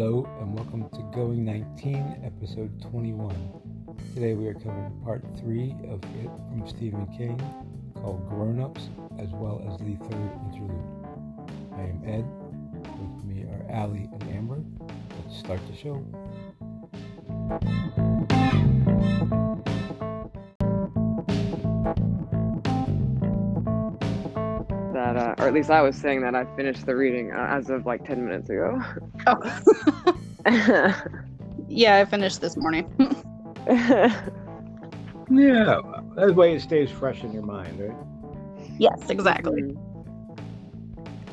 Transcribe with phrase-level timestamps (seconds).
[0.00, 3.36] Hello and welcome to Going 19, episode 21.
[4.14, 7.38] Today we are covering part 3 of It from Stephen King
[7.96, 10.88] called Grown Ups, as well as the third interlude.
[11.74, 12.24] I am Ed.
[12.98, 14.64] With me are Allie and Amber.
[15.22, 16.02] Let's start the show.
[25.50, 28.24] At least I was saying that I finished the reading uh, as of like 10
[28.24, 28.80] minutes ago.
[29.26, 29.36] Oh.
[31.68, 32.86] yeah, I finished this morning.
[35.32, 35.80] Yeah,
[36.16, 37.96] that way it stays fresh in your mind, right?
[38.78, 39.76] yes, exactly.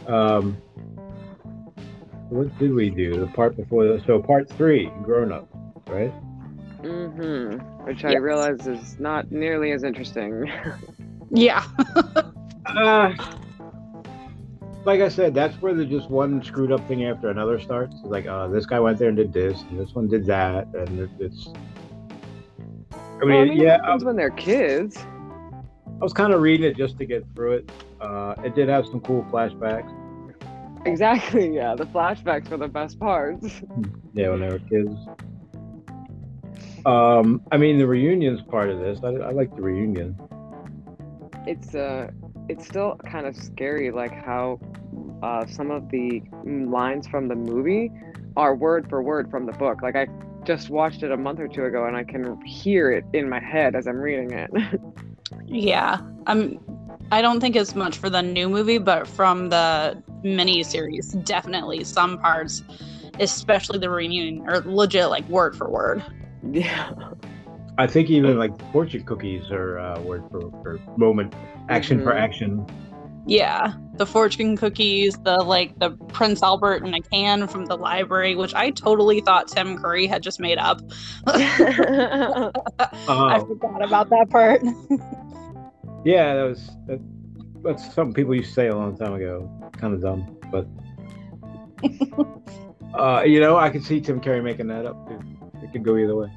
[0.05, 0.55] Um,
[2.29, 3.19] what did we do?
[3.19, 5.49] The part before the so part three, grown up,
[5.87, 6.13] right?
[6.83, 7.57] Mm-hmm.
[7.85, 10.51] Which I realize is not nearly as interesting.
[11.29, 11.65] Yeah.
[12.65, 13.13] Uh,
[14.87, 17.93] like I said, that's where the just one screwed up thing after another starts.
[17.99, 20.67] It's like, uh, this guy went there and did this, and this one did that,
[20.73, 21.49] and it, it's.
[23.21, 24.97] I mean, Well, I mean, yeah, it I, happens when they're kids.
[24.97, 27.71] I was kind of reading it just to get through it.
[27.99, 29.93] Uh, it did have some cool flashbacks.
[30.85, 31.53] Exactly.
[31.53, 33.61] Yeah, the flashbacks were the best parts.
[34.13, 34.95] Yeah, when they were kids.
[36.87, 38.99] Um, I mean, the reunion's part of this.
[39.03, 40.17] I, I like the reunion.
[41.45, 42.09] It's uh,
[42.49, 44.59] it's still kind of scary, like how
[45.21, 47.91] uh, some of the lines from the movie
[48.35, 49.81] are word for word from the book.
[49.81, 50.07] Like I
[50.45, 53.39] just watched it a month or two ago, and I can hear it in my
[53.39, 54.51] head as I'm reading it.
[55.45, 55.99] Yeah.
[56.25, 56.59] I'm
[57.11, 61.83] I don't think as much for the new movie, but from the mini series, definitely
[61.83, 62.63] some parts,
[63.19, 66.03] especially the reunion, are legit like word for word.
[66.51, 66.93] yeah.
[67.77, 71.33] I think even like fortune cookies are uh, word for, for moment,
[71.69, 72.19] action for Mhm.
[72.19, 72.65] action.
[73.25, 73.73] Yeah.
[73.95, 78.53] The fortune cookies, the like the Prince Albert in a can from the library, which
[78.53, 80.79] I totally thought Tim Curry had just made up.
[81.27, 82.51] I
[83.07, 84.61] Uh, forgot about that part.
[86.05, 86.99] yeah, that was that,
[87.63, 89.49] that's something people used to say a long time ago.
[89.73, 90.67] Kind of dumb, but
[92.97, 95.19] uh, you know, I could see Tim Curry making that up too.
[95.63, 96.31] It could go either way.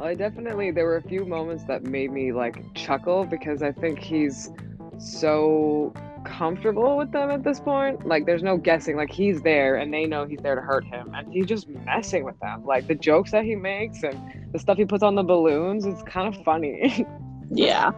[0.00, 3.98] I definitely there were a few moments that made me like chuckle because I think
[3.98, 4.50] he's
[4.98, 5.92] so
[6.24, 8.06] comfortable with them at this point.
[8.06, 8.96] Like there's no guessing.
[8.96, 12.24] Like he's there and they know he's there to hurt him and he's just messing
[12.24, 12.64] with them.
[12.64, 16.02] Like the jokes that he makes and the stuff he puts on the balloons, it's
[16.02, 17.06] kind of funny.
[17.50, 17.92] yeah.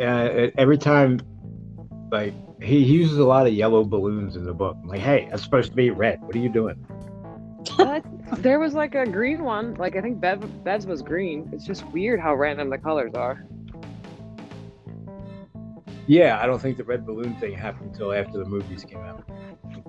[0.00, 1.20] Uh, every time,
[2.12, 4.76] like he uses a lot of yellow balloons in the book.
[4.80, 6.20] I'm like, hey, that's supposed to be red.
[6.22, 6.76] What are you doing?
[7.76, 8.04] But
[8.42, 9.74] there was like a green one.
[9.74, 11.48] Like I think Bev Bev's was green.
[11.52, 13.44] It's just weird how random the colors are.
[16.06, 19.28] Yeah, I don't think the red balloon thing happened until after the movies came out.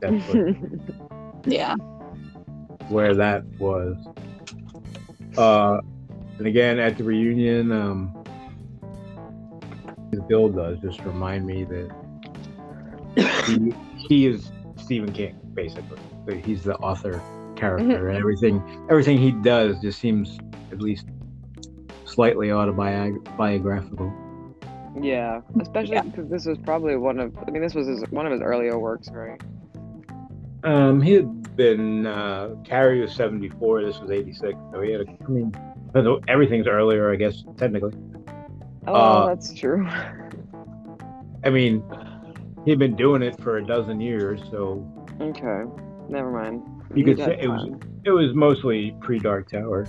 [0.01, 0.55] That's what,
[1.45, 1.75] Yeah.
[2.89, 3.95] where that was.
[5.37, 5.79] Uh,
[6.39, 8.13] and again, at the reunion, um,
[10.27, 11.91] Bill does just remind me that
[13.45, 15.99] he, he is Stephen King, basically.
[16.41, 17.21] He's the author
[17.57, 20.37] character, and everything everything he does just seems
[20.71, 21.05] at least
[22.05, 24.13] slightly autobiographical.
[24.99, 26.01] Yeah, especially Yeah.
[26.03, 28.77] because this was probably one of I mean this was his, one of his earlier
[28.79, 29.41] works, right?
[30.63, 33.83] Um, he had been uh, Carrie was seventy four.
[33.83, 34.57] This was eighty six.
[34.71, 35.01] So he had.
[35.01, 35.53] A, I mean,
[36.27, 37.93] everything's earlier, I guess technically.
[38.87, 39.87] Oh, Uh, that's true.
[41.43, 41.83] I mean,
[42.65, 44.83] he'd been doing it for a dozen years, so
[45.21, 45.63] Okay,
[46.09, 46.63] never mind.
[46.95, 47.69] You could say it was
[48.03, 49.85] it was mostly pre Dark Tower.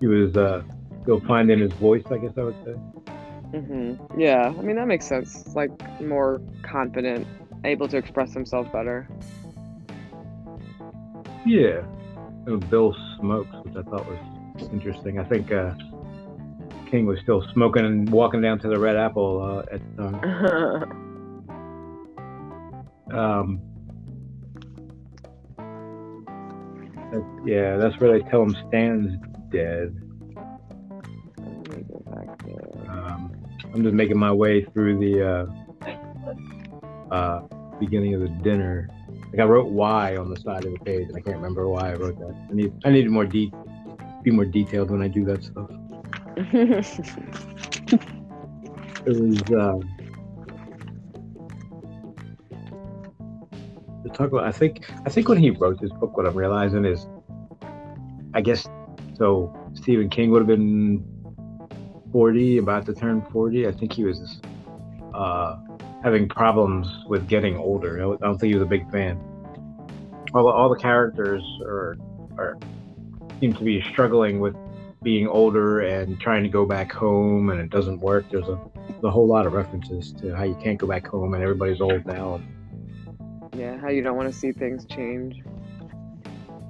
[0.00, 0.62] He was uh,
[1.02, 2.74] still finding his voice, I guess I would say.
[3.52, 4.18] Mhm.
[4.18, 5.54] Yeah, I mean that makes sense.
[5.54, 5.70] Like
[6.00, 7.26] more confident,
[7.64, 9.08] able to express himself better.
[11.46, 11.82] Yeah,
[12.46, 15.18] and Bill smokes, which I thought was interesting.
[15.18, 15.74] I think uh,
[16.90, 21.08] King was still smoking and walking down to the Red Apple uh, at the time.
[23.12, 23.60] Um,
[27.12, 29.18] that- yeah, that's where they tell him Stan's
[29.50, 29.94] dead.
[31.38, 32.90] Let me go back there.
[32.90, 33.32] Um,
[33.74, 35.48] I'm just making my way through the
[37.10, 37.42] uh, uh,
[37.78, 38.88] beginning of the dinner.
[39.30, 41.92] Like I wrote "why" on the side of the page, and I can't remember why
[41.92, 42.34] I wrote that.
[42.50, 43.52] I need I need more de-
[44.22, 45.70] be more detailed when I do that stuff.
[49.04, 49.80] It was um,
[54.12, 54.44] talk about.
[54.44, 57.06] I think I think when he wrote this book, what I'm realizing is,
[58.34, 58.68] I guess,
[59.16, 61.04] so Stephen King would have been
[62.12, 63.66] 40, about to turn 40.
[63.66, 64.40] I think he was
[65.14, 65.56] uh,
[66.02, 67.98] having problems with getting older.
[67.98, 69.18] I don't think he was a big fan.
[70.34, 71.96] all, all the characters are
[72.36, 72.58] are
[73.40, 74.54] seem to be struggling with
[75.02, 78.24] being older and trying to go back home and it doesn't work.
[78.30, 78.58] There's a,
[79.02, 82.06] a whole lot of references to how you can't go back home and everybody's old
[82.06, 82.40] now.
[83.54, 85.42] Yeah, how you don't want to see things change.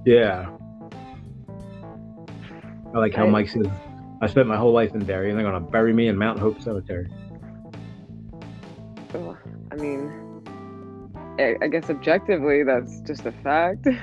[0.05, 0.51] Yeah.
[2.95, 3.67] I like how I- Mike says,
[4.21, 6.39] I spent my whole life in Derry and they're going to bury me in Mount
[6.39, 7.09] Hope Cemetery.
[9.15, 9.37] Ugh,
[9.71, 10.13] I mean,
[11.39, 13.87] I, I guess objectively, that's just a fact.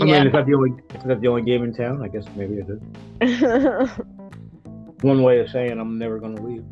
[0.00, 2.02] I mean, is that the only is that the only game in town?
[2.02, 3.90] I guess maybe it is.
[5.02, 6.64] One way of saying I'm never going to leave.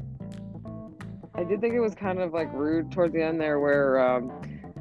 [1.43, 4.31] I did think it was kind of like rude towards the end there, where um,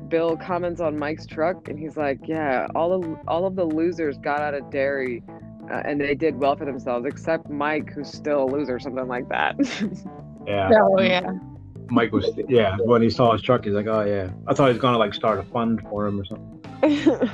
[0.10, 4.20] Bill comments on Mike's truck, and he's like, "Yeah, all of all of the losers
[4.20, 5.24] got out of Derry,
[5.72, 9.08] uh, and they did well for themselves, except Mike, who's still a loser, or something
[9.08, 9.56] like that."
[10.48, 10.72] Yeah.
[10.74, 11.22] Oh yeah.
[11.92, 12.76] Mike was yeah.
[12.80, 14.32] When he saw his truck, he's like, oh yeah.
[14.48, 17.30] I thought he was going to like start a fund for him or something.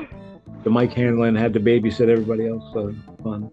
[0.64, 2.64] The Mike Hanlon had to babysit everybody else.
[2.72, 3.50] So fun.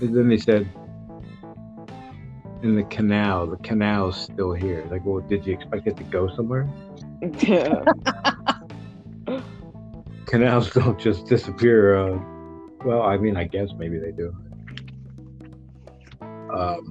[0.00, 0.68] And then they said,
[2.64, 4.86] in the canal, the canal's still here.
[4.90, 6.66] Like, well, did you expect it to go somewhere?
[7.40, 7.84] yeah.
[10.26, 11.96] Canals don't just disappear.
[11.96, 12.18] Uh,
[12.84, 14.34] well, I mean, I guess maybe they do.
[16.22, 16.90] Um,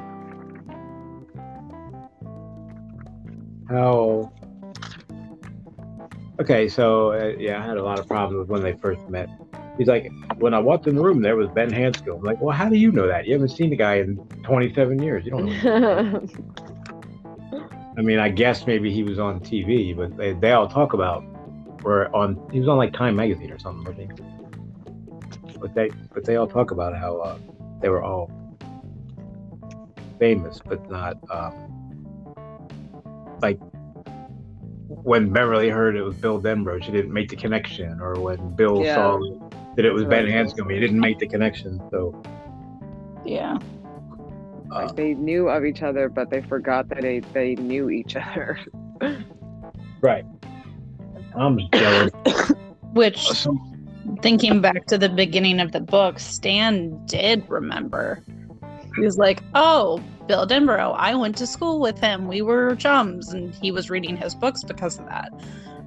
[3.68, 4.31] how?
[6.40, 9.30] Okay, so uh, yeah, I had a lot of problems when they first met.
[9.78, 12.18] He's like, when I walked in the room, there was Ben Hanscom.
[12.18, 13.25] I'm like, well, how do you know that?
[13.25, 15.25] You haven't seen the guy in 27 years.
[15.25, 16.28] You don't know.
[17.98, 21.24] I mean, I guess maybe he was on TV, but they, they all talk about
[21.84, 22.40] were on.
[22.52, 24.12] He was on like Time Magazine or something, I think.
[25.60, 27.38] But they but they all talk about how uh,
[27.81, 28.31] they were all
[30.20, 31.54] famous, but not um,
[33.42, 33.60] like
[35.04, 38.84] when Beverly heard it was Bill Denbrough, she didn't make the connection, or when Bill
[38.84, 38.96] Yeah.
[38.96, 39.20] saw
[39.75, 40.34] that it was Ben Right.
[40.34, 41.81] Hanscom, he didn't make the connection.
[41.92, 42.22] So
[43.25, 43.58] Yeah.
[44.72, 48.16] uh, like they knew of each other, but they forgot that they they knew each
[48.16, 48.60] other.
[50.02, 50.25] right,
[51.36, 52.12] I'm jealous.
[52.94, 53.58] Which So-
[54.22, 58.24] thinking back to the beginning of the book, Stan did remember.
[58.96, 60.96] He was like, "Oh, Bill Denbrough.
[60.98, 62.28] I went to school with him.
[62.28, 65.31] We were chums, and he was reading his books because of that."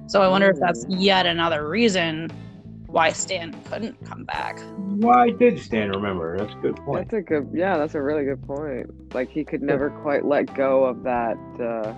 [0.07, 2.29] So I wonder if that's yet another reason
[2.97, 4.59] why Stan couldn't come back.
[4.75, 6.35] Why did Stan remember?
[6.35, 7.11] That's a good point.
[7.11, 9.13] That's a good, yeah, that's a really good point.
[9.13, 11.37] Like he could never quite let go of that.
[11.59, 11.93] Uh,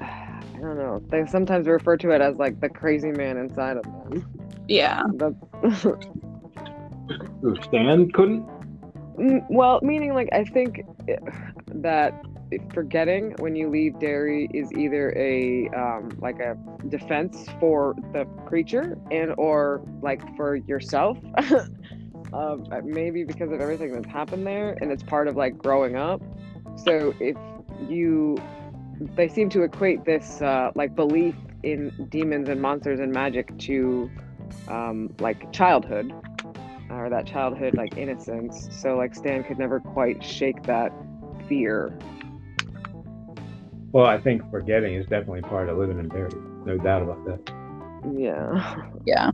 [0.04, 1.02] I don't know.
[1.08, 4.24] They sometimes refer to it as like the crazy man inside of them.
[4.68, 5.02] Yeah.
[5.14, 5.34] That's
[7.64, 8.46] Stan couldn't.
[9.18, 10.84] Mm, well, meaning like I think
[11.66, 12.14] that
[12.72, 16.56] forgetting when you leave Derry is either a um, like a
[16.88, 21.18] defense for the creature and or like for yourself.
[22.32, 26.20] um, maybe because of everything that's happened there, and it's part of like growing up.
[26.76, 27.36] So if
[27.88, 28.36] you,
[29.16, 34.10] they seem to equate this uh, like belief in demons and monsters and magic to
[34.68, 36.12] um, like childhood
[36.90, 38.68] or that childhood like innocence.
[38.72, 40.92] So like Stan could never quite shake that
[41.48, 41.96] fear.
[43.92, 46.30] Well, I think forgetting is definitely part of living in Derry.
[46.64, 47.40] No doubt about that.
[48.16, 48.76] Yeah.
[49.04, 49.30] Yeah.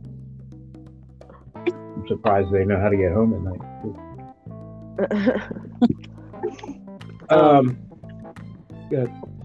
[1.55, 3.61] I'm surprised they know how to get home at night.
[3.81, 3.97] too.
[7.29, 7.77] Um,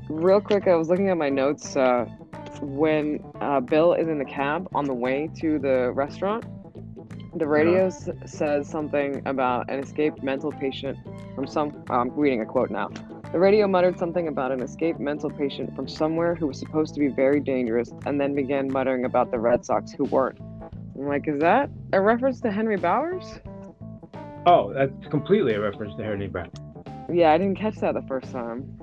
[0.09, 1.75] Real quick, I was looking at my notes.
[1.77, 2.05] Uh,
[2.61, 6.45] when uh, Bill is in the cab on the way to the restaurant,
[7.35, 10.97] the radio s- says something about an escaped mental patient
[11.35, 11.83] from some.
[11.91, 12.91] I'm reading a quote now.
[13.33, 17.01] The radio muttered something about an escaped mental patient from somewhere who was supposed to
[17.01, 20.39] be very dangerous, and then began muttering about the Red Sox who weren't.
[20.95, 23.41] I'm like, is that a reference to Henry Bowers?
[24.45, 26.51] oh, that's completely a reference to Henry Bowers.
[27.11, 28.77] Yeah, I didn't catch that the first time.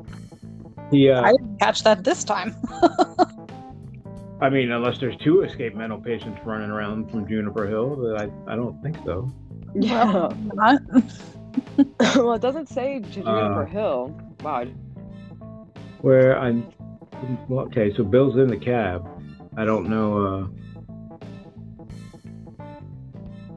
[0.91, 1.19] Yeah.
[1.19, 2.55] uh, I didn't catch that this time.
[4.41, 8.53] I mean, unless there's two escaped mental patients running around from Juniper Hill, but I,
[8.53, 9.31] I don't think so.
[9.75, 10.29] Yeah.
[12.15, 13.65] Well, it doesn't say Juniper Uh.
[13.65, 14.17] Hill.
[14.43, 14.65] Wow.
[16.01, 16.72] Where I'm,
[17.51, 19.08] okay, so Bill's in the cab.
[19.58, 20.25] I don't know.
[20.25, 20.48] Uh...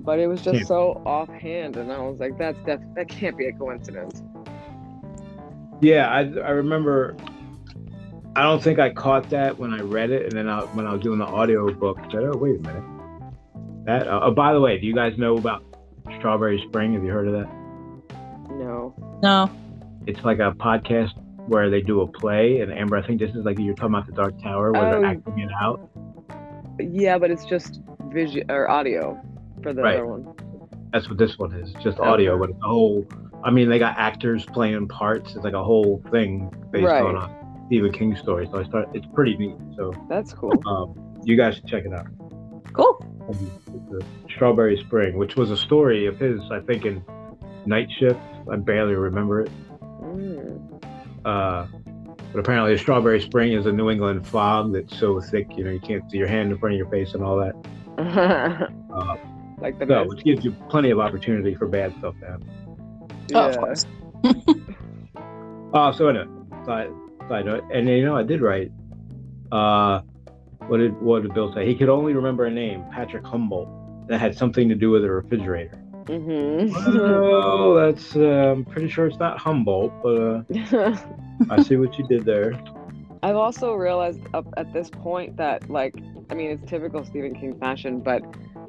[0.00, 0.64] But it was just Yeah.
[0.64, 4.24] so offhand, and I was like, "That's def- that can't be a coincidence."
[5.80, 7.16] Yeah, I, I remember.
[8.34, 10.92] I don't think I caught that when I read it, and then I, when I
[10.92, 12.82] was doing the audio book, I said, "Oh, wait a minute."
[13.84, 14.08] That.
[14.08, 15.62] Uh, oh, by the way, do you guys know about
[16.18, 16.94] Strawberry Spring?
[16.94, 17.48] Have you heard of that?
[18.50, 18.94] No.
[19.22, 19.50] no.
[20.06, 21.12] It's like a podcast
[21.48, 24.06] where they do a play, and Amber, I think this is like you're talking about
[24.06, 24.90] the Dark Tower where Oh.
[25.00, 25.88] they're acting it out.
[26.78, 27.80] yeah, but it's just
[28.10, 29.20] vision or audio
[29.62, 29.96] for the Right.
[29.96, 30.26] other one.
[30.92, 32.08] That's what this one is, just Okay.
[32.08, 33.04] audio, but it's a whole.
[33.44, 35.34] I mean, they got actors playing parts.
[35.34, 37.02] It's like a whole thing based Right.
[37.02, 37.30] on a
[37.66, 38.46] Stephen King story.
[38.50, 38.88] So I start.
[38.94, 39.56] It's pretty neat.
[39.76, 40.52] So That's cool.
[40.66, 40.94] um,
[41.24, 42.06] you guys should check it out.
[42.72, 42.98] Cool.
[43.90, 47.02] The Strawberry Spring, which was a story of his, I think, in
[47.66, 48.18] Night Shift.
[48.50, 49.50] I barely remember it.
[50.12, 50.82] Mm.
[51.24, 51.66] Uh,
[52.32, 55.70] but apparently, a Strawberry Spring is a New England fog that's so thick, you know,
[55.70, 58.70] you can't see your hand in front of your face and all that.
[58.92, 59.16] Uh,
[59.58, 62.50] like the so, which gives you plenty of opportunity for bad stuff to happen.
[63.34, 63.86] Oh, of course.
[65.72, 66.26] Oh, so anyway,
[66.66, 66.90] side,
[67.26, 68.70] side note, and you know, I did write.
[69.50, 70.02] Uh,
[70.66, 71.66] what did what did Bill say?
[71.66, 73.68] He could only remember a name, Patrick Humboldt,
[74.08, 75.81] that had something to do with a refrigerator.
[76.08, 76.72] Mhm.
[76.74, 78.16] Oh, that's.
[78.16, 80.96] Uh, I'm pretty sure it's not Humboldt, but uh,
[81.50, 82.60] I see what you did there.
[83.22, 85.94] I've also realized up at this point that like
[86.30, 88.22] I mean it's typical Stephen King fashion, but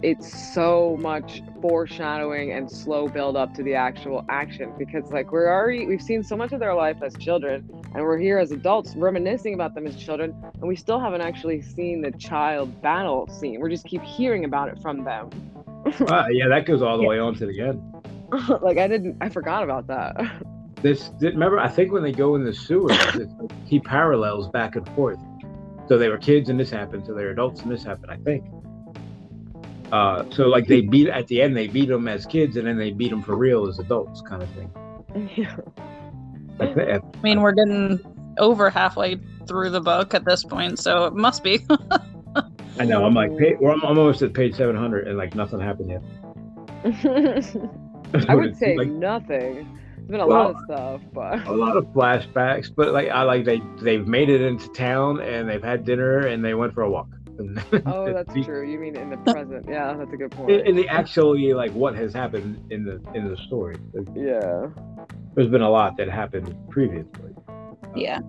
[0.04, 5.52] it's so much foreshadowing and slow build up to the actual action because like we're
[5.52, 8.96] already we've seen so much of their life as children and we're here as adults
[8.98, 13.60] reminiscing about them as children and we still haven't actually seen the child battle scene.
[13.62, 15.30] We just keep hearing about it from them.
[16.10, 17.82] Ah, yeah, that goes all the way on to the end.
[18.62, 20.16] like I didn't I forgot about that.
[20.82, 24.76] This remember, I think when they go in the sewers, it's like he parallels back
[24.76, 25.20] and forth.
[25.88, 28.12] So they were kids and this happened, so they're adults and this happened.
[28.12, 28.44] I think.
[29.92, 32.78] Uh, so like they beat at the end, they beat them as kids, and then
[32.78, 35.30] they beat them for real as adults, kind of thing.
[35.36, 35.56] yeah.
[36.60, 38.00] I thi- I mean, we're getting
[38.40, 41.66] over halfway through the book at this point, so it must be.
[42.80, 43.06] I know.
[43.06, 43.58] I'm like, pa- oh.
[43.62, 46.02] well, I'm, I'm almost at page 700, and like nothing happened yet.
[48.30, 48.88] I would it say like.
[48.90, 49.80] nothing.
[49.98, 53.24] There's been a Well, lot of stuff, but a lot of flashbacks, but like I
[53.24, 56.82] like they they've made it into town and they've had dinner and they went for
[56.84, 57.08] a walk.
[57.88, 58.70] Oh, that's the- true.
[58.70, 59.66] You mean in the uh, present?
[59.68, 60.52] Yeah, that's a good point.
[60.52, 64.68] In, in the actually like what has happened in the in the story, There- yeah.
[65.36, 67.32] there's been a lot that happened previously.
[67.96, 68.20] yeah.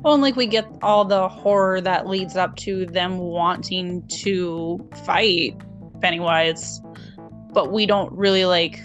[0.00, 4.88] Well, and like we get all the horror that leads up to them wanting to
[5.04, 5.60] fight
[6.00, 6.80] Pennywise,
[7.52, 8.80] but we don't really like.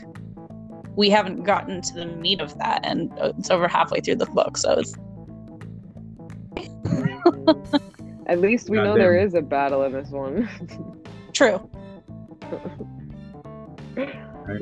[0.96, 4.26] We haven't gotten to the meat of that, and uh, it's over halfway through the
[4.28, 4.94] book, so it's
[8.28, 9.28] At least we know there Goddamn.
[9.28, 10.50] is a battle in this one.
[11.34, 11.70] true.
[13.98, 14.60] Yeah,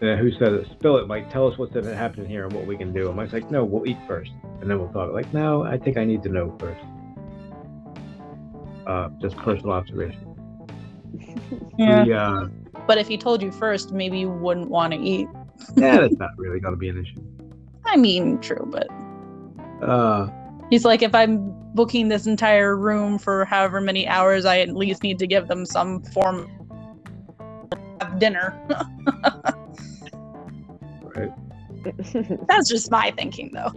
[0.00, 0.66] who said it?
[0.78, 1.30] Spill it, Mike.
[1.30, 3.08] Tell us what's going to happen here and what we can do.
[3.08, 4.30] And Mike's like, no, we'll eat first,
[4.60, 5.12] and then we'll talk.
[5.12, 6.80] Like, no, I think I need to know first.
[8.86, 10.26] Uh, just personal observation.
[11.78, 12.04] Yeah.
[12.04, 12.48] The, uh,
[12.86, 15.28] But if he told you first, maybe you wouldn't want to eat.
[15.76, 17.22] yeah, that's not really going to be an issue.
[17.86, 18.86] I mean, true, but
[19.82, 20.28] Uh,
[20.68, 25.02] he's like, if I'm booking this entire room for however many hours, I at least
[25.02, 26.48] need to give them some form
[28.00, 28.54] of dinner.
[31.16, 31.30] right.
[32.48, 33.72] That's just my thinking, though.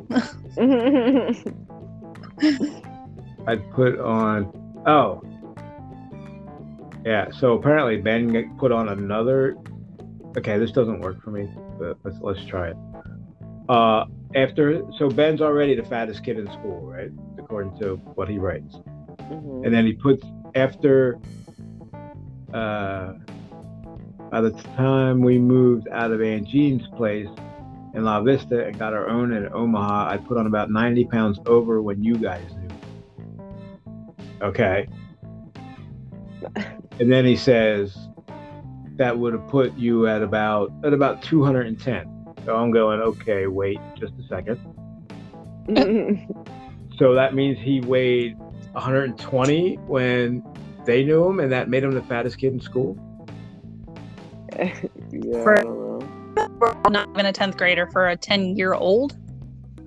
[3.48, 4.52] I'd put on.
[4.86, 5.22] Oh,
[7.06, 7.30] yeah.
[7.32, 9.56] So apparently Ben put on another.
[10.38, 11.50] Okay, this doesn't work for me,
[11.80, 12.78] but let's let's try it.
[13.70, 17.12] Uh, after so Ben's already the fattest kid in school, right?
[17.38, 18.76] According to what he writes,
[19.32, 19.66] Mhm.
[19.66, 20.26] and then he puts
[20.56, 21.20] after.
[22.54, 23.14] Uh,
[24.34, 27.28] by the time we moved out of Aunt Jean's place
[27.94, 31.40] in La Vista and got our own in Omaha, I put on about 90 pounds
[31.46, 33.46] over when you guys knew.
[34.42, 34.88] Okay.
[37.00, 37.96] And then he says
[38.96, 42.34] that would have put you at about at about 210.
[42.44, 44.60] So I'm going, okay, wait just a second.
[47.00, 48.38] So that means he weighed
[48.74, 50.44] 120 when
[50.86, 52.96] they knew him, and that made him the fattest kid in school.
[55.12, 57.06] yeah, For- I don't know.
[57.12, 59.18] Even a 10th grader for a 10 year old.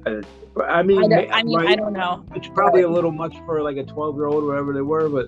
[0.07, 2.25] I mean, I, don't, I mean, right, I don't know.
[2.35, 5.27] it's probably a little much for like a 12 year old, wherever they were, but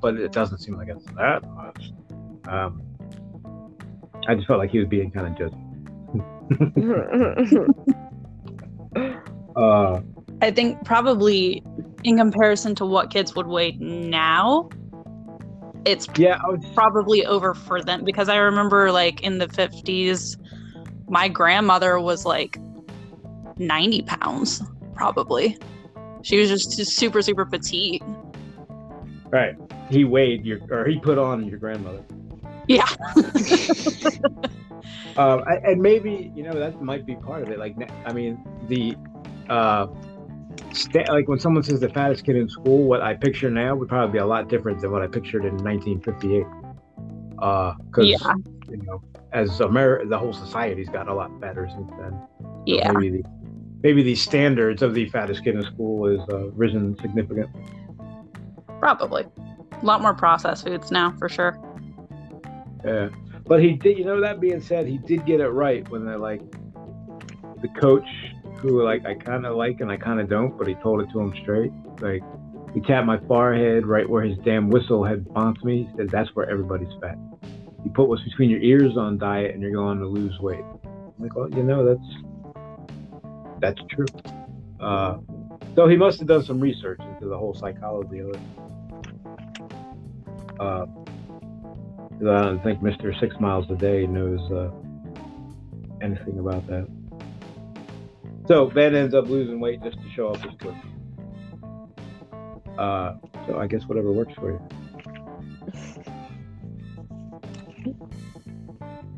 [0.00, 1.92] but it doesn't seem like it's that much.
[2.48, 2.82] Um,
[4.26, 5.64] I just felt like he was being kind of judgy.
[9.56, 10.00] Uh,
[10.40, 11.64] I think probably
[12.04, 14.68] in comparison to what kids would weigh now,
[15.88, 20.36] it's yeah, I was, probably over for them because I remember like in the 50s,
[21.08, 22.58] my grandmother was like
[23.56, 24.62] 90 pounds,
[24.94, 25.58] probably.
[26.22, 28.02] She was just super, super petite.
[29.30, 29.54] right.
[29.90, 32.04] He weighed your, or he put on your grandmother.
[32.66, 32.86] Yeah.
[35.18, 37.58] Um, and maybe you know that might be part of it.
[37.58, 37.74] Like,
[38.06, 38.94] I mean, the
[39.52, 39.88] uh,
[40.72, 43.88] sta- like when someone says the fattest kid in school, what I picture now would
[43.88, 46.46] probably be a lot different than what I pictured in 1958.
[47.40, 48.34] Uh, because Yeah.
[48.68, 52.20] you know, as America, the whole society's gotten a lot better since then.
[52.40, 52.92] So Yeah.
[52.92, 53.28] Maybe the
[53.82, 57.62] maybe the standards of the fattest kid in school is uh, risen significantly.
[58.80, 59.24] Probably.
[59.80, 61.56] A lot more processed foods now, for sure.
[62.84, 63.08] Yeah,
[63.46, 63.98] but he did.
[63.98, 66.40] You know, that being said, he did get it right when they're like
[67.62, 68.06] the coach,
[68.60, 71.08] who like I kind of like and I kind of don't, but he told it
[71.12, 71.72] to him straight.
[72.00, 72.22] Like
[72.74, 75.88] he tapped my forehead right where his damn whistle had bonked me.
[75.90, 77.16] He said that's where everybody's fat.
[77.84, 80.64] You put what's between your ears on diet, and you're going to lose weight.
[80.84, 82.08] I'm like, well, you know, that's
[83.60, 84.06] that's true.
[84.80, 85.18] Uh,
[85.74, 88.40] so he must have done some research into the whole psychology of it.
[90.60, 90.86] Uh,
[92.20, 93.18] I don't think Mr.
[93.20, 94.70] Six Miles a Day knows uh,
[96.02, 96.88] anything about that.
[98.48, 100.74] So Ben ends up losing weight just to show off his clip.
[102.78, 104.68] Uh, so I guess whatever works for you.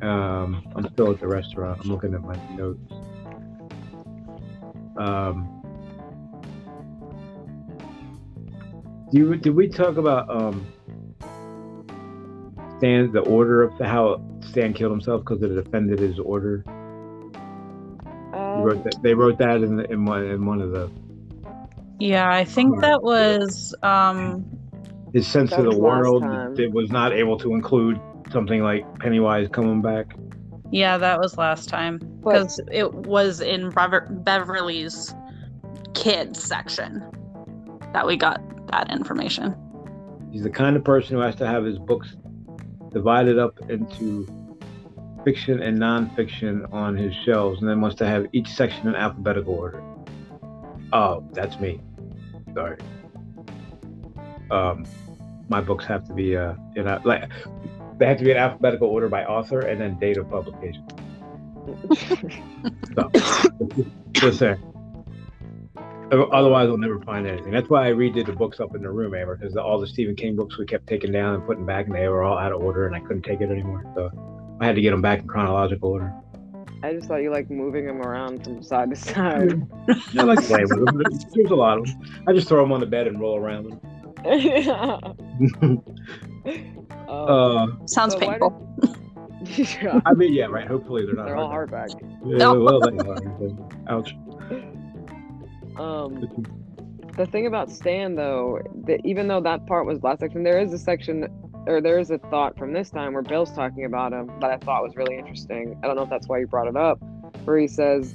[0.03, 1.81] Um, I'm still at the restaurant.
[1.81, 2.93] I'm looking at my notes.
[4.97, 5.63] Um,
[9.13, 10.67] do you, did we talk about um,
[12.79, 16.65] Stan, the order of how Stan killed himself because it offended his order?
[18.61, 20.91] He Um, wrote that, they wrote that in, the, in one in one of the
[21.99, 24.45] Yeah, I think that was um
[25.13, 26.23] his sense of the world.
[26.59, 27.99] It was not able to include
[28.31, 30.15] something like Pennywise coming back.
[30.71, 35.13] yeah, that was last time because it was in Bever- Beverly's
[35.95, 37.05] kids section
[37.93, 38.41] that we got
[38.71, 39.57] that information.
[40.31, 42.15] He's the kind of person who has to have his books
[42.93, 44.29] divided up into
[45.25, 49.55] fiction and nonfiction on his shelves, and then wants to have each section in alphabetical
[49.55, 49.83] order.
[50.93, 51.81] Oh, that's me.
[52.55, 52.79] Sorry.
[54.51, 54.85] Um,
[55.49, 57.31] my books have to be uh, you know, like
[57.99, 60.87] they have to be in alphabetical order by author and then date of publication.
[62.97, 63.09] So,
[64.13, 64.59] just saying.
[66.13, 67.53] Otherwise, we'll never find anything.
[67.53, 70.17] That's why I redid the books up in the room, Amber, because all the Stephen
[70.17, 72.61] King books we kept taking down and putting back, and they were all out of
[72.61, 73.85] order, and I couldn't take it anymore.
[73.95, 74.11] So
[74.61, 76.13] I had to get them back in chronological order.
[76.83, 79.53] I just thought you like moving them around from side to side.
[80.19, 81.03] I like playing with them.
[81.35, 82.01] There's a lot of them.
[82.27, 83.81] I just throw them on the bed and roll around them.
[84.71, 85.83] um,
[87.09, 88.77] uh, Sounds So why painful.
[89.83, 90.67] yeah, I mean, yeah, right.
[90.67, 91.27] Hopefully they're not.
[91.27, 91.89] they're all hardback.
[91.91, 92.39] hardback.
[92.39, 92.97] Yeah, well, they
[93.89, 93.97] are.
[93.99, 94.15] Ouch.
[95.79, 96.45] Um,
[97.17, 100.73] the thing about Stan, though, that even though that part was last section, there is
[100.73, 101.27] a section,
[101.67, 104.57] or there is a thought from this time where Bill's talking about him that I
[104.57, 105.79] thought was really interesting.
[105.83, 106.99] I don't know if that's why you brought it up,
[107.45, 108.15] where he says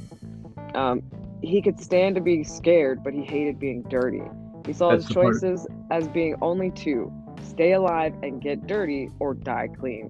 [0.74, 1.04] um,
[1.42, 4.24] he could stand to be scared, but he hated being dirty.
[4.66, 7.12] He saw That's his the part- choices as being only two:
[7.44, 10.10] stay alive and get dirty, or die clean.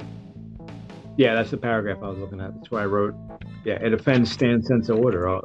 [1.17, 2.53] Yeah, that's the paragraph I was looking at.
[2.55, 3.15] That's where I wrote.
[3.65, 5.39] Yeah, it offends Stan's sense of order,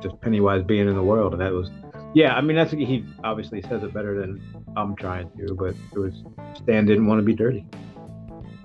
[0.00, 1.70] just Pennywise being in the world, and that was.
[2.14, 5.98] Yeah, I mean that's he obviously says it better than I'm trying to, but it
[5.98, 6.24] was
[6.56, 7.66] Stan didn't want to be dirty.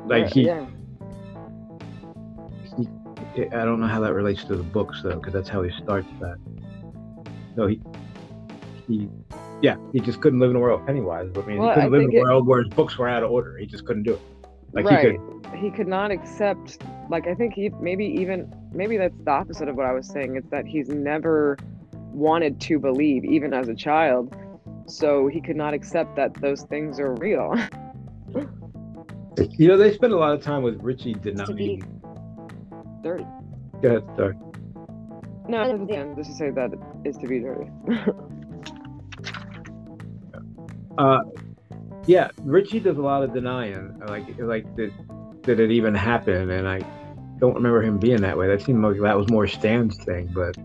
[0.06, 0.66] Like Yeah, he, yeah.
[3.36, 5.72] he, I don't know how that relates to the books though, because that's how he
[5.82, 6.38] starts that.
[7.56, 7.82] So he,
[8.88, 9.10] he,
[9.62, 11.30] yeah, he just couldn't live in a world Pennywise.
[11.36, 13.08] I mean, Well, he couldn't I live in a it- world where his books were
[13.08, 13.58] out of order.
[13.58, 14.22] He just couldn't do it.
[14.72, 15.12] Like right.
[15.12, 15.56] he could.
[15.58, 16.78] he could not accept
[17.10, 20.36] like i think he maybe even maybe that's the opposite of what i was saying
[20.36, 21.58] it's that he's never
[22.14, 24.32] wanted to believe even as a child
[24.90, 27.54] so he could not accept that those things are real
[29.58, 31.82] You know, they spend a lot of time with Richie to be denying.
[33.04, 33.26] dirty
[33.82, 34.36] Go ahead, sorry.
[35.48, 36.72] no that's the end just to say that
[37.06, 37.70] is to be dirty
[40.98, 41.22] Uh,
[42.08, 44.92] yeah, Richie does a lot of denying, like like that
[45.44, 46.82] that it even happened, and I
[47.40, 48.48] don't remember him being that way.
[48.48, 50.58] That seemed like that was more Stan's thing, but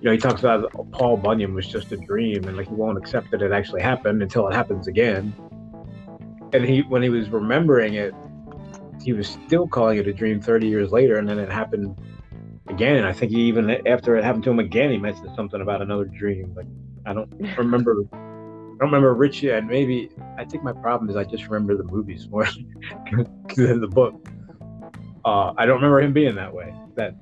[0.00, 2.96] you know, he talks about Paul Bunyan was just a dream, and like he won't
[2.98, 5.34] accept that it actually happened until it happens again.
[6.52, 8.14] And he, when he was remembering it,
[9.02, 11.96] he was still calling it a dream 30 years later, and then it happened
[12.68, 12.96] again.
[12.96, 15.82] And I think he even after it happened to him again, he mentioned something about
[15.82, 16.54] another dream.
[16.56, 16.66] Like
[17.06, 17.96] I don't remember.
[18.12, 21.84] I don't remember Richie, and maybe I think my problem is I just remember the
[21.92, 22.46] movies more
[23.56, 24.14] than the book.
[25.26, 26.72] Uh, I don't remember him being that way.
[26.96, 27.14] That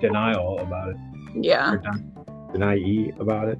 [0.00, 0.96] denial about it,
[1.34, 1.72] Yeah.
[1.72, 1.82] or
[2.52, 3.58] den- deny about it.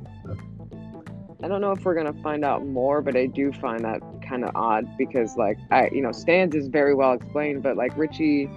[1.43, 4.45] i don't know if we're gonna find out more but i do find that kind
[4.45, 8.49] of odd because like i you know stans is very well explained but like richie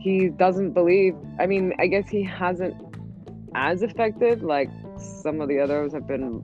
[0.00, 1.16] he doesn't believe.
[1.40, 2.76] I mean, I guess he hasn't
[3.56, 4.42] as affected.
[4.42, 6.40] Like some of the others have been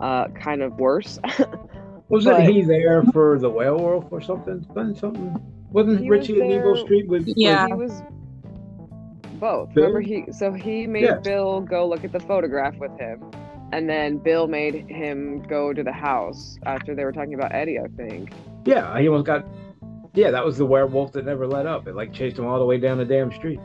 [0.00, 1.18] uh, kind of worse.
[2.08, 4.66] Wasn't But- he there for the werewolf or something?
[4.74, 5.36] Something?
[5.70, 7.32] Wasn't He was Richie in Neibolt Street with?
[7.36, 7.66] Yeah.
[7.68, 8.02] he was
[9.36, 9.72] both.
[9.74, 9.84] Bill?
[9.84, 11.18] Remember he so he made Yeah.
[11.18, 13.22] Bill go look at the photograph with him.
[13.72, 17.78] And then Bill made him go to the house after they were talking about Eddie,
[17.80, 18.32] I think.
[18.64, 19.44] Yeah, he almost got.
[20.14, 21.86] Yeah, that was the werewolf that never let up.
[21.88, 23.60] It like chased him all the way down the damn street.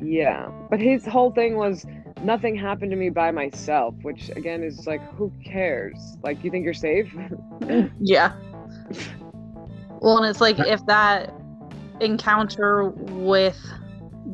[0.00, 0.50] Yeah.
[0.70, 1.84] But his whole thing was
[2.22, 6.16] nothing happened to me by myself, which again is like who cares?
[6.22, 7.12] Like you think you're safe?
[8.00, 8.32] Yeah.
[10.00, 11.32] Well, and it's like if that
[12.00, 13.58] encounter with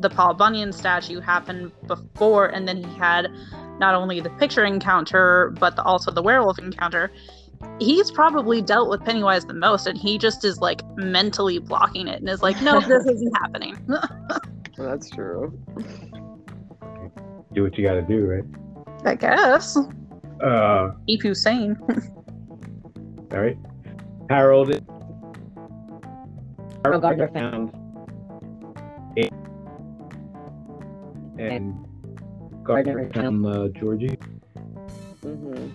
[0.03, 3.31] the Paul Bunyan statue happened before, and then he had
[3.79, 7.11] not only the picture encounter, but the, also the werewolf encounter,
[7.79, 12.19] he's probably dealt with Pennywise the most, and he just is like mentally blocking it
[12.19, 13.75] and is like, no, this isn't happening.
[14.77, 15.57] That's true.
[17.53, 18.43] Do what you got to do, right?
[19.05, 19.77] I guess.
[20.43, 21.77] Uh, Keep you sane.
[23.31, 23.57] all right.
[24.29, 24.69] Harold.
[26.83, 27.71] Harold Gardner found.
[31.55, 31.85] And
[32.63, 34.17] Gardner found uh, Georgie.
[35.21, 35.67] hmm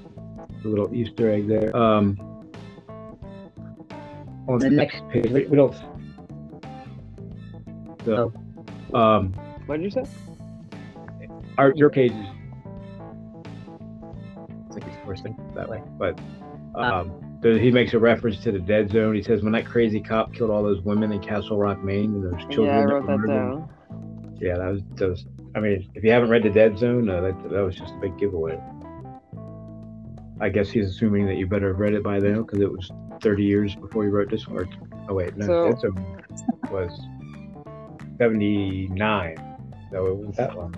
[0.65, 1.75] a little Easter egg there.
[1.77, 2.19] Um,
[4.49, 5.75] on the next page, we, we don't.
[8.05, 8.33] So,
[8.93, 9.33] um,
[9.67, 10.03] What did you say?
[11.59, 12.27] our your page is.
[14.71, 16.19] I think it's first thing that way, but
[16.75, 19.15] um, there- he makes a reference to the dead zone.
[19.15, 22.25] He says when that crazy cop killed all those women in Castle Rock, Maine, and
[22.25, 22.67] those children.
[22.67, 23.69] yeah, I that wrote were that down.
[24.41, 25.27] Yeah, that was, that was.
[25.55, 27.99] I mean, if you haven't read the Dead Zone, uh, that that was just a
[27.99, 28.59] big giveaway.
[30.41, 32.91] I guess he's assuming that you better have read it by now because it was
[33.21, 34.59] 30 years before he wrote this one.
[34.59, 34.69] Or,
[35.09, 36.23] oh wait, no, So- Dead Zone
[36.71, 37.01] was
[38.19, 39.37] 79,
[39.91, 40.75] so it wasn't that long.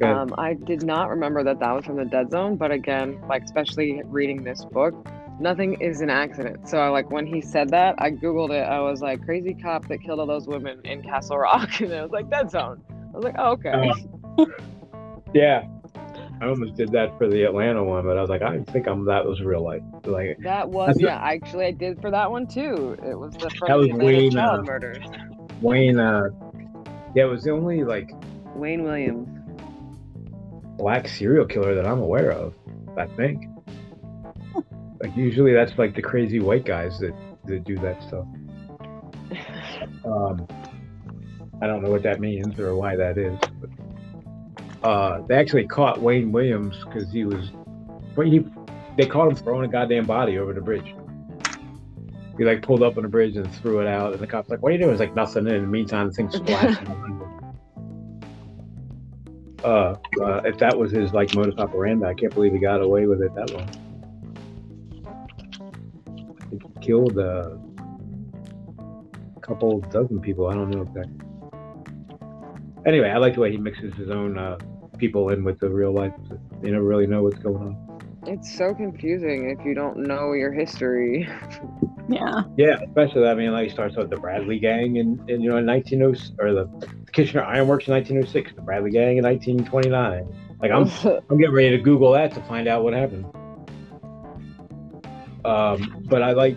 [0.00, 3.42] Um, I did not remember that that was from the Dead Zone, but again, like
[3.42, 4.94] especially reading this book,
[5.40, 6.68] nothing is an accident.
[6.68, 8.62] So I like when he said that, I googled it.
[8.62, 12.02] I was like, "Crazy cop that killed all those women in Castle Rock," and I
[12.02, 13.92] was like, "Dead Zone." I was like, "Oh, okay."
[15.34, 15.64] yeah,
[16.40, 19.04] I almost did that for the Atlanta one, but I was like, I think I'm
[19.06, 19.82] that was real life.
[20.04, 21.16] Like That was yeah.
[21.16, 22.96] Actually, I did for that one too.
[23.04, 25.04] It was the That was Wayne, child uh, murders.
[25.60, 26.28] Wayne, uh,
[27.14, 28.12] yeah, it was the only like
[28.54, 29.28] Wayne Williams.
[30.76, 32.54] black serial killer that I'm aware of.
[32.96, 33.44] I think.
[35.00, 37.14] Like usually that's like the crazy white guys that
[37.46, 38.26] that do that stuff.
[40.04, 40.46] Um,
[41.60, 43.38] I don't know what that means or why that is.
[43.60, 47.50] But, uh, they actually caught Wayne Williams because he was,
[48.16, 48.44] well, he
[48.96, 50.94] they caught him throwing a goddamn body over the bridge.
[52.36, 54.62] He like pulled up on the bridge and threw it out, and the cops like,
[54.62, 55.46] "What are you doing?" It's like nothing.
[55.46, 57.22] And in the meantime, the thing's splashing.
[59.64, 63.06] uh, uh, if that was his like modus operandi, I can't believe he got away
[63.06, 63.68] with it that long.
[66.88, 67.50] Killed uh,
[69.36, 70.48] a couple dozen people.
[70.48, 71.20] I don't know exactly.
[72.86, 74.56] Anyway, I like the way he mixes his own uh,
[74.96, 76.14] people in with the real life.
[76.62, 78.00] You never really know what's going on.
[78.26, 81.28] It's so confusing if you don't know your history.
[82.10, 82.44] Yeah.
[82.56, 85.58] Yeah, especially I mean, like he starts with the Bradley Gang in, in you know
[85.58, 86.66] in 1906 or the
[87.12, 90.26] Kitchener Ironworks in 1906, the Bradley Gang in 1929.
[90.58, 90.88] Like I'm
[91.28, 93.26] I'm getting ready to Google that to find out what happened.
[95.44, 96.56] Um, but I like,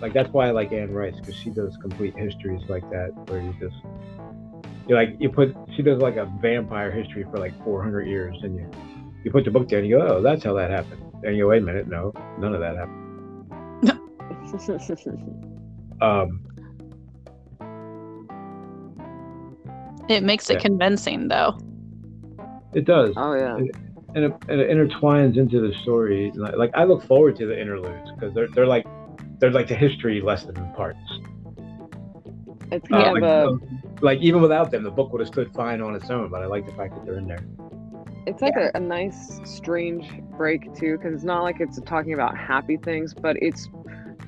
[0.00, 3.40] like that's why I like Anne Rice because she does complete histories like that, where
[3.40, 3.76] you just,
[4.88, 8.56] you like you put she does like a vampire history for like 400 years, and
[8.56, 8.70] you
[9.24, 11.44] you put the book down, and you go, oh, that's how that happened, and you
[11.44, 13.02] go, wait a minute, no, none of that happened.
[16.02, 16.42] Um,
[20.08, 20.60] It makes it Yeah.
[20.60, 21.58] convincing though.
[22.74, 23.56] it does, oh yeah.
[24.14, 26.30] and it, and it intertwines into the story.
[26.34, 28.86] Like, like I look forward to the interludes because they're they're like
[29.38, 30.98] they're like the history lesson parts.
[32.72, 35.52] It's Uh, kind like, of a like even without them, the book would have stood
[35.54, 36.28] fine on its own.
[36.30, 37.44] But I like the fact that they're in there.
[38.26, 40.04] It's like a, a nice, strange
[40.36, 43.68] break too, because it's not like it's talking about happy things, but it's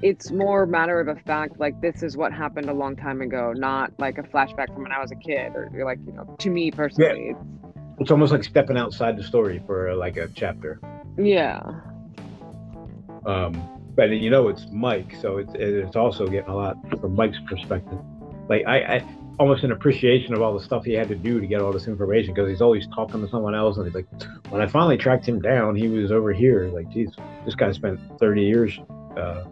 [0.02, 1.58] it's more matter of a fact.
[1.58, 4.92] Like this is what happened a long time ago, not like a flashback from when
[4.92, 7.34] I was a kid, or you're like you know, to me personally,
[7.98, 10.80] It's almost like stepping outside the story for like a chapter.
[11.18, 11.60] yeah,
[13.26, 13.60] Um,
[13.98, 17.98] but you know it's Mike, so it's it's also getting a lot from Mike's perspective.
[18.48, 19.08] Like I, I
[19.40, 21.88] almost an appreciation of all the stuff he had to do to get all this
[21.88, 24.06] information because he's always talking to someone else, and he's like,
[24.50, 26.68] when I finally tracked him down, he was over here.
[26.68, 27.10] Like, geez,
[27.44, 28.78] this guy spent 30 years.
[29.16, 29.44] Uh,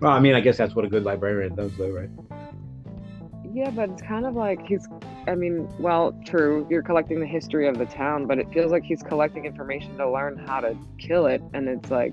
[0.00, 2.10] well, I mean, I guess that's what a good librarian does, though, right?
[3.54, 4.86] Yeah, but it's kind of like he's.
[5.26, 6.66] I mean, well, true.
[6.68, 10.10] You're collecting the history of the town, but it feels like he's collecting information to
[10.10, 12.12] learn how to kill it, and it's like,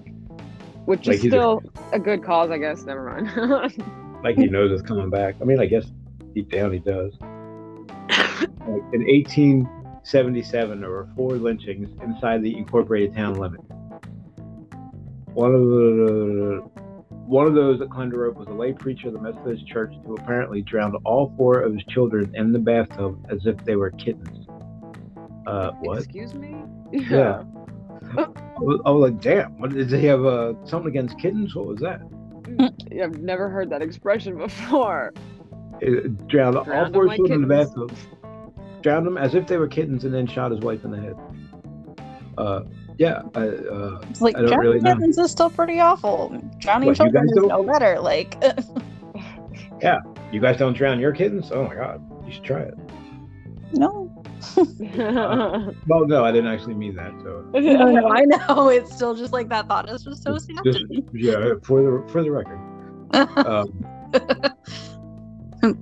[0.86, 1.64] which Like is he's a- still
[1.94, 2.84] a, good cause, I guess.
[2.84, 3.84] Never mind.
[4.24, 5.36] like he knows it's coming back.
[5.42, 5.86] I mean, I guess
[6.34, 7.14] deep down he does.
[7.20, 13.64] Like in 1877, there were four lynchings inside the incorporated town limits.
[15.34, 16.62] One of the
[17.26, 20.16] one of those that climbed a was a lay preacher of the Methodist Church who
[20.16, 24.48] apparently drowned all four of his children in the bathtub as if they were kittens.
[25.48, 26.00] Uh, what?
[26.00, 26.54] Excuse me.
[26.92, 27.44] Yeah.
[28.62, 29.58] I was, I was like, damn.
[29.60, 30.24] What did he have?
[30.26, 31.56] Uh, something against kittens?
[31.56, 32.02] What was that?
[33.02, 35.14] I've never heard that expression before.
[35.80, 37.74] It drowned all four my children in the kittens.
[37.90, 38.82] bathtub.
[38.82, 41.16] Drowned them as if they were kittens, and then shot his wife in the head.
[42.38, 42.62] Uh,
[42.98, 43.22] yeah.
[43.36, 44.94] I, uh, It's like I don't Johnny really know.
[44.94, 46.40] Kittens is still pretty awful.
[46.60, 47.48] Johnny What, Children is don't?
[47.48, 48.00] no better.
[48.00, 48.36] Like,
[49.82, 50.00] yeah,
[50.32, 51.52] you guys don't drown your kittens?
[51.52, 52.76] Oh my god, you should try it.
[53.74, 54.01] no.
[55.88, 57.12] Well, no, I didn't actually mean that.
[57.24, 58.70] So no, no, I know.
[58.78, 61.04] It's still just like that thought is just so sad just to me.
[61.14, 62.60] yeah, for the for the record.
[63.46, 63.86] Um,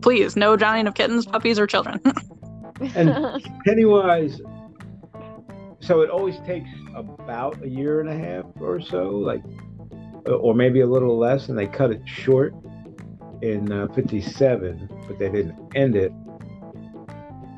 [0.02, 2.02] Please, no drowning of kittens, puppies, or children.
[2.96, 4.42] and Pennywise.
[5.80, 9.42] So it always takes about a year and a half or so, like,
[10.28, 12.54] uh, or maybe a little less, and they cut it short
[13.42, 16.12] in uh, '57, but they didn't end it.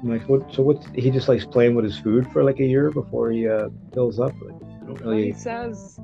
[0.01, 0.51] I'm like, what?
[0.53, 3.47] So what's he just likes playing with his food for like a year before he
[3.47, 4.33] uh, fills up?
[4.41, 5.99] Like, Well, he says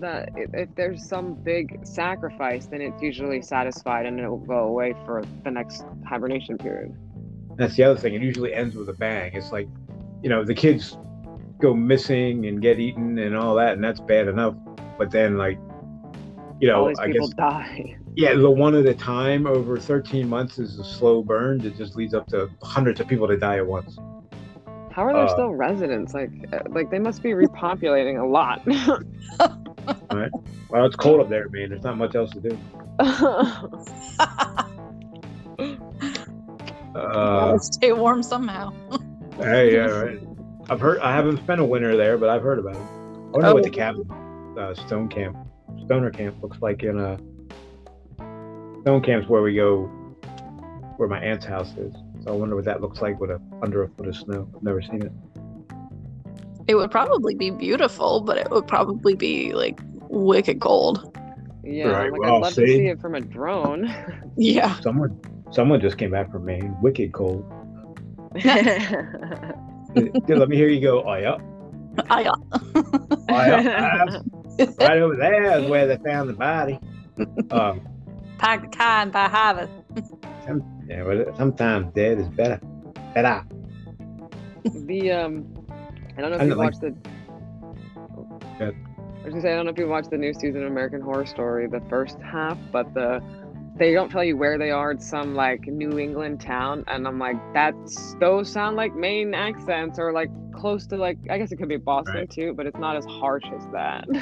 [0.00, 4.64] that if, if there's some big sacrifice, then it's usually satisfied and it will go
[4.64, 6.94] away for the next hibernation period.
[7.56, 8.14] That's the other thing.
[8.14, 9.32] It usually ends with a bang.
[9.34, 9.68] It's like,
[10.22, 10.96] you know, the kids
[11.60, 14.54] go missing and get eaten and all that, and that's bad enough.
[14.96, 15.58] But then, like,
[16.60, 17.96] you All know, these I people guess die.
[18.18, 21.94] Yeah, the one at a time over 13 months is a slow burn that just
[21.94, 23.96] leads up to hundreds of people to die at once.
[24.90, 26.14] How are there Uh, still residents?
[26.14, 28.66] Like, uh, like they must be repopulating a lot.
[30.70, 31.70] Well, it's cold up there, man.
[31.70, 32.58] There's not much else to do.
[36.94, 38.72] Uh, stay warm somehow.
[39.38, 40.18] hey, yeah, right.
[40.68, 40.98] I've heard.
[41.00, 42.80] I haven't spent a winter there, but I've heard about it.
[42.80, 43.62] I wonder what Oh.
[43.62, 44.10] the cabin,
[44.58, 45.36] uh, Stone Camp,
[45.84, 47.16] Stoner Camp looks like in a.
[48.82, 49.82] Stone Camp's where we go,
[50.96, 51.94] where my aunt's house is.
[52.24, 54.48] So I wonder what that looks like with a under a foot of snow.
[54.54, 55.12] I've never seen it.
[56.66, 61.16] It would probably be beautiful, but it would probably be like wicked cold.
[61.64, 62.76] yeah, Right, like well, I'd love to see?
[62.76, 63.88] see it from a drone.
[64.36, 64.78] Yeah.
[64.80, 66.76] Someone, someone just came back from Maine.
[66.80, 67.44] Wicked cold.
[69.94, 71.02] Dude, let me hear you go.
[71.02, 71.38] Oh yeah,
[72.10, 72.38] I got.
[72.52, 74.20] oh yeah.
[74.78, 76.78] Right over there is where they found the body.
[77.50, 77.80] Um,
[78.38, 79.68] Pack the kind by Harvard.
[80.88, 82.60] yeah, but sometimes dead is better.
[83.14, 83.44] Better.
[84.64, 85.66] the um,
[86.16, 86.90] I don't know if I you don't like- watched the.
[88.58, 88.74] Good.
[89.20, 91.00] I was gonna say I don't know if you watched the new season of American
[91.00, 93.22] Horror Story, the first half, but the
[93.76, 94.90] they don't tell you where they are.
[94.92, 99.98] It's some like New England town, and I'm like, that's those sound like Maine accents
[99.98, 102.30] or like close to like I guess it could be Boston Right.
[102.30, 104.06] too, but it's not as harsh as that.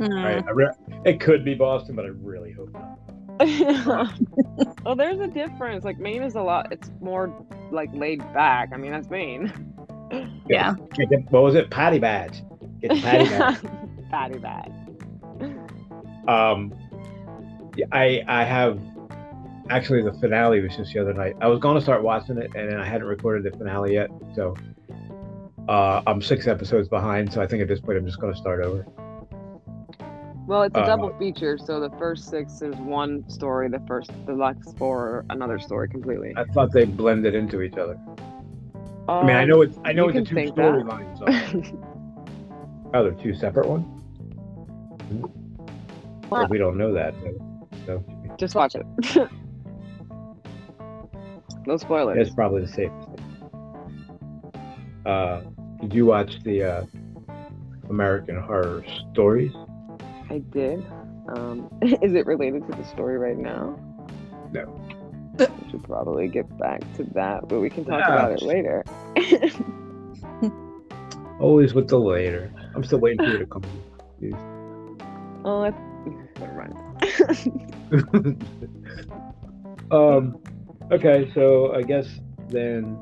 [0.00, 0.12] Hmm.
[0.14, 0.44] Right.
[0.46, 0.70] I re-
[1.04, 2.98] it could be Boston, but I really hope not.
[4.84, 5.84] well, there's a difference.
[5.84, 6.72] Like Maine is a lot.
[6.72, 7.32] It's more
[7.70, 8.70] like laid back.
[8.72, 9.52] I mean, that's Maine.
[10.48, 10.74] Yeah.
[10.94, 11.70] Get the- what was it?
[11.70, 12.42] Patty badge.
[12.80, 13.58] Get the patty badge.
[14.10, 14.72] Patty bad.
[16.26, 16.74] Um,
[17.92, 18.80] I I have
[19.70, 21.36] actually the finale was just the other night.
[21.40, 24.10] I was going to start watching it, and then I hadn't recorded the finale yet,
[24.34, 24.56] so
[25.68, 27.32] uh, I'm six episodes behind.
[27.32, 28.84] So I think at this point I'm just going to start over.
[30.46, 34.10] Well, it's a Uh, double feature, so the first six is one story, the first,
[34.26, 36.32] the next four another story completely.
[36.36, 37.96] I thought they blended into each other.
[39.08, 41.74] I mean, I know it's I know Um, it's can two storylines.
[42.92, 43.86] Oh, they're two separate ones.
[46.28, 47.14] Well, we don't know that.
[47.86, 48.04] So,
[48.36, 48.84] Just watch it.
[51.66, 52.18] no spoilers.
[52.26, 53.08] It's probably the safest.
[53.10, 53.20] thing.
[55.06, 55.42] Uh,
[55.80, 56.84] did you watch the uh,
[57.88, 59.52] American Horror Stories?
[60.30, 60.82] I did.
[61.28, 63.78] Um, is it related to the story right now?
[64.52, 64.80] No.
[65.38, 68.82] We should probably get back to that, but we can talk about it later.
[71.40, 72.50] Always with the later.
[72.74, 73.64] I'm still waiting for you to come.
[75.44, 75.76] oh, that's...
[76.38, 76.54] never
[78.14, 78.44] mind.
[79.90, 80.38] um.
[80.92, 82.06] Okay, so I guess
[82.48, 82.96] then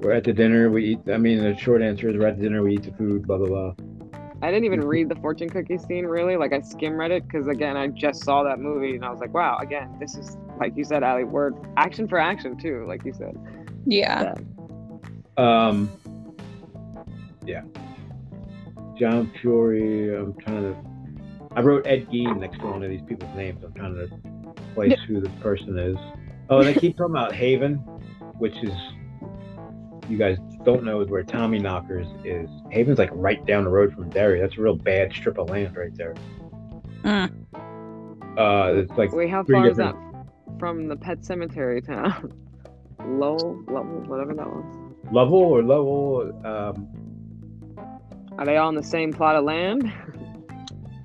[0.00, 0.70] we're at the dinner.
[0.70, 1.00] We eat.
[1.12, 2.62] I mean, the short answer is we're at the dinner.
[2.62, 3.26] We eat the food.
[3.26, 3.74] Blah blah blah.
[4.42, 6.36] I didn't even read the fortune cookie scene really.
[6.36, 9.20] Like I skim read it because again, I just saw that movie and I was
[9.20, 13.04] like, wow, again, this is like you said, Allie, word action for action too, like
[13.04, 13.36] you said.
[13.86, 14.34] Yeah.
[15.36, 15.90] Um,
[17.44, 17.62] yeah.
[18.98, 20.14] John Fury.
[20.16, 20.76] I'm trying to.
[21.56, 23.62] I wrote Ed Gein next to one of these people's names.
[23.64, 24.08] I'm trying to
[24.74, 25.96] place who this person is.
[26.48, 27.76] Oh, and they keep talking about Haven,
[28.38, 28.72] which is
[30.12, 32.50] you guys don't know is where Tommyknockers is.
[32.70, 34.40] Haven's like right down the road from Derry.
[34.40, 36.14] That's a real bad strip of land right there.
[37.02, 37.32] Mm.
[38.38, 39.96] Uh, it's like Wait, how three far is that
[40.58, 42.32] from the pet cemetery town?
[43.06, 44.92] Lowell, Lovell, whatever that was.
[45.10, 46.46] Lovell or Lovell.
[46.46, 47.74] Um,
[48.38, 49.90] Are they all on the same plot of land?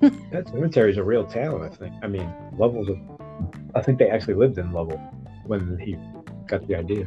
[0.00, 1.62] that cemetery is a real town.
[1.62, 1.94] I think.
[2.02, 2.90] I mean, Lovell's.
[2.90, 3.00] A,
[3.74, 4.98] I think they actually lived in Lovell
[5.44, 5.96] when he
[6.46, 7.06] got the idea.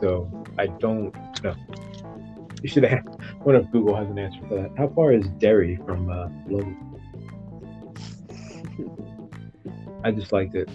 [0.00, 1.54] So I don't know.
[2.62, 3.04] You should have.
[3.42, 4.70] What if Google has an answer for that?
[4.76, 6.74] How far is Derry from uh, Lovell?
[10.04, 10.68] I just liked it.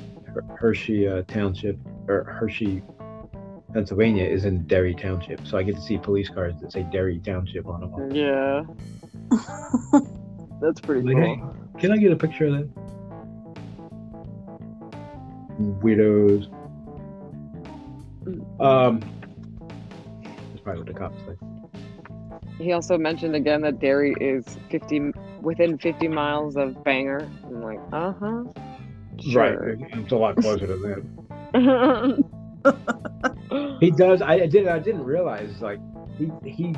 [0.58, 2.82] Hershey uh, Township or Hershey,
[3.74, 7.20] Pennsylvania is in Derry Township, so I get to see police cars that say Derry
[7.20, 8.12] Township on them.
[8.16, 8.64] Yeah.
[10.62, 11.56] That's pretty Like, hey, cool.
[11.80, 12.70] can I get a picture of that?
[15.60, 16.48] Weirdos.
[18.60, 19.02] Um,
[20.24, 22.64] that's probably what the cops say.
[22.64, 27.28] He also mentioned again that Derry is 50 within 50 miles of Bangor.
[27.48, 28.44] I'm like, uh huh.
[29.34, 29.58] Right,
[29.94, 32.24] it's a lot closer to them.
[33.80, 34.22] He does.
[34.22, 34.68] I, I did.
[34.68, 35.80] I didn't realize like
[36.18, 36.76] he he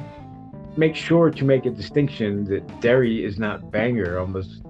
[0.78, 4.64] makes sure to make a distinction that Derry is not Bangor almost,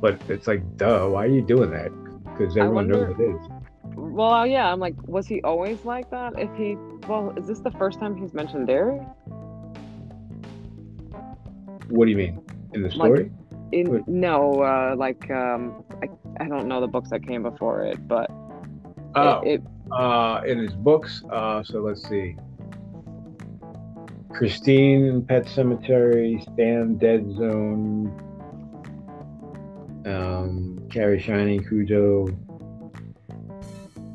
[0.00, 1.08] but it's like, duh.
[1.08, 1.90] Why are you doing that?
[2.32, 3.61] Because everyone knows wonder- it is.
[3.94, 4.70] Well, yeah.
[4.72, 6.38] I'm like, was he always like that?
[6.38, 6.76] If he,
[7.08, 9.00] well, is this the first time he's mentioned Derry?
[11.88, 12.40] What do you mean
[12.74, 13.32] in the Like- story?
[13.72, 14.06] In Wait.
[14.06, 16.08] no, uh, like um, I,
[16.44, 18.30] I don't know the books that came before it, but
[19.14, 21.22] oh, it, it uh, in his books.
[21.30, 22.36] Uh, so let's see.
[24.30, 28.12] Christine, Pet Sematary, Stand, Dead Zone,
[30.04, 32.28] um, Carrie Shining, Cujo,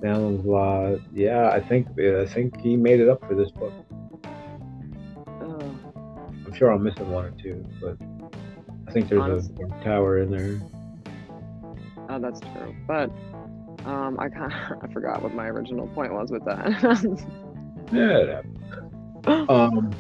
[0.02, 1.00] Downland's Lot.
[1.14, 3.74] Yeah, I think I think he made it up for this book.
[5.42, 5.76] oh,
[6.46, 7.98] I'm sure I'm missing one or two, but
[8.88, 9.66] I think there's Honestly.
[9.66, 10.62] a tower in there.
[12.10, 12.76] oh, that's true.
[12.88, 13.10] But
[13.86, 17.28] um, I kind I forgot what my original point was with that.
[17.94, 18.42] Yeah.
[18.42, 18.46] it
[19.50, 19.94] um.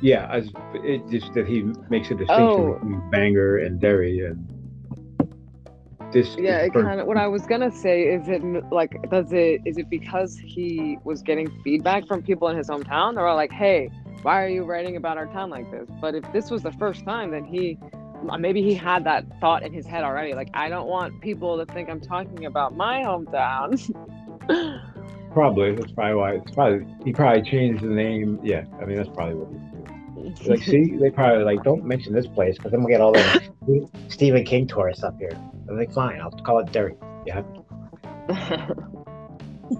[0.00, 2.72] Yeah, as it just that he makes a distinction Oh.
[2.74, 4.48] between Bangor and Derry, and
[6.12, 6.36] this.
[6.38, 9.78] yeah it kind of what i was gonna say is it like does it is
[9.78, 13.88] it because he was getting feedback from people in his hometown they were like hey
[14.22, 17.04] why are you writing about our town like this but if this was the first
[17.04, 17.78] time then he
[18.38, 21.72] maybe he had that thought in his head already like i don't want people to
[21.72, 23.76] think i'm talking about my hometown
[25.32, 26.34] Probably that's probably why.
[26.34, 28.38] It's probably he probably changed the name.
[28.42, 30.28] Yeah, I mean that's probably what he.
[30.28, 30.46] did.
[30.46, 33.88] Like, see, they probably like don't mention this place because then we get all the
[34.08, 35.32] Stephen King tourists up here.
[35.72, 36.94] I'm like, fine, I'll call it Derry.
[37.26, 37.42] Yeah.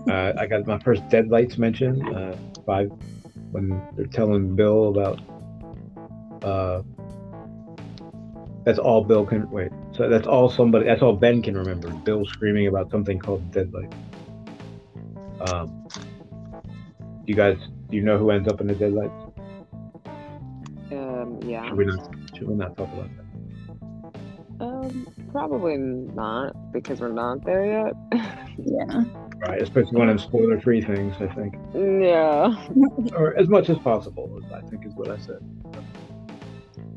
[0.09, 2.15] Uh, I got my first Deadlights mention.
[2.15, 2.91] Uh, five
[3.51, 5.21] when they're telling Bill about.
[6.43, 6.83] Uh,
[8.65, 9.71] that's all Bill can wait.
[9.93, 10.87] So that's all somebody.
[10.87, 11.91] That's all Ben can remember.
[11.91, 13.93] Bill screaming about something called Deadlight.
[15.43, 15.87] Um,
[17.27, 17.59] you guys,
[17.91, 19.13] do you know who ends up in the Deadlights?
[20.91, 22.15] um yeah Should we not?
[22.35, 23.22] Should we not talk about that?
[24.63, 27.95] Um probably not because we're not there yet
[28.59, 29.05] Yeah.
[29.39, 31.15] Right, especially one of them spoiler-free things.
[31.19, 32.55] I think, yeah
[33.17, 34.41] or as much as possible.
[34.55, 35.41] I think is what I said.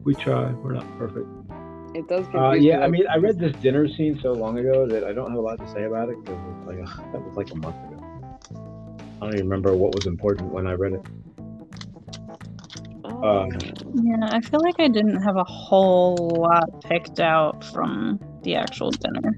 [0.03, 0.51] We try.
[0.51, 1.27] We're not perfect.
[1.95, 5.03] it does Uh, yeah, I mean, I read this dinner scene so long ago that
[5.03, 7.35] I don't have a lot to say about it because it's like ugh, that was
[7.35, 8.03] like a month ago.
[9.21, 11.01] I don't even remember what was important when I read it.
[13.25, 13.49] Um,
[14.03, 18.91] Yeah, I feel like I didn't have a whole lot picked out from the actual
[18.91, 19.37] dinner.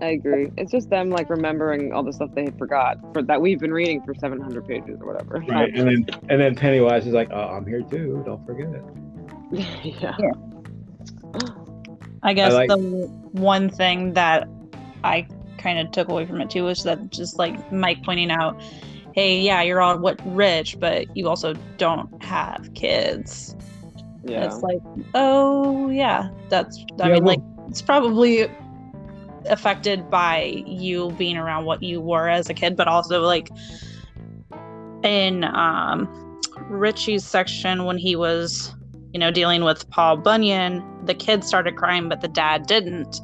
[0.00, 0.50] I agree.
[0.56, 3.72] It's just them like remembering all the stuff they had forgot for that we've been
[3.72, 5.42] reading for 700 pages or whatever.
[5.48, 8.22] Right, and then and then Pennywise is like, "Oh, I'm here too.
[8.24, 8.68] Don't forget
[9.52, 10.16] it." yeah.
[12.22, 12.76] I guess like- the
[13.32, 14.48] one thing that
[15.02, 15.26] I
[15.58, 18.60] kind of took away from it too was that just like Mike pointing out,
[19.18, 23.56] hey, yeah, you're all what rich, but you also don't have kids.
[24.24, 24.44] Yeah.
[24.44, 24.78] It's like,
[25.14, 26.78] oh yeah, that's.
[27.00, 28.48] I Yeah, mean, well- like it's probably
[29.46, 33.50] affected by you being around what you were as a kid, but also like
[35.02, 36.06] in um,
[36.68, 38.72] Richie's section when he was,
[39.12, 43.20] you know, dealing with Paul Bunyan, the kids started crying, but the dad didn't.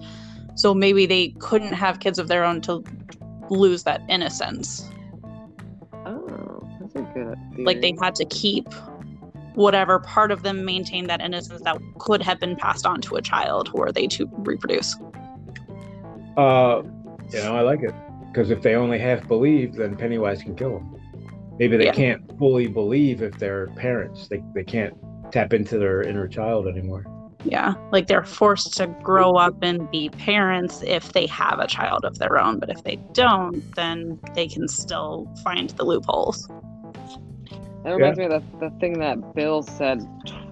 [0.57, 2.83] So maybe they couldn't have kids of their own to
[3.49, 4.89] lose that innocence.
[7.15, 7.67] That's a good.
[7.67, 8.73] Like they had to keep
[9.55, 13.23] whatever part of them maintain that innocence that could have been passed on to a
[13.23, 14.97] child were they to reproduce.
[16.37, 16.83] Uh,
[17.31, 17.95] you know, I like it
[18.33, 21.01] because if they only half believe, then Pennywise can kill them.
[21.59, 21.93] Maybe they Yeah.
[21.93, 24.27] can't fully believe if they're parents.
[24.29, 24.95] They they can't
[25.31, 27.05] tap into their inner child anymore.
[27.45, 32.05] Yeah, like they're forced to grow up and be parents if they have a child
[32.05, 36.49] of their own, but if they don't, then they can still find the loopholes.
[37.85, 40.01] That reminds me of the, the thing that Bill said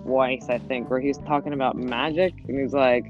[0.04, 3.06] twice, I think, where he's talking about magic, and he's like,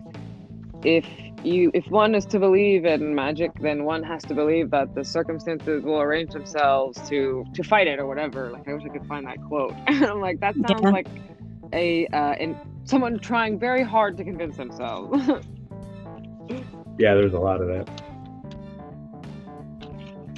[0.84, 1.04] if
[1.44, 5.04] you if one is to believe in magic, then one has to believe that the
[5.04, 8.50] circumstances will arrange themselves to to fight it or whatever.
[8.52, 9.74] Like I wish I could find that quote.
[9.86, 10.90] and I'm like, that sounds Yeah.
[10.90, 11.08] like
[11.72, 15.28] a uh, in someone trying very hard to convince themselves.
[16.98, 17.88] Yeah, there's a lot of that.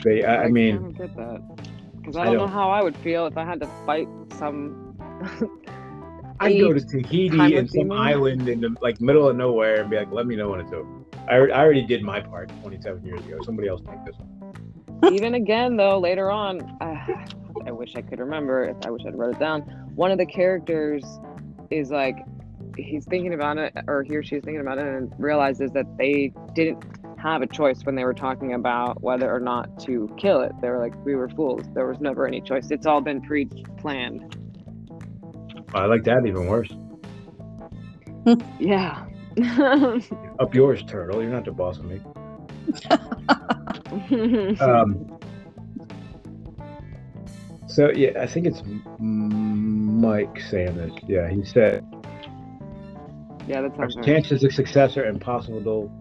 [0.05, 1.43] They, I, I mean, don't get that
[2.05, 4.09] because I I don't, know don't- how I would feel if I had to fight
[4.39, 4.97] some.
[6.41, 9.97] I'd go to Tahiti and some island in the like middle of nowhere and be
[9.97, 10.89] like, "Let me know when it's over."
[11.29, 13.39] I, I already did my part 27 years ago.
[13.45, 14.17] Somebody else take this.
[14.19, 15.15] one.
[15.15, 17.07] even again though later on uh,
[17.67, 19.61] i wish i could remember if i wish i'd wrote it down
[19.95, 21.05] one of the characters
[21.71, 22.17] is like
[22.77, 26.33] he's thinking about it or he or she's thinking about it and realizes that they
[26.55, 26.83] didn't
[27.33, 30.69] have a choice when they were talking about whether or not to kill it they
[30.69, 34.37] were like we were fools there was never any choice it's all been pre-planned
[35.75, 36.73] I like that even worse.
[38.61, 39.07] yeah
[40.39, 41.21] Up yours, turtle.
[41.21, 42.01] You're not the boss of me.
[44.61, 45.19] Um,
[47.67, 48.63] so yeah, I think it's
[48.99, 50.93] Mike saying this.
[51.07, 51.85] Yeah, he said
[53.47, 54.05] yeah that our sounds right.
[54.05, 55.93] chances of success are impossible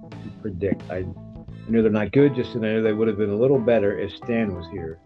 [0.44, 0.84] predict.
[0.92, 1.06] I
[1.68, 3.98] knew they're not good, just as I knew they would have been a little better
[3.98, 5.00] if Stan was here.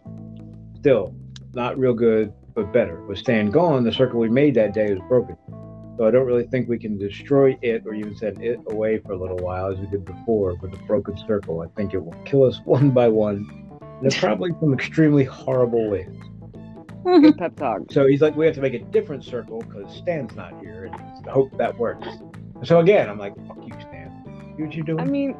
[0.79, 1.15] Still,
[1.53, 3.01] not real good, but better.
[3.05, 5.38] With Stan gone, the circle we made that day was broken.
[5.97, 9.13] So I don't really think we can destroy it or even send it away for
[9.13, 11.61] a little while as we did before with the broken circle.
[11.61, 13.47] I think it will kill us one by one,
[14.01, 16.15] and probably some extremely horrible ways.
[17.03, 20.35] good pep talk So he's like, we have to make a different circle because Stan's
[20.35, 22.07] not here, and I hope that works.
[22.63, 23.73] So again, I'm like, fuck you,
[24.66, 24.99] what you're doing?
[24.99, 25.36] I mean,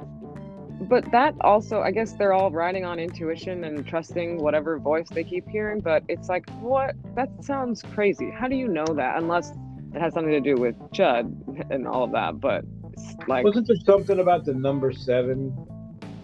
[0.82, 5.24] but that also, I guess they're all riding on intuition and trusting whatever voice they
[5.24, 5.80] keep hearing.
[5.80, 6.95] But it's like, what?
[7.15, 8.30] That sounds crazy.
[8.32, 9.18] How do you know that?
[9.18, 9.51] Unless
[9.93, 12.39] it has something to do with Chüd and all of that.
[12.39, 12.63] But
[12.93, 15.49] it's like, Wasn't there something about the number seven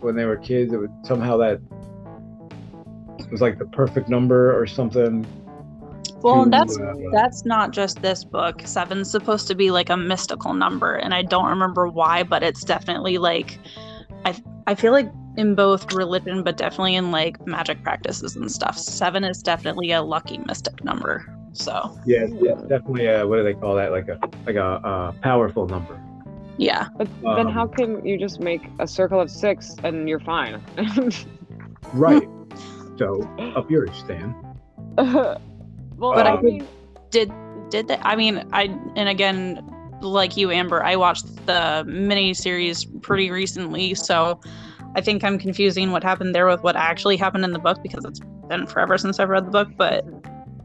[0.01, 0.71] when they were kids?
[0.71, 1.59] It was somehow that
[3.33, 5.25] was like the perfect number or something.
[6.23, 8.61] Well, to, that's uh, that's not just this book.
[8.65, 12.63] Seven's supposed to be like a mystical number, and I don't remember why, but it's
[12.63, 13.59] definitely like
[14.25, 14.33] I
[14.65, 18.77] I feel like in both religion, but definitely in like magic practices and stuff.
[18.77, 21.25] Seven is definitely a lucky mystic number.
[21.51, 23.91] So yeah, it's, it's definitely a, what do they call that?
[23.91, 25.99] Like a like a uh, powerful number.
[26.57, 30.19] yeah, but then how um, can you just make a circle of six and you're
[30.19, 30.61] fine?
[31.91, 32.27] Right.
[32.97, 33.21] so
[33.55, 34.33] up yours, Stan.
[36.03, 36.67] well, But I I mean,
[37.11, 37.31] did
[37.69, 37.97] did they?
[37.97, 38.63] I mean, I
[38.95, 39.61] and again,
[40.01, 44.39] like you, Amber, I watched the mini series pretty recently, so
[44.95, 48.03] I think I'm confusing what happened there with what actually happened in the book because
[48.05, 49.69] it's been forever since I've read the book.
[49.77, 50.05] But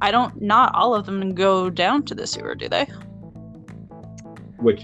[0.03, 0.43] I don't.
[0.43, 2.87] Not all of them go down to the sewer, do they?
[4.59, 4.83] Which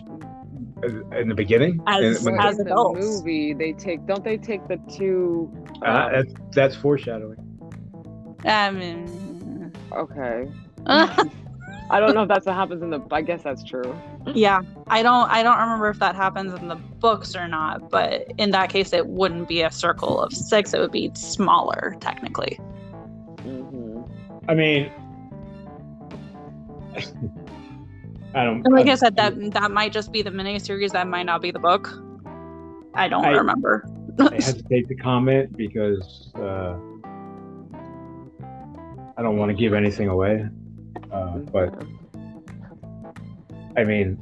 [0.84, 3.00] uh, in the beginning, As- And when- as the adults.
[3.00, 5.52] movie, they take don't they take the two?
[5.82, 7.38] uh, um, that's that's foreshadowing.
[8.44, 9.33] I mean,
[9.96, 10.48] okay.
[11.90, 13.00] I don't know if that's what happens in the.
[13.10, 13.94] I guess that's true.
[14.34, 15.30] yeah, I don't.
[15.30, 17.90] I don't remember if that happens in the books or not.
[17.90, 20.72] But in that case, it wouldn't be a circle of six.
[20.74, 22.58] It would be smaller, technically.
[23.42, 24.02] hmm
[24.48, 24.90] I mean,
[28.34, 28.64] I don't.
[28.64, 30.90] And like I I- said, that that might just be the miniseries.
[30.92, 31.88] That might not be the book.
[32.94, 33.84] I don't I- remember.
[34.20, 36.78] I hesitate to comment because uh,
[39.16, 40.46] I don't want to give anything away.
[41.12, 41.72] Uh, but
[43.76, 44.20] I mean,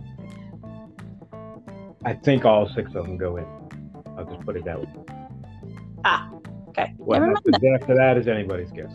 [2.05, 3.47] I think all six of them go in.
[4.19, 4.89] I'll just put it that way.
[6.05, 6.29] ah,
[6.69, 6.93] okay.
[6.99, 8.91] What Never mind happens after that is anybody's guess.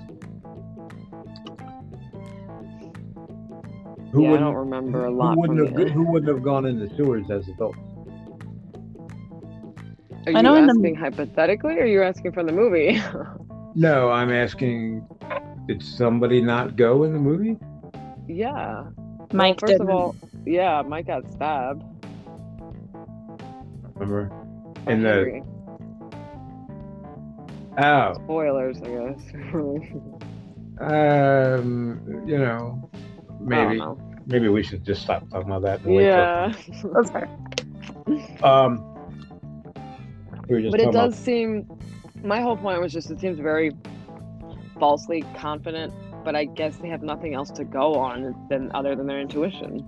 [4.11, 6.65] Who yeah, I wouldn't, don't remember a lot from wouldn't have who wouldn't have gone
[6.65, 7.77] in the sewers as adults?
[10.27, 13.01] Are I you know in the- asking hypothetically, or are you asking from the movie?
[13.79, 15.05] No, I'm asking.
[15.67, 17.57] Did somebody not go in the movie?
[18.27, 18.85] yeah.
[19.33, 19.89] Mike well, first didn't.
[19.89, 20.15] of all,
[20.45, 21.83] yeah, Mike got stabbed.
[23.95, 24.31] Remember?
[24.87, 25.43] In the
[27.77, 29.19] oh, Spoilers, I guess.
[30.79, 32.89] um, you know,
[33.41, 33.99] maybe know.
[34.25, 35.81] maybe we should just stop talking about that.
[35.83, 36.53] and Yeah.
[36.93, 37.29] That's fair.
[38.43, 38.77] Um,
[40.47, 41.67] we were just but it talking does seem
[42.23, 43.71] my whole point was just it seems very
[44.79, 49.07] falsely confident but i guess they have nothing else to go on than other than
[49.07, 49.83] their intuition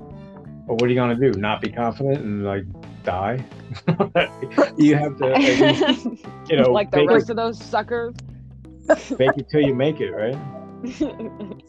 [0.68, 1.32] But what are you gonna do?
[1.32, 2.64] Not be confident and like
[3.04, 3.44] die?
[4.78, 8.14] you have to, least, you know, like the rest of those suckers
[8.90, 10.38] it, fake it till you make it, right?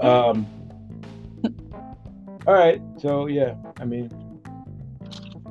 [0.00, 0.44] Um.
[2.46, 4.10] All right, so yeah, I mean,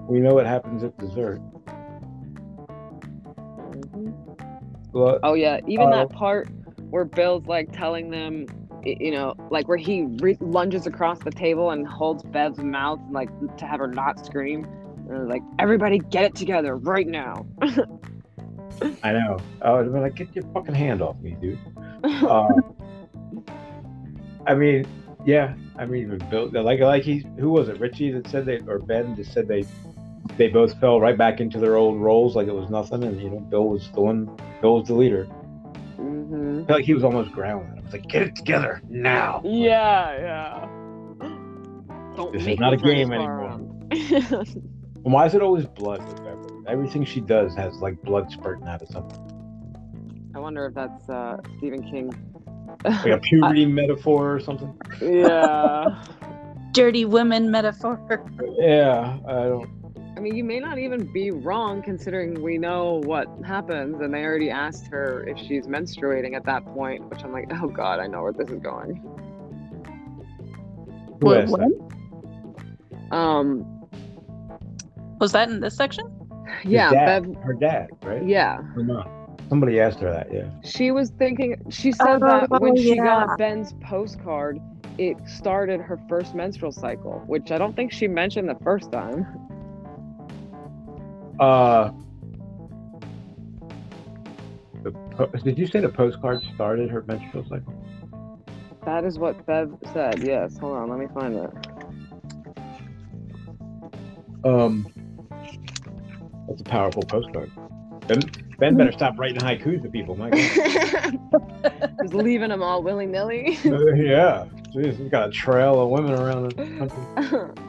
[0.09, 1.39] we know what happens at dessert.
[4.91, 6.49] Well, oh yeah even Uh, that part
[6.89, 8.45] where bill's like telling them
[8.83, 13.29] you know like where he re- lunges across the table and holds bev's mouth like
[13.57, 14.65] to have her not scream
[15.09, 17.45] and like everybody get it together right now
[19.03, 19.37] I know.
[19.61, 21.59] I would have been like, get your fucking hand off me, dude.
[22.03, 22.47] Uh,
[24.47, 24.87] I mean,
[25.25, 25.55] yeah.
[25.77, 27.79] I mean, with Bill, like, like he, who was it?
[27.79, 29.65] Richie that said they, or Ben just said they,
[30.37, 33.29] they both fell right back into their old roles like it was nothing, and you
[33.29, 34.25] know, Bill was the one,
[34.61, 35.27] Bill was the leader.
[35.97, 37.73] Hmm I felt like he was almost growling.
[37.77, 39.41] I was like, get it together now.
[39.43, 40.67] Yeah, yeah.
[42.15, 43.59] Don't This is not a game anymore.
[45.07, 46.65] And why is it always blood with Beverly?
[46.67, 50.31] Everything she does has like blood spurting out of something.
[50.35, 52.11] I wonder if that's uh, Stephen King.
[52.83, 54.77] Like a puberty metaphor or something.
[55.01, 56.03] yeah.
[56.73, 58.01] Dirty women metaphor.
[58.59, 59.69] Yeah, I don't.
[60.17, 64.23] I mean, you may not even be wrong considering we know what happens, and they
[64.23, 68.07] already asked her if she's menstruating at that point, which I'm like, oh god, I
[68.07, 68.95] know where this is going.
[71.21, 73.15] Who What- what?
[73.15, 73.63] Um,
[75.19, 76.11] Was that in this section?
[76.63, 77.43] Yeah, dad, Bev.
[77.43, 78.25] her dad, right?
[78.25, 79.37] Yeah, Her mom.
[79.49, 80.33] Somebody asked her that.
[80.33, 80.49] Yeah.
[80.63, 81.61] she was thinking.
[81.69, 84.59] She said that when Oh, she got Ben's postcard,
[84.97, 89.25] it started her first menstrual cycle, which I don't think she mentioned the first time.
[91.39, 91.91] Uh.
[94.83, 97.73] The po- did you say the postcard started her menstrual cycle?
[98.85, 100.23] That is what Bev said.
[100.23, 100.57] Yes.
[100.57, 100.89] Hold on.
[100.89, 101.49] Let me find it.
[104.45, 104.87] Um.
[106.47, 107.51] That's a powerful postcard.
[108.07, 108.21] Ben,
[108.57, 110.15] ben better stop writing haikus to people.
[110.15, 111.19] My God.
[112.01, 113.57] Just leaving them all willy nilly.
[113.65, 114.45] Uh, yeah.
[114.73, 117.63] Jeez, he's got a trail of women around the country.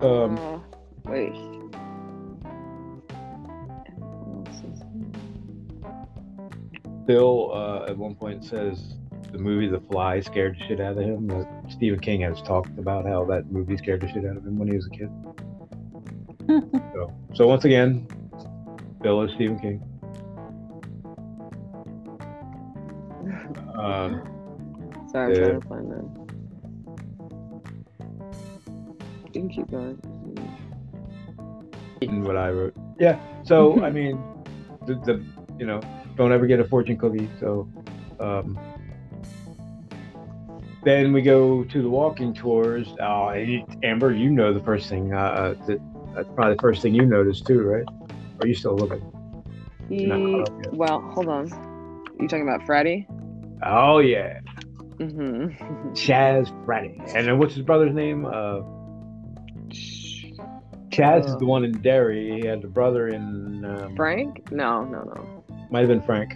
[0.00, 0.38] Um.
[0.38, 0.58] Uh,
[1.10, 1.34] wait.
[7.06, 8.94] Bill uh, at one point says
[9.32, 11.26] the movie The Fly scared the shit out of him.
[11.28, 14.58] That Stephen King has talked about how that movie scared the shit out of him
[14.58, 15.10] when he was a kid.
[16.94, 18.06] so, so once again,
[19.02, 19.82] Bill is Stephen King.
[23.78, 24.22] Um,
[25.10, 25.48] Sorry, I'm Yeah.
[25.48, 26.17] trying to find that.
[29.32, 29.98] Can keep going.
[32.02, 32.74] and what I wrote.
[32.98, 33.18] Yeah.
[33.44, 34.16] So I mean,
[34.86, 35.24] the, the
[35.58, 35.80] you know
[36.16, 37.28] don't ever get a fortune cookie.
[37.40, 37.68] So
[38.20, 38.58] um,
[40.84, 42.88] then we go to the walking tours.
[43.00, 43.32] Oh,
[43.82, 45.12] Amber, you know the first thing.
[45.12, 45.78] Uh, uh, that,
[46.14, 47.84] that's probably the first thing you noticed too, right?
[47.88, 49.02] Or are you still looking?
[49.90, 50.74] Not Ye- caught up yet.
[50.74, 51.46] well, hold on.
[52.20, 53.06] You talking about Freddy?
[53.64, 54.40] Oh yeah,
[55.00, 55.88] Mm-hmm.
[55.92, 57.00] Chaz Freddy.
[57.14, 58.26] And then what's his brother's name?
[58.26, 58.60] Uh,
[60.98, 62.40] Chaz is the one in Derry.
[62.40, 63.64] He had the brother in.
[63.64, 64.50] Um, Frank?
[64.50, 65.44] No, no, no.
[65.70, 66.32] Might have been Frank.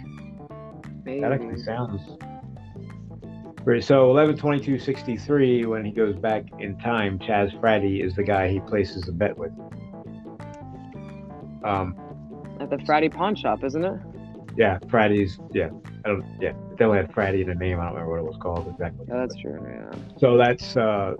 [1.03, 1.19] Maybe.
[1.21, 2.01] That actually sounds.
[3.65, 8.23] Right, so 11 22 63, when he goes back in time, Chaz Frati is the
[8.23, 9.51] guy he places a bet with.
[11.63, 11.95] Um,
[12.59, 13.99] At the Frati pawn shop, isn't it?
[14.57, 15.39] yeah, Frati's.
[15.53, 15.69] yeah,
[16.03, 17.79] I don't, yeah, they only had Frati in the name.
[17.79, 19.05] I don't remember what it was called exactly.
[19.07, 19.59] Yeah, that's true.
[19.65, 19.97] Yeah.
[20.19, 21.13] So that's, uh,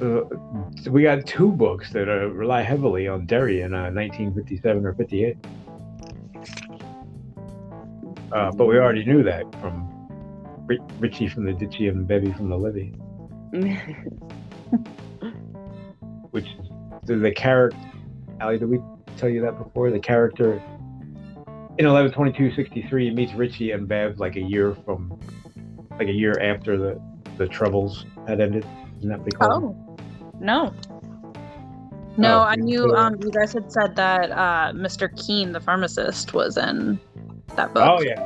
[0.00, 0.22] uh,
[0.90, 5.36] we got two books that uh, rely heavily on Derry in uh, 1957 or 58.
[8.32, 9.88] Uh, but we already knew that from
[10.66, 12.88] Ri- Richie from the Ditchy and Bevy from the Livy,
[16.30, 16.48] which
[17.04, 17.78] the, the character.
[18.40, 18.78] Ali, did we
[19.16, 19.90] tell you that before?
[19.90, 20.54] The character
[21.78, 25.18] in 112263 meets Richie and Bev like a year from,
[25.98, 27.00] like a year after the
[27.38, 28.66] the troubles had ended.
[28.98, 29.52] Isn't that what they call?
[29.52, 29.85] Oh,
[30.40, 30.72] no.
[32.18, 35.14] No, Oh, I knew so- um, you guys had said that uh, Mr.
[35.22, 36.98] Keene, the pharmacist, was in
[37.56, 37.86] that book.
[37.86, 38.24] Oh yeah.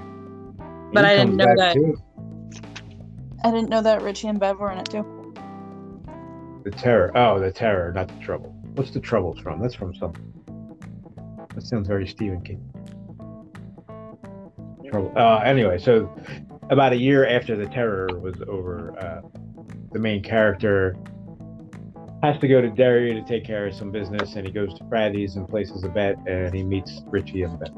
[0.93, 1.97] But He I didn't know that- too.
[3.43, 5.35] I didn't know that Richie and Bev were in it too.
[6.63, 7.11] The terror.
[7.17, 8.51] Oh, the terror, not the trouble.
[8.75, 9.61] What's the troubles from?
[9.61, 10.27] That's from something.
[11.55, 12.63] That sounds very Stephen King.
[14.91, 15.13] Trouble.
[15.17, 16.15] Uh, anyway, so
[16.71, 19.23] about a year after the terror was over, uh,
[19.93, 20.97] the main character
[22.23, 24.85] has to go to Derry to take care of some business, and he goes to
[24.85, 27.71] Frati's and places a bet, and he meets Richie and Bet.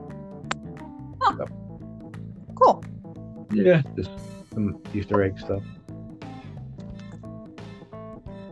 [2.57, 2.85] Cool.
[3.53, 4.11] Yeah, just
[4.53, 5.63] some Easter egg stuff.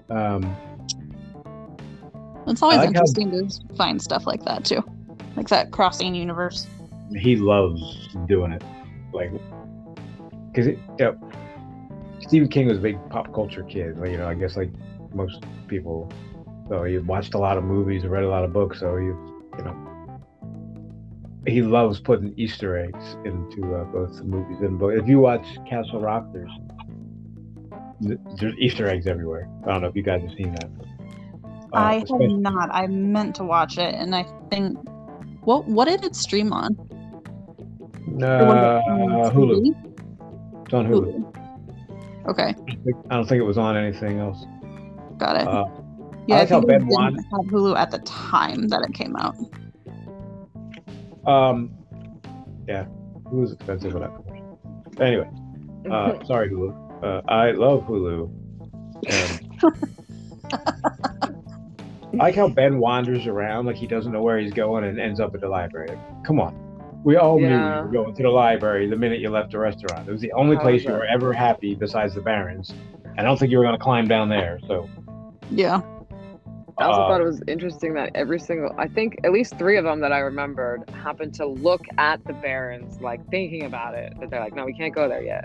[0.09, 0.55] Um,
[2.47, 4.83] It's always I like how- interesting to find stuff like that too,
[5.37, 6.67] like that crossing universe.
[7.17, 8.63] he loves doing it,
[9.13, 9.31] like,
[10.53, 11.31] because it, you know,
[12.21, 13.97] Stephen King was a big pop culture kid.
[14.05, 14.71] You know, I guess like
[15.15, 16.11] most people.
[16.69, 18.81] So he watched a lot of movies, and read a lot of books.
[18.81, 19.91] So he, you know,
[21.47, 24.97] he loves putting Easter eggs into uh, both the movies and books.
[25.01, 26.51] If you watch Castle Rock, there's
[28.39, 29.49] there's Easter eggs everywhere.
[29.65, 30.71] I don't know if you guys have seen that.
[30.79, 30.87] but,
[31.77, 32.71] uh, I have not.
[32.73, 34.79] I meant to watch it, and I think
[35.43, 36.77] what what did it stream on?
[38.23, 40.65] Or was it on uh, Hulu.
[40.65, 41.27] It's on Hulu.
[42.29, 42.55] Okay,
[43.11, 44.45] I don't think it was on anything else.
[45.21, 45.47] Got it.
[45.47, 45.67] Uh,
[46.27, 48.81] yeah, I I like how think I Ben didn't have Hulu at the time that
[48.83, 49.37] it came out.
[51.27, 51.71] Um,
[52.67, 52.87] yeah,
[53.25, 54.59] Hulu's expensive without commercials.
[54.99, 55.31] Anyway,
[55.91, 57.05] uh, sorry Hulu.
[57.05, 58.31] Uh, I love Hulu.
[59.11, 59.51] And
[62.21, 65.21] I like how Ben wanders around like he doesn't know where he's going and ends
[65.21, 65.89] up at the library.
[65.89, 66.55] Like, come on,
[67.05, 70.09] we all knew you were going to the library the minute you left the restaurant.
[70.09, 72.73] It was the only place you were ever happy besides the Barrens.
[73.05, 74.59] And I don't think you were going to climb down there.
[74.67, 74.89] So
[75.51, 75.81] Yeah,
[76.81, 79.77] I also uh, thought it was interesting that every single, I think at least three
[79.77, 84.15] of them that I remembered happened to look at the Barrens, like thinking about it.
[84.21, 85.45] that they're like, no, we can't go there yet.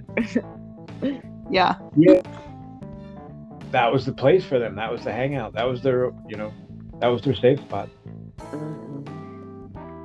[1.52, 2.22] yeah, Yeah.
[3.72, 4.76] that was the place for them.
[4.76, 5.54] That was the hangout.
[5.54, 6.54] That was their, you know,
[7.02, 7.90] that was their safe spot.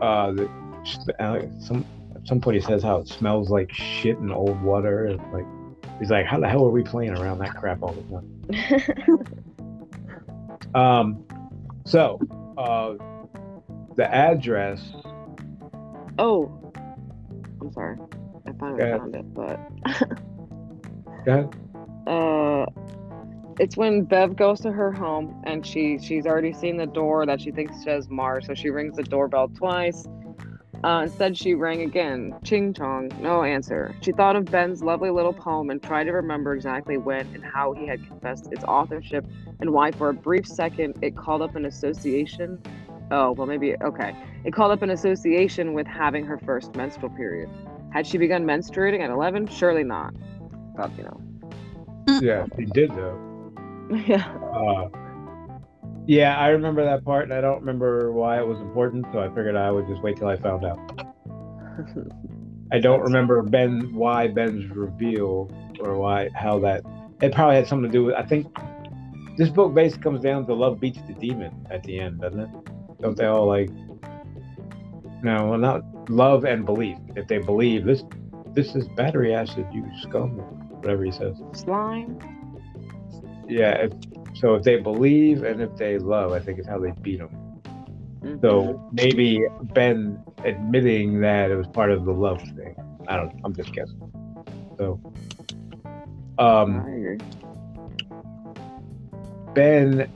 [0.03, 0.51] uh, the,
[1.21, 1.85] uh, some
[2.17, 5.05] at some point he says how it smells like shit and old water.
[5.05, 5.47] And like
[6.01, 9.27] he's like, how the hell are we playing around that crap all the time?
[10.75, 11.25] Um,
[11.85, 12.21] so
[12.59, 12.95] uh,
[13.97, 14.93] the address.
[16.19, 16.53] oh,
[17.61, 17.99] I'm sorry.
[18.47, 19.61] I finally found it, but
[21.25, 21.57] Go ahead.
[22.07, 22.67] uh
[23.59, 27.43] it's when Bev goes to her home and she she's already seen the door that
[27.43, 30.07] she thinks says Marsh, so she rings the doorbell twice.
[30.83, 32.35] Uh, instead, she rang again.
[32.43, 33.95] Ching chong, no answer.
[34.01, 37.73] She thought of Ben's lovely little poem and tried to remember exactly when and how
[37.73, 39.27] he had confessed its authorship
[39.61, 42.59] and why, for a brief second, it called up an association.
[43.11, 44.15] Oh, well, maybe, okay.
[44.45, 47.51] It called up an association with having her first menstrual period.
[47.93, 49.49] Had she begun menstruating at 11?
[49.49, 50.15] Surely not.
[50.77, 51.21] But, you know.
[52.21, 53.53] Yeah, he did though.
[54.07, 54.33] yeah.
[54.55, 54.89] Uh,
[56.07, 59.07] yeah, I remember that part, and I don't remember why it was important.
[59.13, 60.79] So I figured I would just wait till I found out.
[62.73, 66.85] I don't remember Ben why Ben's reveal or why how that
[67.21, 68.15] it probably had something to do with.
[68.15, 68.47] I think
[69.37, 72.51] this book basically comes down to love beats the demon at the end, doesn't it?
[73.01, 73.71] Don't they all like?
[75.23, 76.99] No, well, not love and belief.
[77.17, 78.05] If they believe this,
[78.55, 80.39] this is battery acid, you scum,
[80.81, 81.43] whatever he says.
[81.53, 82.19] Slime.
[83.49, 83.73] Yeah.
[83.73, 83.93] If,
[84.41, 87.51] so if they believe and if they love, I think is how they beat them.
[88.41, 92.75] So maybe Ben admitting that it was part of the love thing.
[93.07, 93.39] I don't.
[93.45, 93.99] I'm just guessing.
[94.79, 95.01] So,
[96.39, 97.19] um, I agree.
[99.55, 100.11] Ben.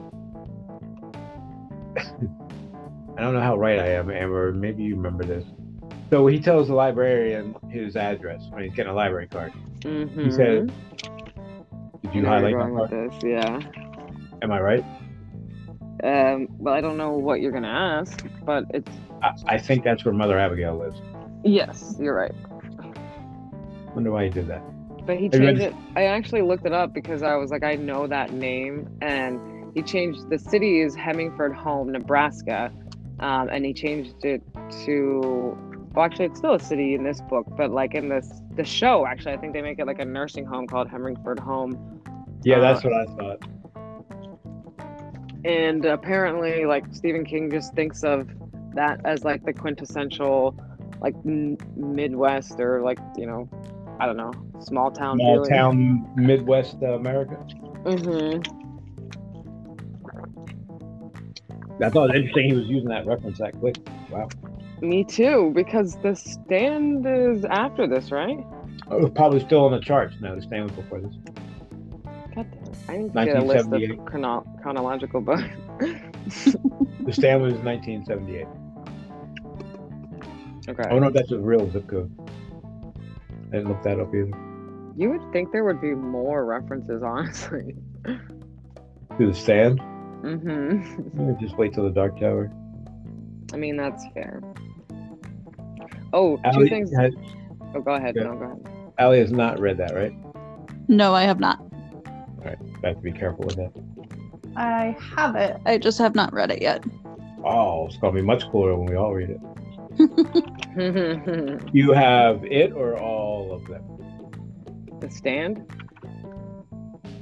[3.17, 4.51] I don't know how right I am, Amber.
[4.51, 5.45] Maybe you remember this.
[6.09, 9.53] So he tells the librarian his address when he's getting a library card.
[9.79, 10.25] Mm-hmm.
[10.25, 10.71] He said,
[12.01, 13.59] "Did you highlight this, yeah.
[14.41, 14.85] Am I right?"
[16.03, 18.91] Um, well, I don't know what you're gonna ask, but it's
[19.23, 21.01] I, I think that's where Mother Abigail lives.
[21.43, 22.33] yes, you're right.
[23.95, 24.61] Wonder why he did that.
[25.05, 25.73] But he Have you read- changed it.
[25.95, 29.39] I actually looked it up because I was like, I know that name, and
[29.73, 32.71] he changed the city is Hemingford Home, Nebraska,
[33.19, 34.41] um, and he changed it
[34.85, 35.57] to.
[35.93, 39.05] Well, actually, it's still a city in this book, but like in this the show,
[39.05, 42.01] actually, I think they make it like a nursing home called Hemingford Home.
[42.43, 43.39] Yeah, Uh, that's what I thought.
[45.45, 48.27] And apparently like stephen king just thinks of
[48.73, 50.55] that as like the quintessential
[51.01, 53.47] like m- midwest or like you know
[53.99, 55.49] i don't know small town Small feeling.
[55.49, 57.37] town Midwest uh, America.
[57.85, 58.37] hmm
[61.83, 63.75] I thought it was interesting he was using that reference that quick.
[64.09, 64.27] Wow.
[64.81, 69.79] me too because the stand is after this right It was probably still on the
[69.81, 70.15] charts.
[70.21, 71.34] No, the stand was before this.
[72.87, 72.97] God damn it.
[72.97, 75.43] I need to get a list of chrono- chronological books.
[77.05, 78.47] The stand was 1978.
[80.67, 80.83] okay.
[80.83, 82.11] I don't know if that's a real zip code.
[83.49, 84.31] I didn't look that up either.
[84.97, 87.75] You would think there would be more references, honestly.
[88.05, 89.79] To the stand?
[90.23, 92.51] Mm hmm Just wait till the Dark Tower.
[93.53, 94.41] I mean, that's fair.
[96.11, 96.91] Oh, two Allie things.
[96.95, 97.13] has,
[97.75, 98.15] Oh, go ahead.
[98.15, 98.23] Yeah.
[98.23, 98.93] No, go ahead.
[98.97, 100.13] Allie has not read that, right?
[100.87, 101.59] No, I have not.
[102.45, 102.55] I
[102.87, 103.71] have to be careful with it.
[104.55, 105.57] I have it.
[105.65, 106.83] I just have not read it yet.
[107.43, 109.39] Oh, it's gonna be much cooler when we all read it.
[111.73, 113.83] You have it or all of them?
[114.99, 115.65] The stand.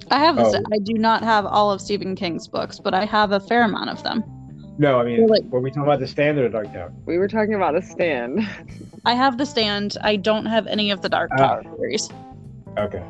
[0.09, 0.37] I have.
[0.39, 0.53] Oh.
[0.73, 3.89] I do not have all of Stephen King's books, but I have a fair amount
[3.91, 4.23] of them.
[4.79, 6.91] No, I mean, Well, like- were we talking about the stand or the Dark Tower?
[7.05, 8.39] We were talking about the stand.
[9.05, 9.97] I have the stand.
[10.01, 11.37] I don't have any of the Dark Ah.
[11.37, 12.09] Tower series.
[12.77, 13.03] Okay.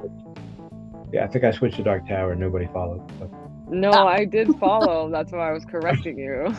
[1.13, 3.01] Yeah, I think I switched to Dark Tower and nobody followed.
[3.19, 3.29] So.
[3.69, 4.07] No, Ah.
[4.07, 5.09] I did follow.
[5.11, 6.53] That's why I was correcting you.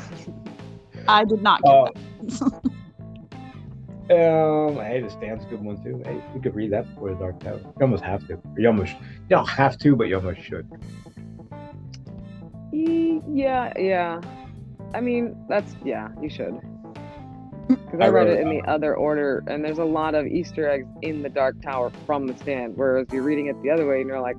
[1.08, 1.84] I did not get Uh,
[2.22, 2.70] that.
[4.10, 6.02] Um, hey, the stand's a good one too.
[6.04, 7.56] Hey, we could read that before the Dark Tower.
[7.58, 8.38] You almost have to.
[8.58, 10.70] You almost you don't have to, but you almost should.
[12.74, 14.20] E- yeah, yeah.
[14.92, 16.10] I mean, that's yeah.
[16.20, 16.60] You should.
[17.68, 20.26] Because I, I read wrote, it in the other order, and there's a lot of
[20.26, 22.76] Easter eggs in the Dark Tower from the stand.
[22.76, 24.36] Whereas you're reading it the other way, and you're like,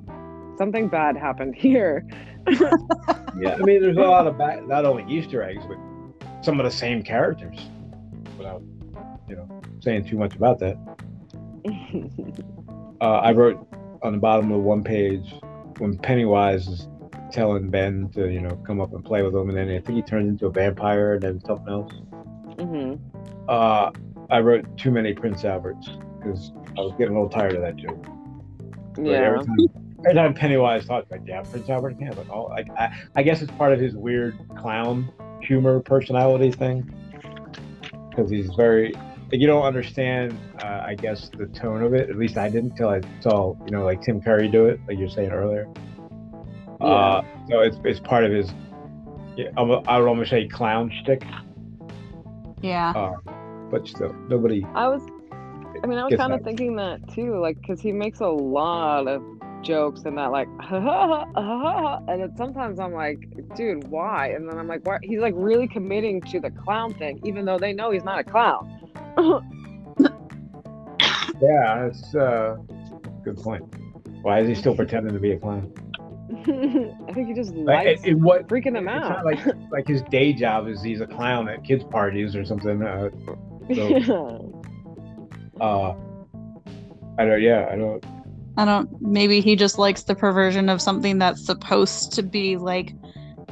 [0.58, 2.06] something bad happened here.
[2.48, 5.76] Yeah, I mean, there's a lot of back, not only Easter eggs, but
[6.44, 7.58] some of the same characters.
[8.38, 8.62] Without,
[9.28, 9.48] you know,
[9.80, 10.76] saying too much about that.
[12.98, 13.68] Uh, I wrote
[14.02, 15.34] on the bottom of one page
[15.76, 16.88] when Pennywise is
[17.30, 19.96] telling Ben to, you know, come up and play with him, and then I think
[19.96, 21.92] he turns into a vampire and then something else.
[22.58, 22.94] hmm
[23.48, 23.90] Uh,
[24.30, 25.88] I wrote too many Prince Alberts
[26.18, 28.04] because I was getting a little tired of that joke.
[28.96, 29.12] Like, Yeah.
[29.12, 32.14] Every time, every time Pennywise talks, like, yeah, Prince Albert again.
[32.16, 36.92] Like, oh, like, I, I guess it's part of his weird clown humor personality thing.
[38.10, 38.92] Because he's very,
[39.30, 42.08] like, you don't understand, uh, I guess, the tone of it.
[42.10, 44.98] At least I didn't until I saw, you know, like Tim Curry do it, like
[44.98, 45.68] you're saying earlier.
[46.80, 48.52] Uh, so it's, it's part of his,
[49.36, 51.22] yeah, I would I would almost say clown shtick,
[52.62, 52.90] Yeah.
[52.90, 53.14] uh,
[53.70, 54.64] but still, nobody.
[54.74, 55.02] I was,
[55.82, 59.08] I mean, I was kind of thinking that too, like, because he makes a lot
[59.08, 59.22] of
[59.62, 63.18] jokes and that, like, ha ha ha ha ha, ha, and then sometimes I'm like,
[63.56, 64.28] dude, why?
[64.28, 64.98] And then I'm like, why?
[65.02, 68.24] He's like really committing to the clown thing, even though they know he's not a
[68.24, 68.72] clown.
[71.40, 72.56] Yeah, that's uh,
[73.22, 73.64] good point.
[74.22, 75.72] Why is he still pretending to be a clown?
[77.08, 79.08] I think he just Like, it, it, what freaking them out.
[79.10, 79.40] not like
[79.70, 82.82] like his day job is he's a clown at kids parties or something.
[82.82, 83.10] Uh,
[83.68, 84.38] Yeah.
[85.60, 85.94] uh
[87.18, 87.40] I don't.
[87.40, 88.04] Yeah, I don't.
[88.58, 89.00] I don't.
[89.00, 92.94] Maybe he just likes the perversion of something that's supposed to be like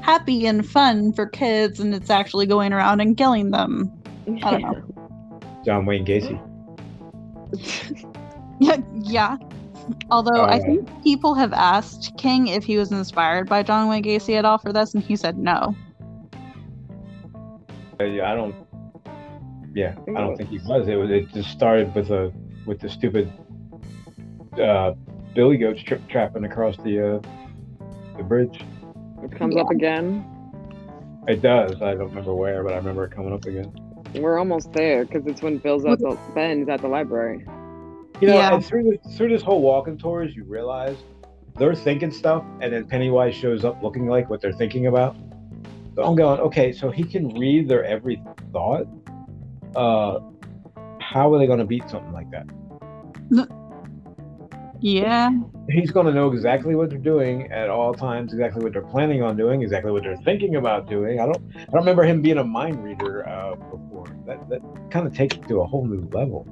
[0.03, 3.91] happy and fun for kids, and it's actually going around and killing them.
[4.43, 4.83] I don't know.
[5.65, 6.39] John Wayne Gacy.
[8.61, 9.37] Yeah, yeah.
[10.11, 14.03] Although I Uh, think people have asked King if he was inspired by John Wayne
[14.05, 15.75] Gacy at all for this, and he said no.
[18.01, 18.55] Uh, yeah, I don't.
[19.75, 20.87] Yeah, I don't think he was.
[20.89, 21.11] It was.
[21.11, 22.33] It just started with a
[22.65, 23.31] with the stupid
[24.61, 24.93] uh,
[25.35, 28.61] billy goats trip trapping across the uh, the bridge.
[29.23, 30.25] It comes up again.
[31.27, 31.83] It does.
[31.83, 33.73] I don't remember where, but I remember it coming up again.
[34.15, 37.45] We're almost there because it's when Bill's at the Ben's at the library.
[38.21, 38.55] You know, Yeah.
[38.55, 40.97] and through through this whole walking tours, you realize
[41.57, 45.17] they're thinking stuff, and then Pennywise shows up looking like what they're thinking about.
[45.97, 48.23] So I'm going, okay, so he can read their every
[48.53, 48.87] thought.
[49.77, 50.21] Uh,
[51.01, 52.47] how are they going to beat something like that?
[54.81, 55.31] Yeah,
[55.71, 59.23] He's going to know exactly what they're doing at all times, exactly what they're planning
[59.23, 61.21] on doing, exactly what they're thinking about doing.
[61.21, 64.07] I don't, I don't remember him being a mind reader uh, before.
[64.27, 64.61] That that
[64.91, 66.47] kind of takes it to a whole new level.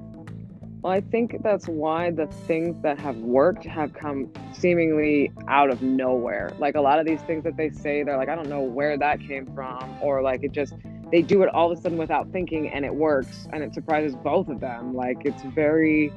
[0.81, 5.83] Well, I think that's why the things that have worked have come seemingly out of
[5.83, 6.51] nowhere.
[6.59, 8.97] Like a lot of these things that they say, they're like, I don't know where
[8.97, 10.75] that came from, or like it just
[11.12, 14.16] they do it all of a sudden without thinking, and it works, and it surprises
[14.16, 14.94] both of them.
[14.94, 16.10] Like it's very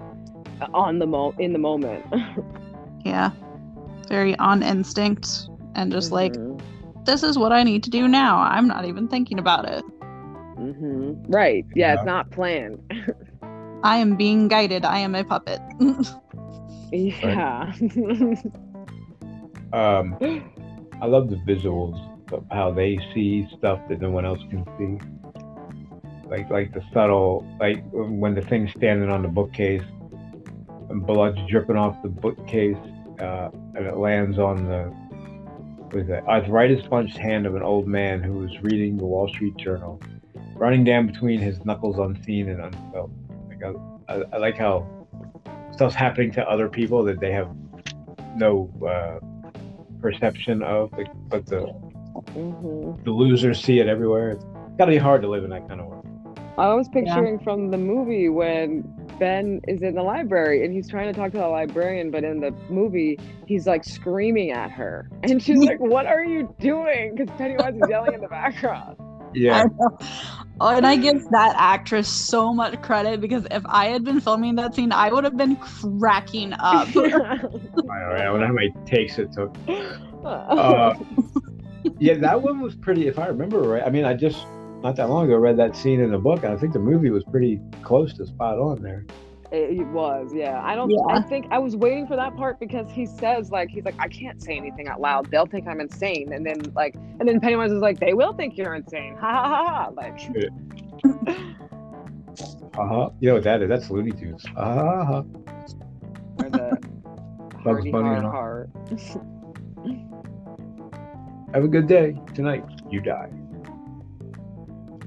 [0.74, 2.06] on the mo in the moment.
[3.06, 3.32] yeah.
[4.08, 6.60] Very on instinct, and just like Mhm.
[7.06, 8.38] this is what I need to do now.
[8.40, 9.84] I'm not even thinking about it.
[10.58, 11.26] Mhm.
[11.28, 11.94] right, yeah, Yeah.
[11.96, 12.80] it's not planned.
[13.84, 14.86] I am being guided.
[14.86, 15.60] I am a puppet.
[16.92, 17.74] yeah.
[19.74, 20.16] Um,
[21.02, 21.98] I love the visuals
[22.32, 26.30] of how they see stuff that no one else can see.
[26.30, 29.84] Like like the subtle, like when the thing's standing on the bookcase,
[30.90, 32.78] and blood's dripping off the bookcase,
[33.20, 34.94] uh, and it lands on the
[35.96, 39.56] with the arthritis punched hand of an old man who was reading the Wall Street
[39.58, 40.02] Journal,
[40.56, 43.12] running down between his knuckles unseen and unfelt.
[43.48, 44.88] Like I, I, I like how
[45.72, 47.50] stuff's happening to other people that they have
[48.36, 49.20] no uh,
[50.02, 50.92] perception of,
[51.30, 51.74] but the
[52.22, 54.32] hmm the losers see it everywhere.
[54.32, 54.46] It's
[54.78, 56.06] gotta be hard to live in that kind of world.
[56.58, 58.82] I was picturing from the movie when
[59.20, 62.40] Ben is in the library and he's trying to talk to the librarian, but in
[62.40, 67.30] the movie he's like screaming at her, and she's like, "What are you doing?" Because
[67.38, 68.98] Pennywise is yelling in the background.
[69.38, 69.66] Yeah,
[70.62, 74.56] Oh, and I give that actress so much credit because if I had been filming
[74.56, 76.88] that scene, I would have been cracking up.
[76.96, 77.52] I, don't
[77.86, 79.54] know, I wonder how many takes it took.
[80.24, 80.96] Uh,
[82.00, 83.08] yeah, that one was pretty.
[83.08, 84.46] If I remember right, I mean, I just
[84.82, 87.10] not that long ago read that scene in the book, and I think the movie
[87.10, 89.06] was pretty close to spot on there.
[89.52, 90.62] It, it was, yeah.
[90.64, 90.90] I don't.
[90.90, 90.98] Yeah.
[91.10, 94.08] I think I was waiting for that part because he says like he's like I
[94.08, 95.30] can't say anything out loud.
[95.32, 98.58] They'll think I'm insane, and then like and then Pennywise is like they will think
[98.58, 99.16] you're insane.
[99.18, 99.90] Ha ha ha ha.
[99.96, 100.20] Like
[102.78, 103.10] Uh huh.
[103.22, 103.70] You know what that is?
[103.70, 104.46] That's Looney Tunes.
[104.58, 105.24] Uh huh.
[106.40, 106.78] or the
[107.64, 108.32] Bugs Bunny hard and all.
[108.32, 108.70] heart.
[111.56, 112.66] Have a good day tonight.
[112.92, 113.30] You die.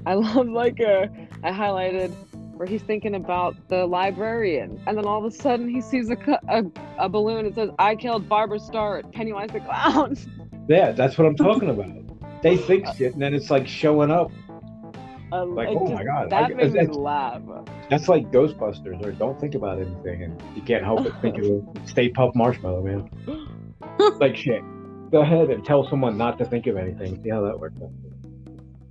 [0.07, 1.05] I love like uh,
[1.43, 2.09] I highlighted
[2.57, 6.17] where he's thinking about the librarian, and then all of a sudden he sees a
[6.47, 6.63] a,
[6.97, 7.45] a balloon.
[7.45, 10.17] It says "I killed Barbara Starr, at Pennywise the clown."
[10.67, 12.41] Yeah, that's what I'm talking about.
[12.43, 14.31] They think shit, and then it's like showing up.
[15.31, 17.41] Uh, Like, oh my God, that I- made me laugh.
[17.91, 21.63] That's like Ghostbusters, or don't think about anything, and you can't help but think of
[21.85, 23.09] Stay Puft Marshmallow Man.
[24.19, 24.63] like shit.
[25.11, 27.21] Go ahead and tell someone not to think of anything.
[27.23, 27.91] See how that works out.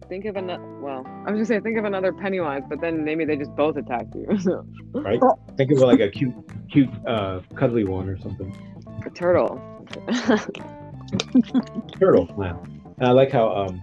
[0.08, 0.64] Think of another.
[0.80, 3.76] Well, I was gonna say think of another Pennywise, but then maybe they just both
[3.76, 4.26] attack you.
[4.92, 5.20] Right?
[5.58, 6.34] Think of like a cute,
[6.72, 8.56] cute, uh, cuddly one or something.
[9.04, 9.60] a turtle.
[12.00, 12.62] Turtle now.
[12.98, 13.82] And I like how um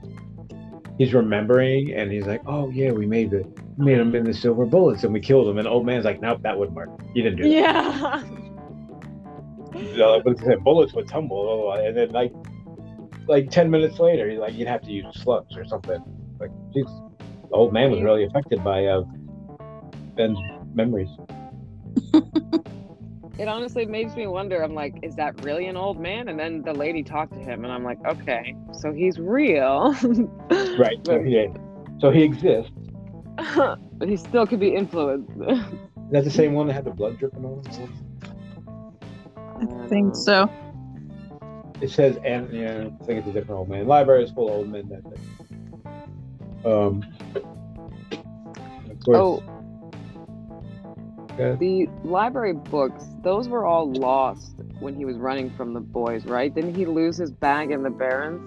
[0.97, 3.45] he's remembering and he's like, Oh yeah, we made the
[3.77, 6.41] made him in the silver bullets and we killed him and old man's like, Nope,
[6.41, 6.89] that wouldn't work.
[7.13, 8.23] You didn't do it." yeah.
[9.75, 12.33] You know, like, the bullets would tumble and then like
[13.27, 16.01] like ten minutes later he's like, You'd have to use slugs or something.
[16.39, 16.85] Like geez,
[17.49, 19.03] the old man was really affected by uh
[20.15, 20.37] Ben's
[20.73, 21.09] memories.
[23.37, 24.61] It honestly makes me wonder.
[24.61, 26.29] I'm like, is that really an old man?
[26.29, 29.93] And then the lady talked to him, and I'm like, okay, so he's real.
[30.77, 30.97] Right.
[31.05, 31.47] So he
[31.99, 32.71] so he exists.
[33.37, 35.31] but he still could be influenced.
[35.31, 38.04] Is that the same one that had the blood dripping on him?
[39.71, 40.49] I think so.
[41.81, 43.85] It says, and yeah, I think it's a different old man.
[43.87, 44.89] Library is full of old men.
[44.89, 45.21] That thing.
[46.65, 47.03] Um.
[48.89, 49.43] Of course, Oh,
[51.37, 51.57] Okay.
[51.59, 56.53] the library books, those were all lost when he was running from the boys, right?
[56.53, 58.41] Didn't he lose his bag in the Barrens?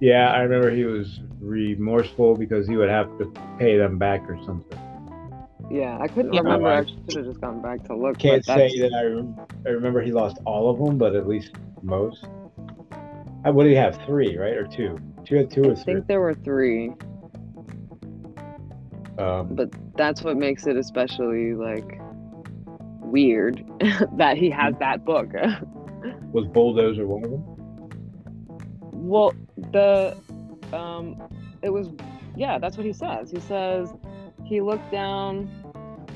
[0.00, 4.36] yeah, I remember he was remorseful because he would have to pay them back or
[4.44, 4.78] something.
[5.70, 6.40] Yeah, I couldn't Yeah.
[6.40, 6.68] remember.
[6.68, 8.18] I I should have just gone back to look.
[8.18, 9.36] Can't but say that I, rem-
[9.66, 11.52] I remember he lost all of them, but at least
[11.82, 12.24] most.
[13.44, 13.98] Uh, What do you have?
[14.06, 14.98] Three, right, or two?
[15.24, 15.94] Two had two or I three.
[15.94, 16.92] think there were three,
[19.18, 22.00] Um, but that's what makes it especially like
[23.00, 23.64] weird
[24.16, 25.32] that he has that book.
[26.32, 27.44] was Bulldozer one of them?
[28.92, 29.32] Well,
[29.72, 30.16] the
[30.72, 31.22] um,
[31.62, 31.88] it was
[32.36, 33.30] yeah, that's what he says.
[33.30, 33.92] He says
[34.44, 35.46] he looked down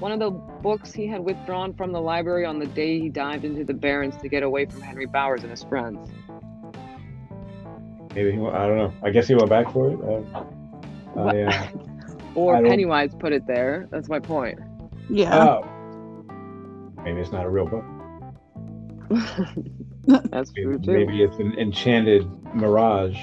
[0.00, 3.44] one of the books he had withdrawn from the library on the day he dived
[3.44, 6.08] into the Barrens to get away from Henry Bowers and his friends.
[8.14, 8.38] Maybe he.
[8.38, 8.92] I don't know.
[9.02, 9.94] I guess he went back for it.
[10.00, 10.42] Uh,
[11.14, 11.68] What- I, uh,
[12.34, 13.88] Or I Pennywise put it there.
[13.90, 14.60] That's my point.
[15.10, 15.36] Yeah.
[15.36, 15.64] oh.
[17.02, 17.84] Maybe it's not a real book.
[20.30, 20.92] that's Maybe, true too.
[20.92, 23.18] maybe it's an enchanted mirage.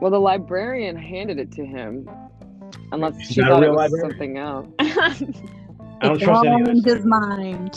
[0.00, 2.08] Well, the librarian handed it to him,
[2.92, 4.10] unless she not thought it was librarian.
[4.10, 4.66] something else.
[6.02, 7.74] I don't It's trust any all of in his mind.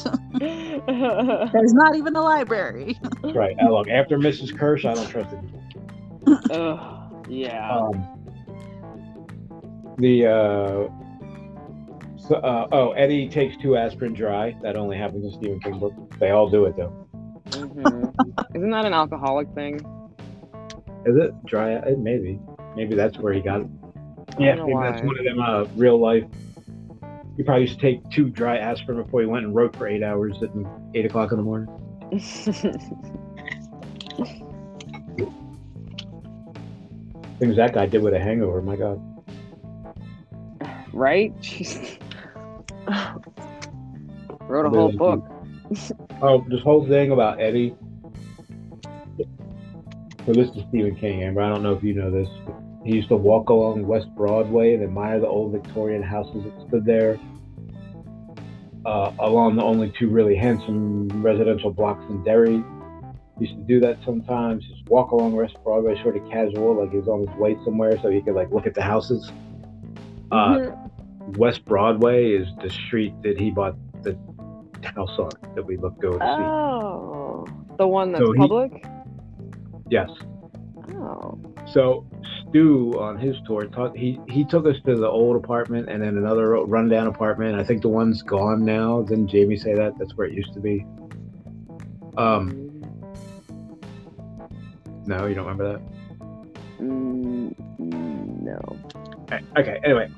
[1.53, 2.97] There's not even a library.
[3.36, 3.55] Right.
[3.57, 4.51] Now, look, after Mrs.
[4.53, 6.51] Kersh, I don't trust it.
[6.51, 7.70] Ugh, yeah.
[7.70, 8.07] Um,
[9.97, 10.88] the uh,
[12.18, 14.55] so, uh, oh, Eddie takes two aspirin dry.
[14.61, 15.95] That only happens in Stephen King books.
[16.20, 17.07] They all do it though.
[17.49, 18.55] Mhm.
[18.55, 19.76] Isn't that an alcoholic thing?
[21.05, 21.80] Is it dry?
[21.97, 22.39] Maybe.
[22.76, 23.68] Maybe that's where he got it.
[24.40, 26.24] Yeah, maybe that's one of them uh, real life.
[27.38, 30.04] He probably used to take two dry aspirin before he went and wrote for eight
[30.04, 30.50] hours at
[30.94, 31.70] eight o'clock in the morning.
[37.40, 38.62] Things that guy did with a hangover.
[38.62, 39.02] My God.
[40.94, 41.34] right?
[44.48, 45.26] Wrote a whole book.
[46.22, 47.76] Oh, this whole thing about Eddie.
[50.26, 51.42] So this is Stephen King, Amber.
[51.42, 52.30] I don't know if you know this.
[52.46, 56.68] But he used to walk along West Broadway and admire the old Victorian houses that
[56.68, 57.20] stood there.
[58.86, 62.62] Uh, along the only two really handsome residential blocks in Derry.
[63.40, 64.66] He used to do that sometimes.
[64.68, 67.98] Just walk along West Broadway, sort of casual, like he was on his way somewhere,
[68.02, 69.32] so he could like look at the houses.
[70.32, 71.38] Uh, Mhm.
[71.38, 74.18] West Broadway is the street that he bought the
[74.84, 76.44] house on that we looked over to see.
[76.44, 77.46] Oh,
[77.78, 78.86] the one that's So he- public.
[79.90, 80.10] Yes.
[80.96, 81.38] Oh,
[81.74, 82.05] So
[82.49, 86.17] Stu on his tour, taught, he he took us to the old apartment and then
[86.17, 87.59] another rundown apartment.
[87.59, 89.01] I think the one's gone now.
[89.01, 89.97] Didn't Jamie say that?
[89.97, 90.86] That's where it used to be.
[92.15, 92.69] Um,
[95.07, 95.82] no, you don't remember that.
[96.80, 98.80] Mm, no.
[99.24, 100.09] Okay, Okay, anyway,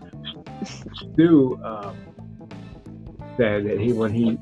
[1.14, 1.96] Stu um,
[3.38, 4.38] said that he when he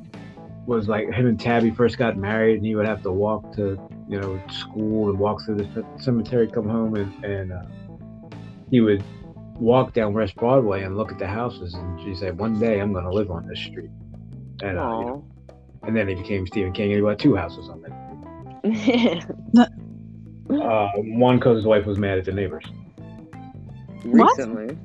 [0.66, 3.78] was like him and Tabby first got married, and he would have to walk to
[4.08, 7.64] you know school and walk through the cemetery, come home, and and uh,
[8.70, 9.04] he would
[9.56, 12.91] walk down West Broadway and look at the houses, and she said, "One day I'm
[12.91, 13.91] going to live on this street."
[14.62, 15.26] And uh, you know,
[15.84, 17.82] and then he became Stephen King, and he bought two houses on
[19.54, 19.70] that.
[19.70, 20.62] street.
[20.62, 22.66] Uh, one because his wife was mad at the neighbors.
[24.04, 24.38] What?
[24.38, 24.78] Recently.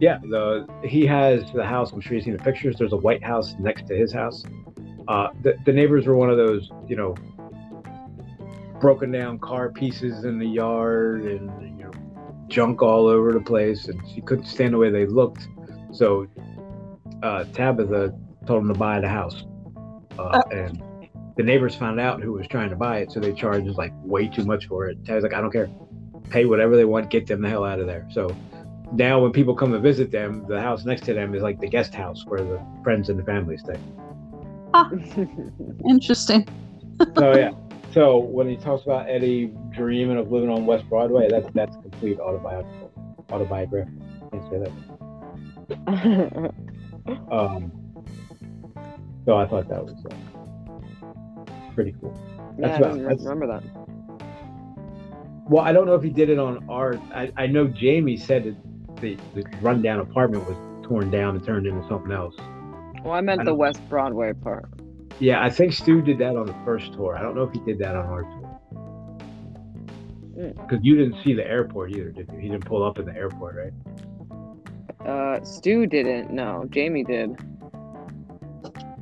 [0.00, 1.92] Yeah, the he has the house.
[1.92, 2.76] I'm sure you've seen the pictures.
[2.78, 4.44] There's a white house next to his house.
[5.08, 7.14] Uh, the the neighbors were one of those, you know,
[8.80, 11.90] broken down car pieces in the yard and you know,
[12.48, 15.48] junk all over the place, and she couldn't stand the way they looked.
[15.92, 16.26] So
[17.22, 18.14] uh, Tabitha
[18.46, 19.44] told him to buy the house,
[20.18, 20.82] uh, and
[21.36, 24.28] the neighbors found out who was trying to buy it, so they charged like way
[24.28, 25.04] too much for it.
[25.04, 25.70] Tabitha's like, I don't care,
[26.30, 28.06] pay whatever they want, get them the hell out of there.
[28.12, 28.34] So
[28.92, 31.68] now when people come to visit them, the house next to them is like the
[31.68, 33.78] guest house where the friends and the family stay.
[34.72, 34.90] Ah,
[35.88, 36.46] Interesting.
[37.16, 37.50] So yeah.
[37.94, 42.18] So when he talks about Eddie dreaming of living on West Broadway, that's that's complete
[42.18, 42.90] autobiographical.
[43.30, 43.90] Autobiography.
[44.32, 44.58] Can't say
[45.88, 46.54] that.
[47.30, 47.70] Um,
[49.26, 52.18] so I thought that was uh, pretty cool.
[52.58, 53.62] yeah, I That's about- didn't that's- remember that.
[55.50, 56.98] Well, I don't know if he did it on art.
[57.14, 61.66] I, I know Jamie said that the, the rundown apartment was torn down and turned
[61.66, 62.34] into something else.
[63.04, 64.70] Well, I meant I the West Broadway part.
[65.20, 67.16] Yeah, I think Stu did that on the first tour.
[67.16, 68.60] I don't know if he did that on our tour.
[70.36, 70.54] Mm.
[70.56, 72.38] Because you didn't see the airport either, did you?
[72.38, 73.72] He didn't pull up in the airport, right?
[75.08, 76.30] Uh, Stu didn't.
[76.30, 77.36] No, Jamie did.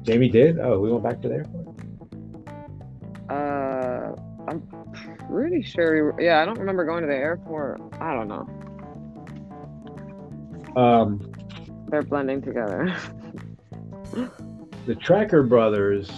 [0.03, 0.59] Jamie did?
[0.59, 1.69] Oh, we went back to the airport?
[3.31, 4.15] Uh,
[4.49, 4.61] I'm
[5.29, 6.13] pretty sure.
[6.13, 7.81] We yeah, I don't remember going to the airport.
[8.01, 8.47] I don't know.
[10.81, 11.33] Um,
[11.89, 12.95] They're blending together.
[14.87, 16.11] the Tracker Brothers.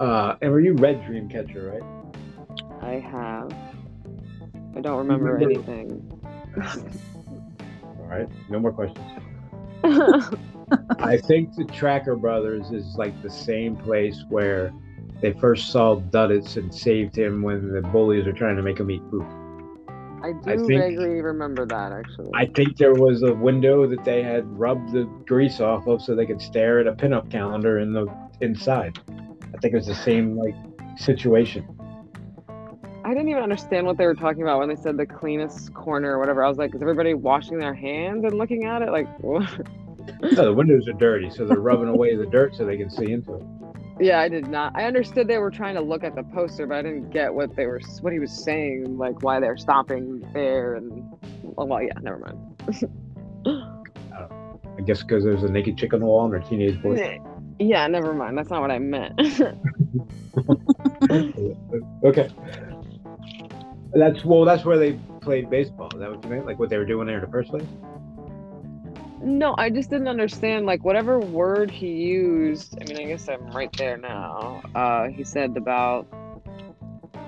[0.00, 1.82] Uh, and were you read Dreamcatcher, right?
[2.82, 3.52] I have.
[4.76, 6.22] I don't remember remember- anything.
[7.82, 9.04] All right, no more questions.
[10.98, 14.72] I think the Tracker Brothers is like the same place where
[15.20, 18.90] they first saw Duddits and saved him when the bullies were trying to make him
[18.90, 19.26] eat poop.
[20.22, 22.30] I do I think- vaguely remember that actually.
[22.34, 26.14] I think there was a window that they had rubbed the grease off of so
[26.14, 28.06] they could stare at a pinup calendar in the
[28.40, 28.98] inside.
[29.08, 30.54] I think it was the same like
[30.96, 31.66] situation.
[33.04, 36.16] I didn't even understand what they were talking about when they said the cleanest corner
[36.16, 36.44] or whatever.
[36.44, 38.90] I was like, is everybody washing their hands and looking at it?
[38.90, 39.48] Like, what?
[40.20, 43.12] No, the windows are dirty, so they're rubbing away the dirt so they can see
[43.12, 43.42] into it.
[44.00, 44.72] Yeah, I did not.
[44.76, 47.56] I understood they were trying to look at the poster, but I didn't get what
[47.56, 50.74] they were, what he was saying, like why they're stopping there.
[50.74, 51.04] And
[51.42, 52.38] well, well yeah, never mind.
[54.78, 57.20] I guess because there's a naked chick on the wall and her teenage boy.
[57.60, 58.38] Yeah, never mind.
[58.38, 59.18] That's not what I meant.
[62.04, 62.30] okay.
[63.94, 64.44] That's well.
[64.44, 65.88] That's where they played baseball.
[65.92, 66.46] Is that what you meant?
[66.46, 67.64] Like what they were doing there in the first place?
[69.20, 72.76] No, I just didn't understand like whatever word he used.
[72.80, 74.62] I mean, I guess I'm right there now.
[74.74, 76.06] Uh, he said about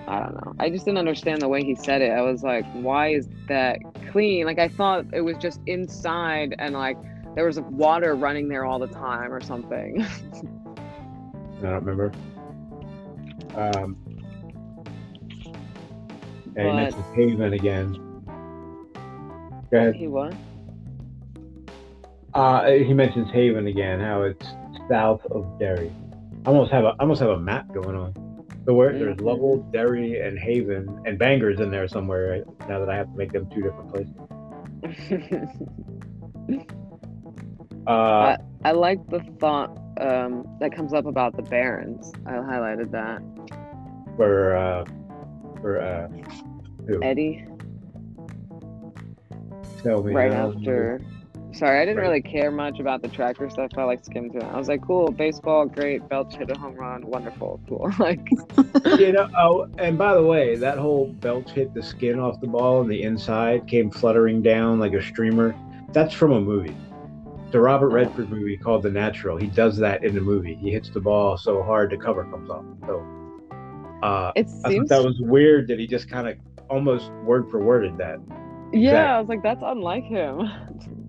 [0.06, 0.54] I don't know.
[0.58, 2.10] I just didn't understand the way he said it.
[2.10, 3.78] I was like, why is that
[4.10, 4.44] clean?
[4.46, 6.96] Like I thought it was just inside and like
[7.36, 10.02] there was water running there all the time or something.
[11.58, 12.12] I don't remember.
[13.54, 13.96] Um,
[16.56, 17.92] and he But- mentions Haven again.
[19.70, 19.94] Go ahead.
[19.94, 20.34] he what?
[22.34, 24.00] Uh, he mentions Haven again.
[24.00, 24.46] How it's
[24.88, 25.90] south of Derry.
[26.46, 28.14] I almost have a I almost have a map going on.
[28.66, 29.22] So where there's Mhm.
[29.24, 32.44] Lovell, Derry, and Haven, and Bangor's in there somewhere.
[32.68, 35.48] Now that I have to make them two different places.
[37.86, 39.70] Uh, I like the thought
[40.00, 42.12] um, that comes up about the Barrens.
[42.26, 43.20] I highlighted that.
[44.16, 44.84] for uh,
[45.60, 46.08] for uh,
[46.86, 47.02] who?
[47.02, 47.44] Eddie,
[49.82, 51.00] Tell me right after.
[51.52, 52.08] Sorry, I didn't Right.
[52.08, 53.70] really care much about the tracker stuff.
[53.76, 54.42] I like skimmed through.
[54.42, 54.46] it.
[54.52, 56.08] I was like, cool, baseball, great.
[56.08, 57.90] Belch hit a home run, wonderful, cool.
[57.98, 58.20] Like,
[58.98, 62.46] You know, oh, and by the way, that whole Belch hit the skin off the
[62.46, 65.54] ball and the inside came fluttering down like a streamer.
[65.92, 66.76] That's from a movie.
[67.50, 69.36] The Robert Redford movie called The Natural.
[69.36, 70.54] He does that in the movie.
[70.54, 72.64] He hits the ball so hard the cover comes off.
[72.86, 73.04] So
[74.04, 74.88] uh, it I seems.
[74.88, 76.36] thought that was weird that he just kind of
[76.70, 78.20] almost word for worded that.
[78.72, 80.48] yeah, I was like, that's unlike him.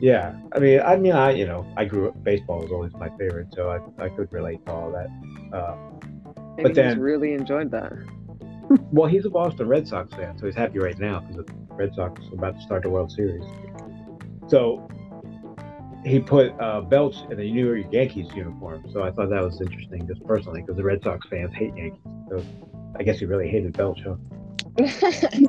[0.00, 2.24] Yeah, I mean, I mean, I you know, I grew up.
[2.24, 5.08] Baseball was always my favorite, so I, I could relate to all that.
[5.56, 5.76] Uh,
[6.56, 7.92] Maybe But he just then- really enjoyed that.
[8.92, 11.94] well, he's a Boston Red Sox fan, so he's happy right now because the Red
[11.94, 13.44] Sox are about to start the World Series.
[14.48, 14.88] So
[16.04, 19.60] he put uh, Belch in a New York Yankees uniform, so I thought that was
[19.60, 22.00] interesting, just personally, because the Red Sox fans hate Yankees.
[22.28, 22.44] So
[22.98, 24.16] I guess he really hated Belch, huh?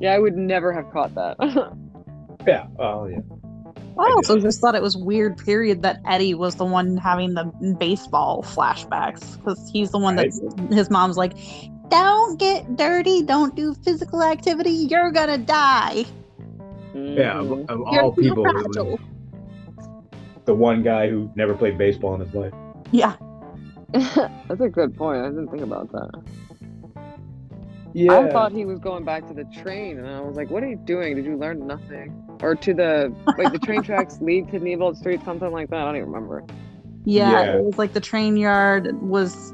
[0.00, 1.36] yeah, I would never have caught that.
[2.46, 2.66] Yeah.
[2.78, 3.18] Oh, yeah.
[3.98, 5.36] I also just thought it was weird.
[5.36, 5.82] Period.
[5.82, 7.44] That Eddie was the one having the
[7.78, 10.32] baseball flashbacks because he's the one Right.
[10.32, 11.34] that his mom's like,
[11.88, 13.22] "Don't get dirty.
[13.22, 14.70] Don't do physical activity.
[14.70, 16.04] You're gonna die."
[16.94, 17.40] Yeah.
[17.40, 17.70] Of, Mhm.
[17.70, 19.00] of all people, it
[20.44, 22.52] the one guy who never played baseball in his life.
[22.90, 23.14] Yeah.
[23.92, 25.20] That's a good point.
[25.22, 26.10] I didn't think about that.
[27.94, 28.20] Yeah.
[28.20, 30.68] I thought he was going back to the train, and I was like, "What are
[30.68, 31.14] you doing?
[31.14, 35.22] Did you learn nothing?" Or to the wait, the train tracks lead to Neibolt Street,
[35.24, 35.78] something like that.
[35.80, 36.44] I don't even remember.
[37.04, 37.56] Yeah, Yeah.
[37.56, 39.52] it was like the train yard was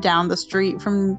[0.00, 1.18] down the street from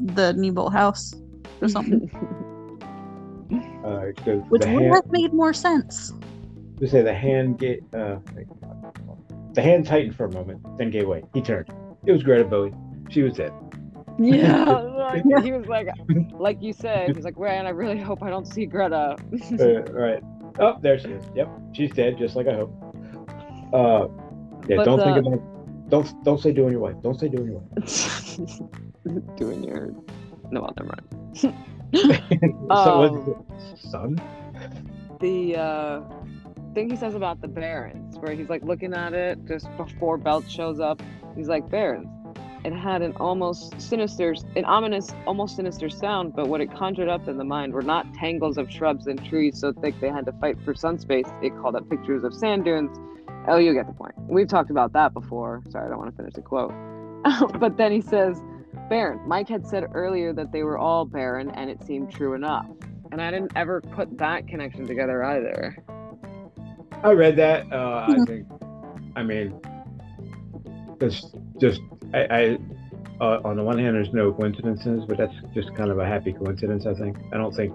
[0.00, 1.14] the Neibolt house
[1.62, 2.10] or something,
[3.84, 6.12] uh, the, which the would hand, have made more sense.
[6.80, 8.16] to say the hand get uh,
[9.54, 11.22] the hand tightened for a moment, then gave way.
[11.32, 11.68] He turned.
[12.04, 12.74] It was Greta Bowie.
[13.08, 13.52] She was dead.
[14.18, 15.88] yeah, like, he was like,
[16.32, 19.16] like you said, he's like, "Man, I really hope I don't see Greta."
[19.58, 20.22] Uh, right.
[20.58, 21.24] Oh, there she is.
[21.34, 22.72] Yep, she's dead, just like I hope.
[23.72, 24.08] Uh,
[24.68, 24.82] yeah.
[24.84, 25.88] Don't think the- about.
[25.88, 26.96] Don't don't say doing your wife.
[27.02, 28.38] Don't say doing your wife.
[29.36, 29.94] Doing your
[30.50, 31.54] no, well, never mind.
[32.68, 33.46] so Um?
[33.76, 34.20] Son.
[35.20, 36.00] the uh,
[36.74, 40.50] thing he says about the Barrens, where he's like looking at it just before Belch
[40.50, 41.00] shows up.
[41.36, 42.08] He's like, Barrens.
[42.66, 47.28] It had an almost sinister, an ominous, almost sinister sound, but what it conjured up
[47.28, 50.32] in the mind were not tangles of shrubs and trees so thick they had to
[50.40, 51.28] fight for sun space.
[51.40, 52.98] It called up pictures of sand dunes.
[53.46, 54.14] Oh, you get the point.
[54.18, 55.62] We've talked about that before.
[55.70, 56.74] Sorry, I don't want to finish the quote.
[57.60, 58.42] but then he says,
[58.88, 59.20] Barren.
[59.28, 62.66] Mike had said earlier that they were all barren, and it seemed true enough.
[63.12, 65.84] And I didn't ever put that connection together either.
[67.04, 67.72] I read that.
[67.72, 68.48] Uh, I think.
[69.14, 69.60] I mean,
[71.00, 71.80] it's just
[72.14, 72.18] I.
[72.30, 72.58] I
[73.18, 76.34] uh, on the one hand, there's no coincidences, but that's just kind of a happy
[76.34, 76.84] coincidence.
[76.84, 77.16] I think.
[77.32, 77.74] I don't think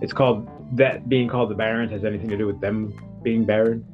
[0.00, 3.84] it's called that being called the Barrens has anything to do with them being barren.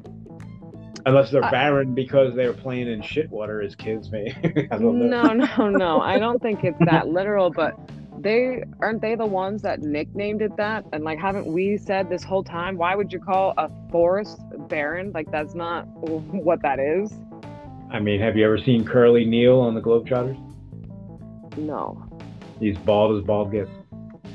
[1.05, 4.35] Unless they're I- barren because they were playing in shit water as kids, maybe.
[4.71, 5.23] I don't know.
[5.23, 6.01] No, no, no.
[6.01, 7.79] I don't think it's that literal, but
[8.19, 10.85] they aren't they the ones that nicknamed it that?
[10.93, 12.77] And like, haven't we said this whole time?
[12.77, 15.13] Why would you call a forest barren?
[15.13, 17.13] Like, that's not what that is.
[17.91, 20.37] I mean, have you ever seen Curly Neal on the Globetrotters?
[21.57, 22.03] No.
[22.61, 23.71] He's bald as bald gets.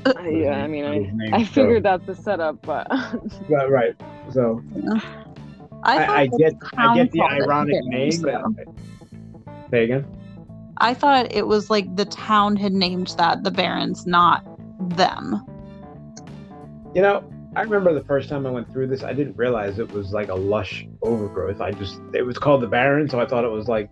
[0.04, 2.86] Uh, yeah, I mean, His I, name, I so- figured that's the setup, but
[3.48, 3.94] Right, right.
[4.32, 4.62] So
[5.84, 8.10] I, I, I get, I get the ironic name.
[8.22, 8.44] though.
[8.56, 8.68] but-
[9.70, 10.06] Say again.
[10.78, 14.44] I thought it was like the town had named that the Barrens, not
[14.96, 15.40] them.
[16.94, 17.24] You know,
[17.54, 20.28] I remember the first time I went through this, I didn't realize it was like
[20.28, 21.60] a lush overgrowth.
[21.60, 23.90] I just it was called the Barren, so I thought it was like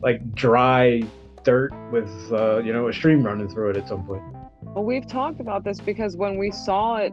[0.00, 1.02] like dry
[1.44, 4.22] dirt with uh, you know a stream running through it at some point.
[4.62, 7.12] Well, we've talked about this because when we saw it,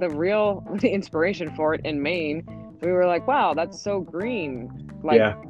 [0.00, 2.44] the real the inspiration for it in Maine,
[2.80, 5.40] we were like, "Wow, that's so green!" Like, yeah,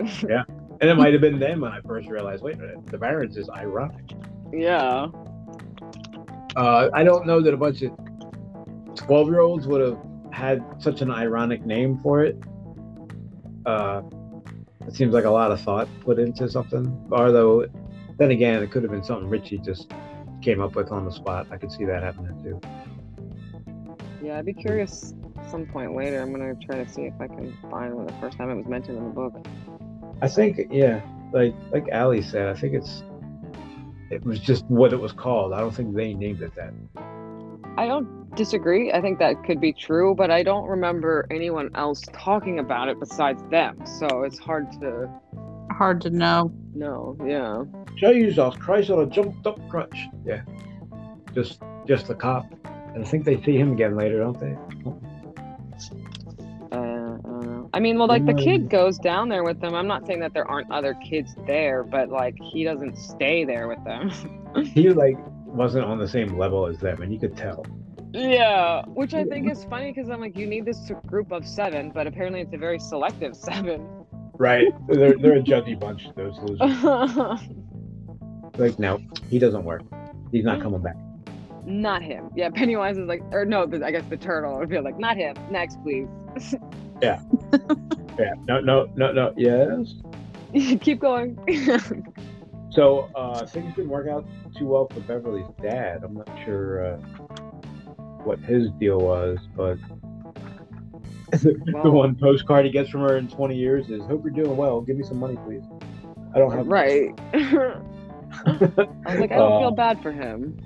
[0.26, 0.44] yeah.
[0.80, 3.36] And it might have been then when I first realized, wait a minute, the Barrens
[3.36, 4.12] is ironic.
[4.52, 5.08] yeah.
[6.56, 7.92] Uh, I don't know that a bunch of
[8.98, 9.98] twelve-year-olds would have
[10.32, 12.36] had such an ironic name for it.
[13.66, 14.02] Uh,
[14.86, 17.08] it seems like a lot of thought put into something.
[17.12, 17.66] Although,
[18.18, 19.92] then again, it could have been something Richie just
[20.42, 21.46] came up with on the spot.
[21.50, 22.60] I could see that happening too.
[24.22, 25.14] Yeah, I'd be curious
[25.50, 26.20] some point later.
[26.20, 28.66] I'm gonna try to see if I can find when the first time it was
[28.66, 29.46] mentioned in the book.
[30.20, 31.00] I think, yeah,
[31.32, 33.02] like like Allie said, I think it's
[34.10, 35.52] it was just what it was called.
[35.52, 36.72] I don't think they named it that.
[37.76, 38.92] I don't disagree.
[38.92, 42.98] I think that could be true, but I don't remember anyone else talking about it
[43.00, 43.84] besides them.
[43.86, 45.08] So it's hard to
[45.70, 46.52] Hard to know.
[46.74, 47.64] No, Yeah.
[47.96, 50.06] Jesus Christ on a jumped up crutch.
[50.24, 50.42] Yeah.
[51.34, 52.46] Just just the cop.
[52.94, 54.56] And I think they see him again later, don't they?
[56.72, 57.76] Uh, I.
[57.76, 59.74] I mean, well, like the kid goes down there with them.
[59.74, 63.68] I'm not saying that there aren't other kids there, but like he doesn't stay there
[63.68, 64.10] with them.
[64.74, 67.64] He like wasn't on the same level as them, and you could tell.
[68.12, 71.90] Yeah, which I think is funny because I'm like, you need this group of seven,
[71.90, 73.86] but apparently it's a very selective seven.
[74.34, 74.68] Right.
[74.88, 77.40] They're they're a judgy bunch, those losers.
[78.56, 78.98] Like, no,
[79.30, 79.82] he doesn't work.
[80.32, 80.96] He's not coming back.
[81.64, 82.30] not him.
[82.34, 85.36] Yeah, Pennywise is like, or no, I guess the turtle would be like, not him.
[85.50, 86.08] Next, please.
[87.00, 87.20] Yeah.
[88.18, 88.34] yeah.
[88.48, 89.32] No, no, no, no.
[89.36, 89.94] Yes.
[90.80, 91.38] Keep going.
[92.72, 94.26] So uh, things didn't work out
[94.56, 96.02] too well for Beverly's dad.
[96.02, 96.98] I'm not sure uh,
[98.24, 99.78] what his deal was, but
[101.32, 104.56] the Well- one postcard he gets from her in 20 years is "Hope you're doing
[104.56, 104.80] well.
[104.80, 105.62] Give me some money, please."
[106.34, 107.10] I don't have right.
[107.34, 107.80] I
[108.52, 108.60] was
[109.20, 110.58] like, I don't feel Uh, bad for him.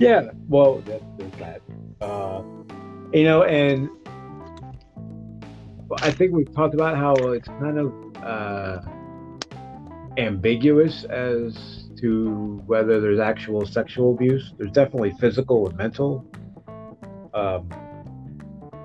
[0.00, 1.60] Yeah, well, that, there's that.
[2.00, 2.42] Uh,
[3.12, 3.88] you know, and
[6.02, 7.92] I think we've talked about how it's kind of
[8.22, 8.80] uh,
[10.18, 14.52] ambiguous as to whether there's actual sexual abuse.
[14.58, 16.24] There's definitely physical and mental.
[17.34, 17.68] Um,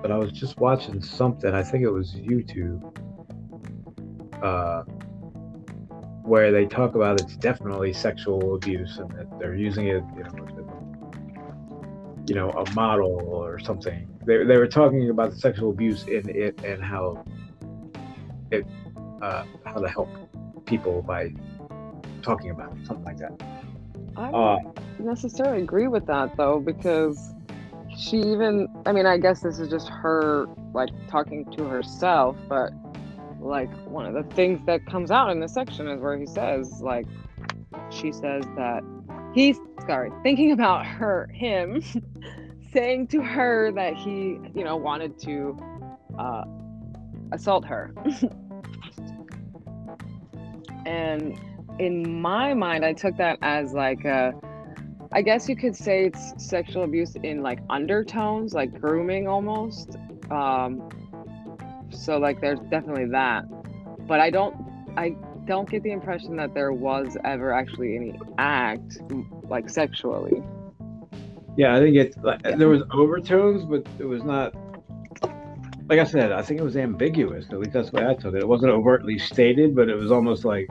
[0.02, 1.54] but I was just watching something.
[1.54, 2.82] I think it was YouTube,
[4.42, 4.82] uh,
[6.22, 10.48] where they talk about it's definitely sexual abuse and that they're using it, you know,
[12.26, 14.08] you know, a model or something.
[14.24, 17.24] They, they were talking about the sexual abuse in it and how
[18.50, 18.66] it,
[19.20, 20.08] uh, how to help
[20.64, 21.34] people by
[22.22, 23.32] talking about it, something like that.
[24.16, 27.33] I Uh, don't necessarily agree with that though, because
[27.96, 32.72] she even I mean, I guess this is just her like talking to herself, but
[33.40, 36.80] like one of the things that comes out in this section is where he says,
[36.80, 37.06] like
[37.90, 38.82] she says that
[39.34, 41.82] he's sorry, thinking about her him
[42.72, 45.56] saying to her that he, you know, wanted to
[46.18, 46.44] uh
[47.32, 47.94] assault her.
[50.86, 51.38] and
[51.78, 54.32] in my mind, I took that as like a,
[55.14, 59.96] I guess you could say it's sexual abuse in like undertones, like grooming almost.
[60.28, 60.88] Um,
[61.90, 63.44] so like there's definitely that,
[64.08, 64.56] but I don't,
[64.96, 65.14] I
[65.44, 68.98] don't get the impression that there was ever actually any act
[69.44, 70.42] like sexually.
[71.56, 72.16] Yeah, I think it.
[72.22, 74.54] Like, There was overtones, but it was not.
[75.88, 77.46] Like I said, I think it was ambiguous.
[77.50, 78.38] At least that's the way I took it.
[78.38, 80.68] It wasn't overtly stated, but it was almost like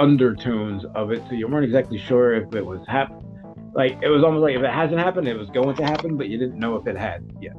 [0.00, 1.22] undertones of it.
[1.28, 3.12] So you weren't exactly sure if it was hap.
[3.74, 6.28] Like it was almost like if it hasn't happened, it was going to happen, but
[6.28, 7.54] you didn't know if it had yet.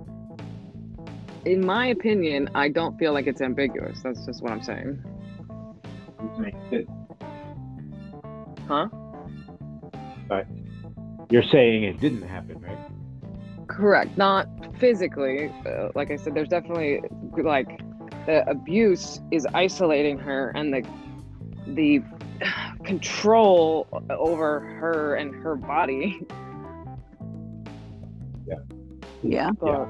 [1.45, 4.01] In my opinion, I don't feel like it's ambiguous.
[4.01, 5.03] That's just what I'm saying.
[8.67, 8.87] Huh?
[11.29, 12.77] You're saying it didn't happen, right?
[13.67, 14.17] Correct.
[14.17, 14.47] Not
[14.79, 15.51] physically.
[15.65, 17.01] Uh, like I said, there's definitely
[17.41, 17.79] like
[18.25, 20.83] the abuse is isolating her, and the
[21.67, 22.03] the
[22.83, 26.19] control over her and her body.
[29.23, 29.51] Yeah.
[29.59, 29.87] But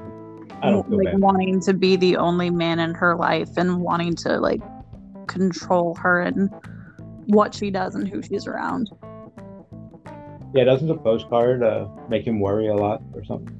[0.62, 1.20] I don't feel like bad.
[1.20, 4.60] wanting to be the only man in her life and wanting to like
[5.26, 6.50] control her and
[7.26, 8.90] what she does and who she's around.
[10.54, 13.58] Yeah, doesn't the postcard uh, make him worry a lot or something?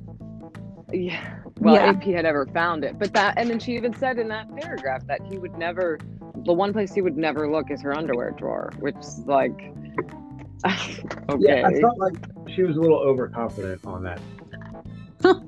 [0.93, 1.39] yeah.
[1.59, 1.93] Well, Yeah.
[1.97, 4.55] if he had ever found it, but that, and then she even said in that
[4.57, 5.99] paragraph that he would never.
[6.45, 9.53] The one place he would never look is her underwear drawer, which is like.
[10.65, 11.05] okay.
[11.39, 12.15] Yeah, I felt like
[12.55, 14.21] she was a little overconfident on that.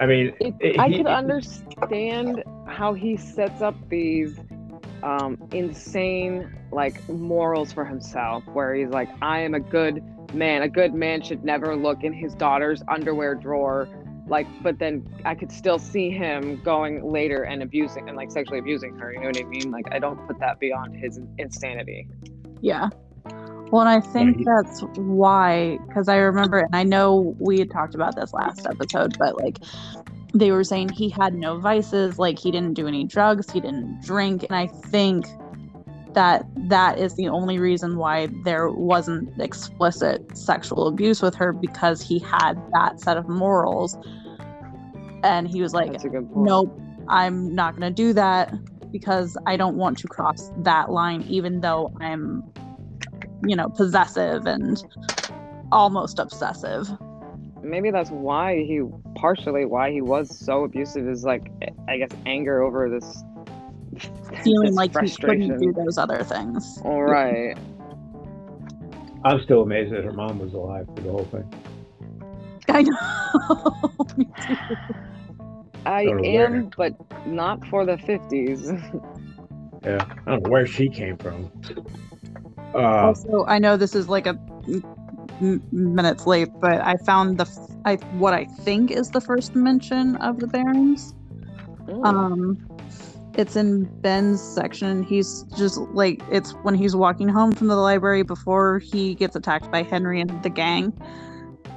[0.00, 4.38] I mean, It, it- I he- could understand how he sets up these
[5.02, 10.02] um, insane like morals for himself, where he's like, "I am a good
[10.34, 10.62] man.
[10.62, 13.88] A good man should never look in his daughter's underwear drawer."
[14.30, 18.60] Like, but then I could still see him going later and abusing and like sexually
[18.60, 19.12] abusing her.
[19.12, 19.70] You know what I mean?
[19.70, 22.08] Like, I don't put that beyond his insanity.
[22.60, 22.88] Yeah.
[23.70, 27.70] Well, and I think he- that's why, because I remember, and I know we had
[27.70, 29.58] talked about this last episode, but like
[30.32, 34.00] they were saying he had no vices, like he didn't do any drugs, he didn't
[34.02, 34.44] drink.
[34.44, 35.26] And I think
[36.14, 42.02] that that is the only reason why there wasn't explicit sexual abuse with her because
[42.02, 43.96] he had that set of morals.
[45.22, 46.46] And he was like, That's a good point.
[46.46, 48.52] nope, I'm not going to do that
[48.92, 52.42] because I don't want to cross that line, even though I'm,
[53.44, 54.82] you know, possessive and
[55.72, 56.88] almost obsessive.
[57.62, 58.82] maybe that's why he
[59.14, 61.50] partially why he was so abusive is like
[61.88, 63.22] I guess anger over this
[64.42, 66.80] feeling It's like he couldn't do those other things.
[66.84, 67.56] All right.
[69.24, 71.44] I'm still amazed that her mom was alive for the whole thing.
[72.74, 74.06] I know.
[74.16, 74.56] Me too.
[75.86, 76.46] I Don't where.
[76.46, 76.94] am, but
[77.26, 79.02] not for the 50s.
[79.84, 81.50] Yeah, I don't know where she came from.
[82.74, 84.38] Uh, also, I know this is like a
[85.40, 89.56] m- minutes late, but I found the f- I what I think is the first
[89.56, 91.14] mention of the Barrens.
[91.88, 92.04] Mm.
[92.06, 92.58] Um,
[93.38, 95.02] it's in Ben's section.
[95.02, 99.70] He's just like it's when he's walking home from the library before he gets attacked
[99.70, 100.92] by Henry and the gang,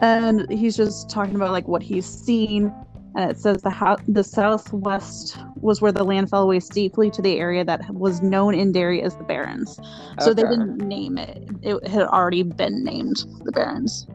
[0.03, 2.73] and he's just talking about like what he's seen.
[3.15, 7.21] And it says the ho- the southwest was where the land fell away steeply to
[7.21, 9.79] the area that was known in Derry as the Barrens.
[10.19, 14.07] So they didn't name it; it had already been named the Barrens.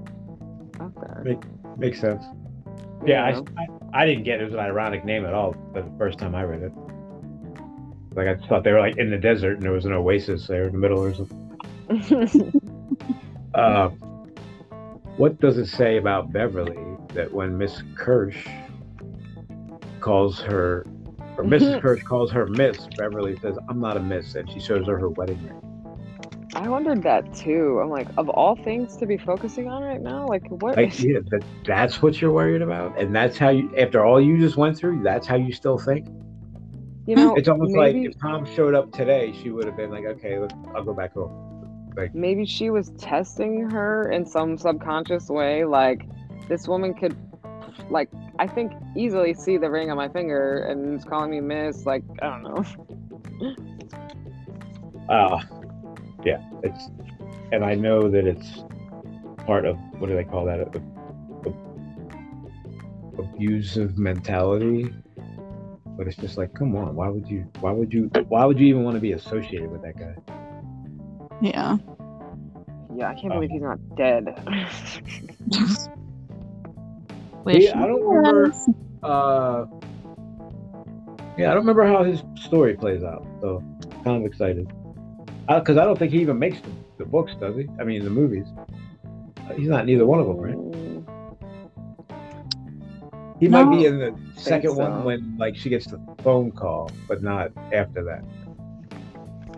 [0.80, 1.38] Okay.
[1.78, 2.22] makes sense.
[3.06, 3.40] Yeah, Yeah.
[3.56, 6.34] I, I, I didn't get it was an ironic name at all the first time
[6.34, 6.72] I read it.
[8.14, 10.46] Like I just thought they were like in the desert and there was an oasis
[10.48, 12.60] there in the middle or something.
[13.54, 13.90] Uh,
[15.18, 16.78] what does it say about Beverly
[17.14, 18.36] that when Miss Kersh
[20.00, 20.86] calls her,
[21.36, 21.76] or Mrs.
[21.76, 21.86] Mm-hmm.
[21.86, 25.10] Kersh calls her Miss, Beverly says, I'm not a Miss, and she shows her her
[25.10, 25.60] wedding ring.
[26.54, 27.78] I wondered that too.
[27.82, 30.76] I'm like, of all things to be focusing on right now, like what?
[30.76, 32.98] Like, yeah, that, that's what you're worried about?
[32.98, 36.08] And that's how you, after all you just went through, that's how you still think?
[37.08, 39.90] you know, It's almost maybe, like if Tom showed up today, she would have been
[39.90, 41.47] like, okay, look, I'll go back home.
[42.14, 45.64] Maybe she was testing her in some subconscious way.
[45.64, 46.08] Like
[46.48, 47.16] this woman could,
[47.90, 48.08] like,
[48.38, 51.84] I think easily see the ring on my finger and is calling me Miss.
[51.86, 52.64] Like, I don't know.
[55.08, 55.40] Uh,
[56.24, 56.88] yeah, it's,
[57.52, 58.64] and I know that it's
[59.46, 60.60] part of what do they call that?
[60.60, 60.70] A,
[63.18, 64.92] a- abusive mentality.
[65.96, 67.50] But it's just like, come on, why would you?
[67.58, 68.08] Why would you?
[68.28, 70.14] Why would you even want to be associated with that guy?
[71.40, 71.76] Yeah.
[72.94, 74.24] Yeah, I can't believe he's not dead.
[77.44, 78.52] Wish Yeah, I don't remember-
[79.02, 79.66] Uh,
[81.36, 83.62] yeah, I don't remember how his story plays out, so
[84.02, 84.66] kind of excited.
[85.48, 87.68] Because I don't think he even makes the, the books, does he?
[87.80, 88.46] I mean, the movies.
[89.48, 90.56] Uh, He's not neither one of them, right?
[93.40, 94.78] He might be in the second so.
[94.78, 98.24] one when like she gets the phone call, but not after that.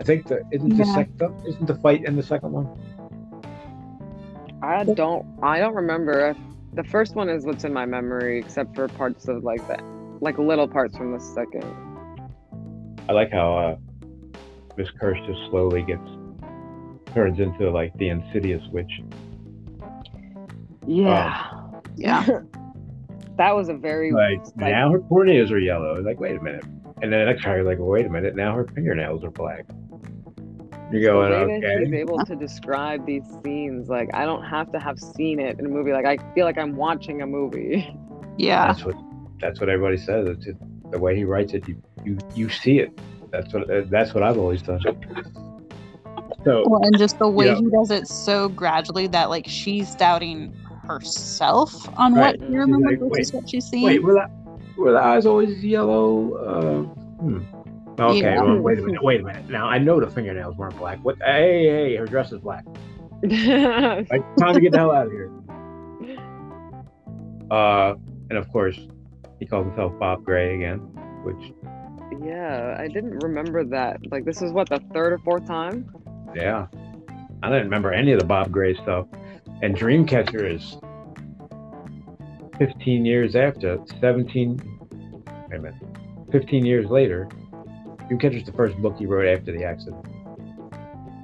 [0.01, 2.67] I think the isn't the second isn't the fight in the second one?
[4.63, 5.27] I don't.
[5.43, 6.35] I don't remember.
[6.73, 9.83] The first one is what's in my memory, except for parts of like that,
[10.19, 11.63] like little parts from the second.
[13.07, 13.75] I like how uh,
[14.75, 16.01] Miss Kersh just slowly gets
[17.13, 19.01] turns into like the insidious witch.
[20.87, 21.45] Yeah.
[21.95, 22.25] Yeah.
[23.37, 26.01] that was a very Like like, now her corneas are yellow.
[26.01, 26.63] Like wait a minute,
[27.03, 29.29] and then the next time you're like, well, wait a minute, now her fingernails are
[29.29, 29.65] black.
[30.91, 34.71] You're going the way that he's able to describe these scenes, like I don't have
[34.73, 35.91] to have seen it in a movie.
[35.93, 37.95] Like I feel like I'm watching a movie.
[38.37, 38.67] Yeah.
[38.67, 38.95] That's what
[39.39, 40.25] that's what everybody says.
[40.25, 40.57] It's just,
[40.89, 41.67] the way he writes it.
[41.67, 42.97] You you you see it.
[43.29, 44.79] That's what uh, that's what I've always done.
[46.43, 47.55] So Well, and just the way Yeah.
[47.55, 50.53] he does it so gradually that like she's doubting
[50.87, 52.39] herself on Right.
[52.39, 53.85] what you remember like, versus wait, what she's seeing.
[53.85, 54.27] wait, were the,
[54.77, 56.33] were the eyes always yellow?
[56.35, 57.39] Uh, hmm.
[57.99, 58.41] Okay, Yeah.
[58.41, 59.03] well, wait a minute.
[59.03, 59.49] Wait a minute.
[59.49, 60.99] Now I know the fingernails weren't black.
[61.03, 61.17] What?
[61.23, 62.65] Hey, hey, her dress is black.
[63.23, 65.29] Like, time to get the hell out of here.
[67.51, 67.95] Uh,
[68.29, 68.79] and of course,
[69.39, 70.79] he calls himself Bob Gray again,
[71.23, 71.53] which
[72.25, 73.99] yeah, I didn't remember that.
[74.11, 75.89] Like this is what the third or fourth time.
[76.35, 76.67] Yeah.
[77.43, 79.07] I didn't remember any of the Bob Gray stuff.
[79.61, 80.77] And Dreamcatcher is
[82.57, 84.59] 15 years after, 17,
[85.49, 85.75] wait a minute,
[86.31, 87.27] 15 years later.
[88.11, 90.05] Dreamcatcher's the first book he wrote after the accident.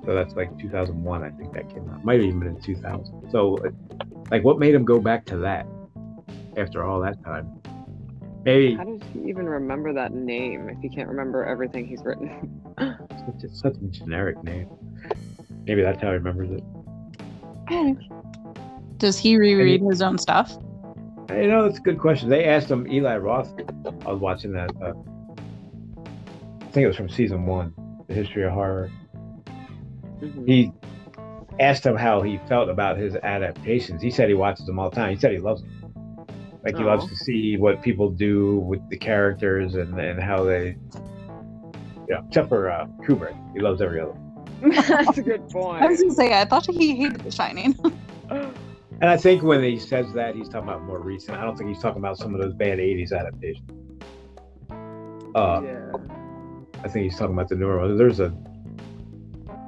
[0.06, 2.06] So that's like 2001, I think that came out.
[2.06, 3.30] Might have even been in 2000.
[3.30, 3.58] So,
[4.32, 5.68] like, what made him go back to that
[6.56, 7.62] after all that time?
[8.46, 12.62] Maybe How does he even remember that name if he can't remember everything he's written?
[12.78, 14.70] it's just such a generic name.
[15.66, 16.64] Maybe that's how he remembers it.
[18.98, 20.58] Does he reread his own stuff?
[21.30, 22.30] You know, that's a good question.
[22.30, 23.54] They asked him, Eli Roth.
[24.06, 24.72] I was watching that.
[24.82, 25.17] Uh, I
[26.78, 27.74] think it was from season one,
[28.08, 28.92] The History of Horror.
[30.22, 30.48] Mhm.
[30.48, 30.72] He
[31.60, 34.00] asked him how he felt about his adaptations.
[34.00, 35.10] He said he watches them all the time.
[35.10, 36.28] He said he loves them.
[36.64, 40.78] Like he loves to see what people do with the characters and, and how they,
[42.08, 43.36] you know, except for uh, Kubrick.
[43.54, 44.14] He loves every other.
[44.88, 45.82] That's a good point.
[45.82, 47.76] I was gonna say I thought he hated The Shining.
[49.00, 51.38] And I think when he says that, he's talking about more recent.
[51.38, 53.70] I don't think he's talking about some of those bad '80s adaptations.
[55.36, 56.17] Uh, yeah.
[56.84, 57.98] I think he's talking about the newer one.
[57.98, 58.34] There's a,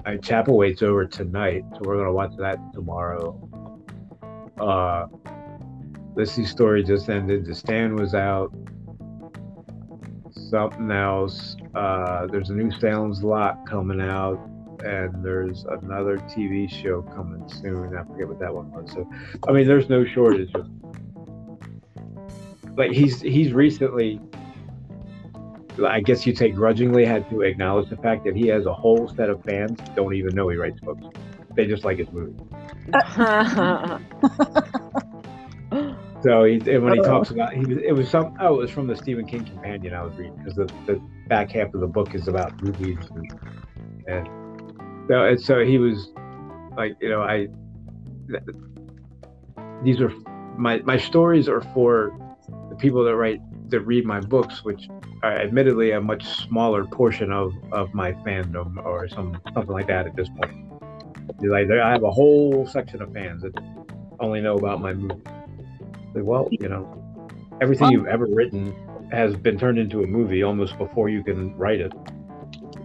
[0.05, 3.37] a Chapelwaite's over tonight, so we're gonna watch that tomorrow.
[4.59, 5.07] Uh,
[6.25, 7.45] See story just ended.
[7.45, 8.51] The Stand was out.
[10.31, 11.55] Something else.
[11.73, 14.37] Uh, there's a new Salem's Lot coming out,
[14.83, 17.95] and there's another TV show coming soon.
[17.95, 18.91] I forget what that one was.
[18.91, 19.09] So,
[19.47, 20.69] I mean, there's no shortage of
[22.75, 24.19] like he's he's recently
[25.85, 29.07] I guess you'd say grudgingly had to acknowledge the fact that he has a whole
[29.07, 31.05] set of fans don't even know he writes books.
[31.55, 32.35] They just like his movie.
[36.21, 38.71] So he, and when he talks about he was, it was some oh it was
[38.71, 41.87] from the Stephen King companion I was reading because the, the back half of the
[41.87, 43.39] book is about movies and,
[44.07, 44.27] and
[45.07, 46.11] so and so he was
[46.75, 47.47] like you know I
[49.81, 50.09] these are
[50.57, 52.11] my my stories are for
[52.69, 53.39] the people that write
[53.71, 54.87] that read my books which
[55.23, 60.05] are admittedly a much smaller portion of of my fandom or some something like that
[60.07, 60.65] at this point.
[61.41, 63.53] Like I have a whole section of fans that
[64.19, 65.21] only know about my movie.
[66.13, 66.85] Like, well, you know,
[67.61, 68.73] everything Well- you've ever written
[69.11, 71.93] has been turned into a movie almost before you can write it.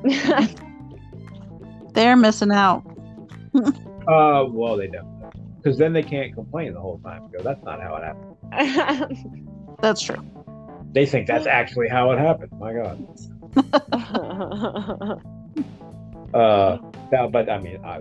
[1.95, 2.83] They're missing out.
[4.07, 7.23] Uh, well, they don't, because then they can't complain the whole time.
[7.33, 9.49] Go, that's not how it happened.
[9.81, 10.23] That's true.
[10.95, 12.53] They think that's actually how it happened.
[12.59, 13.07] My God.
[16.35, 16.79] Uh,
[17.13, 18.01] no, but I mean, I,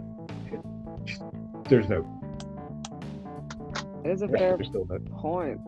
[1.69, 2.03] there's no.
[4.03, 4.97] it is a fair There's still no.
[5.17, 5.61] point.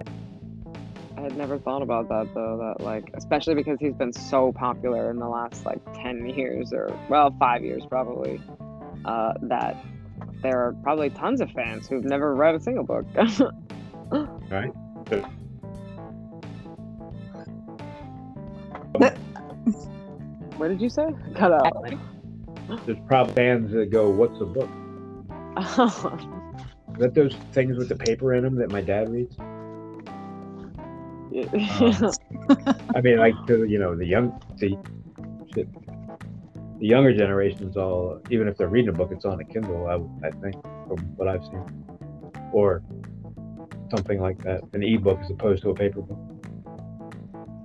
[1.15, 2.57] I had never thought about that though.
[2.57, 6.91] That like, especially because he's been so popular in the last like ten years or
[7.07, 8.41] well, five years probably.
[9.05, 9.77] Uh, that
[10.41, 13.05] there are probably tons of fans who've never read a single book.
[14.51, 14.71] Right.
[20.57, 21.07] what did you say?
[21.35, 21.85] Cut out.
[22.85, 24.69] There's probably fans that go, "What's a book?"
[25.57, 25.75] Is
[26.99, 29.37] that those things with the paper in them that my dad reads?
[31.35, 34.77] I mean, like the, you know, the young, the
[35.53, 35.67] shit,
[36.79, 39.87] the younger generations all, even if they're reading a book, it's on a Kindle.
[39.87, 41.85] I, I think from what I've seen,
[42.53, 42.81] or
[43.91, 46.19] something like that, an e-book as opposed to a paper book.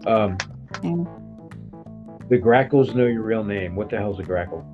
[0.07, 0.37] Um,
[0.75, 2.29] Mm.
[2.29, 3.75] the Grackles know your real name.
[3.77, 4.65] What the hell's a grackle?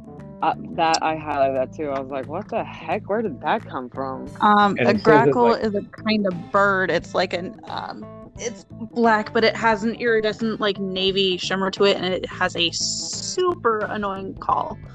[0.42, 1.88] uh, that I highlighted that too.
[1.90, 3.08] I was like, what the heck?
[3.08, 4.28] Where did that come from?
[4.42, 6.90] Um, And a it says it grackle like- is a kind of bird.
[6.90, 8.04] It's like an um,
[8.38, 12.54] it's black, but it has an iridescent like navy shimmer to it, and it has
[12.56, 14.78] a super annoying call.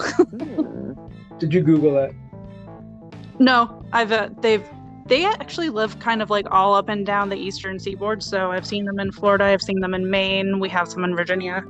[0.00, 0.92] Hmm.
[1.38, 2.12] Did you Google that?
[3.38, 4.64] No, I've uh, they've
[5.10, 8.22] they actually live kind of like all up and down the eastern seaboard.
[8.22, 9.44] So I've seen them in Florida.
[9.44, 10.60] I've seen them in Maine.
[10.60, 11.64] We have some in Virginia.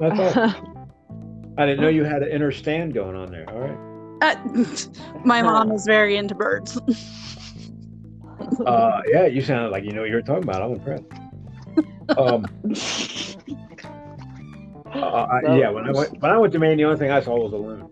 [0.00, 0.86] That's all.
[1.58, 3.50] I didn't know you had an inner stand going on there.
[3.50, 3.78] All right.
[4.22, 4.76] Uh,
[5.24, 6.80] my mom is very into birds.
[8.66, 10.60] Uh, yeah, you sounded like you know what you were talking about.
[10.60, 11.04] I'm impressed.
[12.18, 12.44] Um,
[14.94, 17.20] uh, I, yeah, when I went when I went to Maine, the only thing I
[17.20, 17.88] saw was a loon,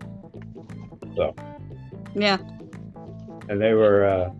[1.14, 1.34] So.
[2.14, 2.38] yeah,
[3.48, 4.04] and they were.
[4.04, 4.30] Uh,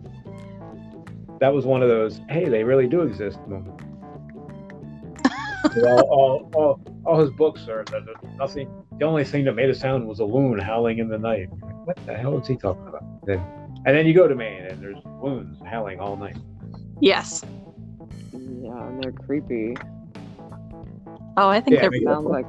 [1.41, 2.21] that was one of those.
[2.29, 3.83] Hey, they really do exist moments.
[5.63, 7.85] 'Cause all, all, all, all his books are
[8.37, 8.67] nothing.
[8.99, 11.47] The only thing that made a sound was a loon howling in the night.
[11.85, 13.03] What the hell is he talking about?
[13.25, 13.39] Then,
[13.85, 16.37] and then you go to Maine, and there's loons howling all night.
[16.99, 17.43] yes.
[18.33, 19.75] yeah, and they're creepy.
[21.37, 22.45] Oh, I think Yeah, they're make- Sounds like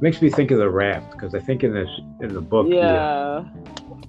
[0.00, 2.76] makes me think of the raft because I think in this in the book, the,
[2.76, 3.44] yeah.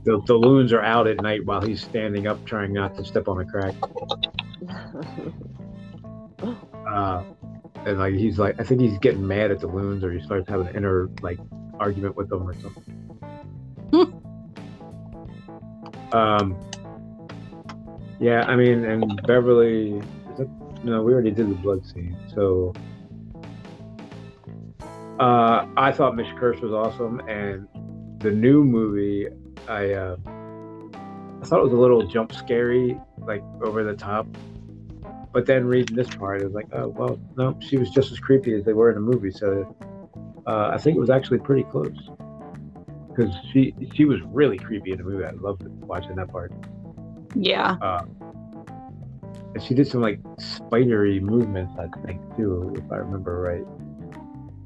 [0.03, 3.27] The, the loons are out at night while he's standing up trying not to step
[3.27, 3.75] on a crack.
[6.91, 7.23] Uh,
[7.85, 10.49] and like he's like, I think he's getting mad at the loons, or he starts
[10.49, 11.39] having an inner like
[11.79, 12.83] argument with them or something.
[16.13, 16.57] um,
[18.19, 20.01] yeah, I mean, and Beverly,
[20.33, 20.49] is it,
[20.83, 22.73] no, we already did the blood scene, so.
[25.19, 27.67] Uh, I thought Miss Kersh was awesome, and
[28.19, 29.27] the new movie,
[29.67, 30.15] I uh,
[31.41, 34.27] I thought it was a little jump scary, like over the top.
[35.33, 38.19] But then reading this part, it was like, oh well, no, she was just as
[38.19, 39.31] creepy as they were in the movie.
[39.31, 39.75] So
[40.45, 41.97] uh, I think it was actually pretty close
[43.09, 45.23] because she she was really creepy in the movie.
[45.23, 46.51] I loved it, watching that part.
[47.35, 47.77] yeah.
[47.81, 48.03] Uh,
[49.53, 53.65] and she did some like spidery movements, I think too, if I remember right.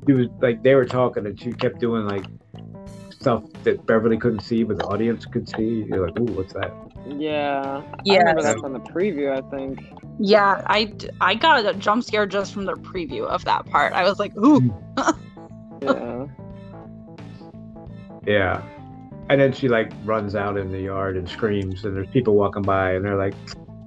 [0.07, 2.25] She was like they were talking, and she kept doing like
[3.19, 5.85] stuff that Beverly couldn't see, but the audience could see.
[5.87, 6.73] You're like, ooh, what's that?
[7.17, 7.81] Yeah.
[7.85, 8.19] I Yes.
[8.19, 9.79] remember that from the preview, I think.
[10.19, 13.93] Yeah, I, I got a jump scare just from the preview of that part.
[13.93, 14.73] I was like, ooh,
[15.81, 16.27] Yeah.
[18.25, 18.61] Yeah.
[19.29, 22.61] And then she like runs out in the yard and screams, and there's people walking
[22.61, 23.33] by, and they're like,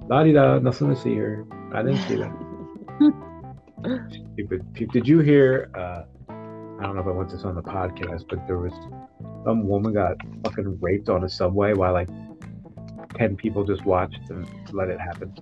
[0.09, 1.45] "La di da, nothing to see here.
[1.73, 4.91] I didn't see that." Stupid.
[4.91, 5.71] Did you hear?
[5.75, 6.03] Uh,
[6.79, 8.73] I don't know if I went this on the podcast, but there was
[9.43, 12.09] some woman got fucking raped on a subway while like
[13.15, 15.33] ten people just watched and let it happen.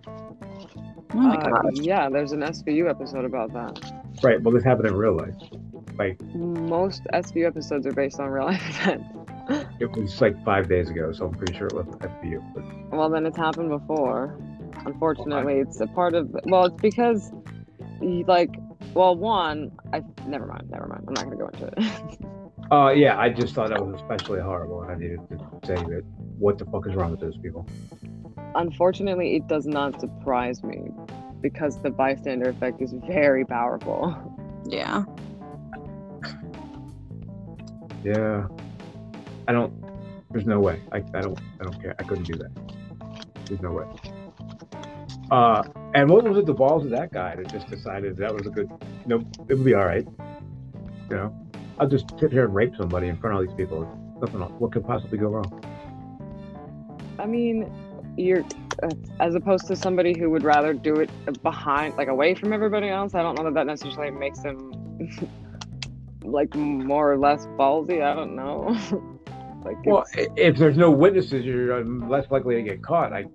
[1.13, 1.77] Oh my Uh, god.
[1.77, 3.93] yeah, there's an SVU episode about that.
[4.23, 4.41] Right.
[4.41, 5.35] Well, this happened in real life.
[5.97, 9.05] Like Most SVU episodes are based on real life events.
[9.79, 12.43] it was like five days ago, so I'm pretty sure it wasn't SVU.
[12.53, 14.35] But Well, then it's happened before.
[14.85, 16.35] Unfortunately, it's a part of.
[16.45, 17.31] Well, it's because,
[18.01, 18.55] you, like,
[18.93, 21.05] well, one, I never mind, never mind.
[21.07, 22.19] I'm not gonna go into it.
[22.69, 26.03] Uh, yeah, I just thought that was especially horrible, and I needed to say that
[26.37, 27.65] what the fuck is wrong with those people?
[28.55, 30.91] Unfortunately, it does not surprise me
[31.39, 34.33] because the bystander effect is very powerful.
[34.69, 35.05] Yeah.
[38.03, 38.47] Yeah,
[39.47, 39.73] I don't.
[40.29, 40.81] There's no way.
[40.91, 41.39] I, I don't.
[41.61, 41.95] I don't care.
[41.97, 42.51] I couldn't do that.
[43.45, 43.85] There's no way.
[45.31, 45.63] Uh,
[45.97, 46.45] and what was it?
[46.45, 48.69] The balls of that guy that just decided that was a good.
[49.07, 50.07] Nope, it would be all right.
[51.09, 51.47] You know,
[51.79, 53.81] I'll just sit here and rape somebody in front of all these people.
[54.21, 54.41] Nothing.
[54.41, 54.51] else.
[54.59, 55.63] What could possibly go wrong?
[57.17, 57.71] I mean,
[58.15, 58.43] you're
[58.83, 61.09] uh, as opposed to somebody who would rather do it
[61.41, 63.15] behind, like away from everybody else.
[63.15, 64.71] I don't know that that necessarily makes them
[66.21, 68.03] like more or less ballsy.
[68.03, 68.77] I don't know.
[69.67, 73.13] like, Well, if there's no witnesses, you're um, less likely to get caught.
[73.13, 73.25] I,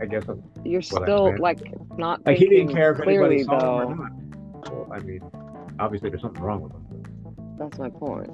[0.00, 0.24] I, guess.
[0.64, 1.60] You're still like
[1.96, 4.02] not like he didn't care if clearly anybody saw him or though.
[4.02, 4.72] not.
[4.72, 5.20] Well, I mean,
[5.78, 7.56] obviously there's something wrong with him.
[7.58, 8.30] That's my point.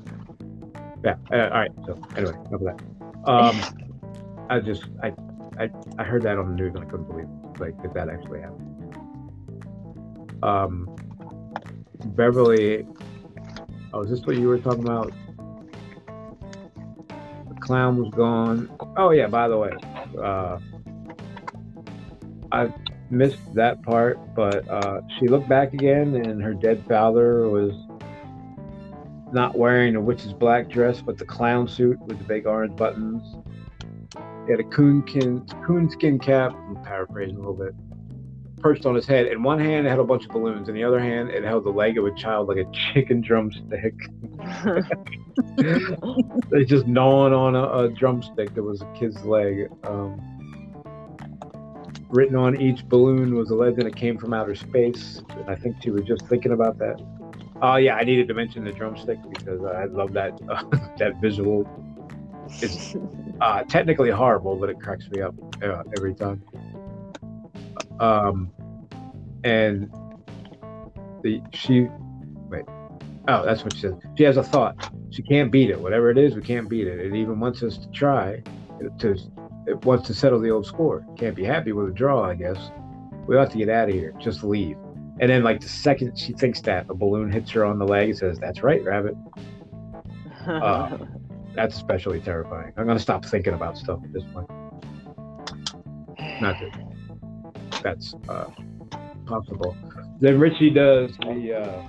[1.04, 1.16] Yeah.
[1.32, 1.70] Uh, all right.
[1.86, 2.80] So anyway, enough of that.
[3.28, 5.12] Um, I just I,
[5.58, 8.08] I I heard that on the news and I couldn't believe it, like that that
[8.08, 8.66] actually happened.
[10.42, 10.96] Um,
[12.06, 12.86] Beverly.
[13.92, 15.12] Oh, is this what you were talking about?
[17.60, 18.70] Clown was gone.
[18.96, 19.26] Oh yeah.
[19.26, 19.72] By the way,
[20.22, 20.58] uh,
[22.52, 22.72] I
[23.10, 27.72] missed that part, but uh, she looked back again, and her dead father was
[29.32, 33.22] not wearing a witch's black dress, but the clown suit with the big orange buttons.
[34.46, 37.74] He had a coonskin, coonskin cap, I'm paraphrasing a little bit,
[38.60, 39.26] perched on his head.
[39.26, 40.68] In one hand, it had a bunch of balloons.
[40.68, 43.94] In the other hand, it held the leg of a child like a chicken drumstick.
[46.52, 49.70] It's just gnawing on a, a drumstick that was a kid's leg.
[49.84, 50.20] Um,
[52.08, 55.22] written on each balloon was a legend that came from outer space.
[55.30, 57.00] And I think she was just thinking about that.
[57.62, 60.62] Oh yeah, I needed to mention the drumstick because I love that uh,
[60.98, 61.68] that visual.
[62.62, 62.96] It's
[63.40, 66.42] uh, technically horrible, but it cracks me up uh, every time.
[67.98, 68.50] Um,
[69.44, 69.90] and
[71.22, 71.88] the she
[72.48, 72.64] wait,
[73.28, 73.94] oh that's what she says.
[74.16, 74.92] She has a thought.
[75.10, 75.80] She can't beat it.
[75.80, 76.98] Whatever it is, we can't beat it.
[76.98, 78.42] It even wants us to try.
[79.00, 79.16] To
[79.66, 81.04] it wants to settle the old score.
[81.18, 82.70] Can't be happy with a draw, I guess.
[83.26, 84.14] We ought to get out of here.
[84.18, 84.76] Just leave.
[85.20, 88.08] And then, like the second she thinks that, a balloon hits her on the leg.
[88.10, 89.16] and Says, "That's right, Rabbit."
[90.46, 90.96] Uh,
[91.54, 92.72] That's especially terrifying.
[92.78, 94.48] I'm gonna stop thinking about stuff at this point.
[96.40, 96.56] Not
[97.82, 98.50] that that's uh,
[99.26, 99.76] possible.
[100.20, 101.82] Then Richie does the uh,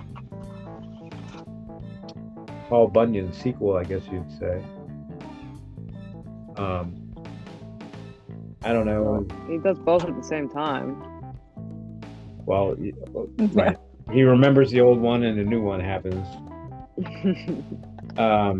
[2.69, 4.63] Paul Bunyan sequel, I guess you'd say.
[6.57, 7.13] Um,
[8.63, 9.25] I don't know.
[9.49, 11.03] he does both at the same time.
[12.45, 12.75] Well,
[13.53, 13.77] right.
[14.11, 16.25] He remembers the old one, and the new one happens.
[18.17, 18.59] Um,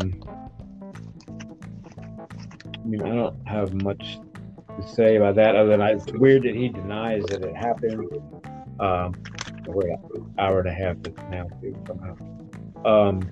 [2.64, 4.18] I mean, I don't have much
[4.80, 8.08] to say about that other than I, it's weird that he denies that it happened.
[8.80, 9.14] Um,
[9.66, 10.96] we're an hour and a half
[11.30, 11.46] now
[11.86, 12.16] somehow.
[12.84, 13.30] Um,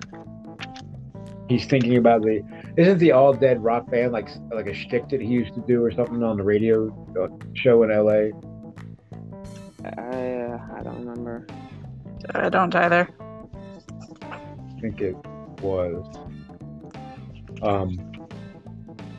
[1.49, 2.41] he's thinking about the
[2.77, 5.83] isn't the all dead rock band like like a shtick that he used to do
[5.83, 6.87] or something on the radio
[7.19, 8.31] uh, show in L.A.
[9.83, 11.47] I, uh, I don't remember.
[12.33, 13.09] I don't either.
[14.31, 15.15] I think it
[15.61, 16.05] was.
[17.61, 18.10] Um,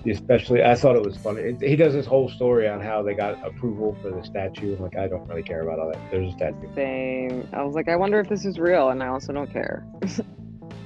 [0.06, 1.40] especially, I thought it was funny.
[1.42, 4.74] It- he does this whole story on how they got approval for the statue.
[4.76, 6.00] I'm like, I don't really care about all that.
[6.10, 6.74] There's a statue.
[6.74, 7.48] Same.
[7.52, 9.84] I was like, I wonder if this is real, and I also don't care.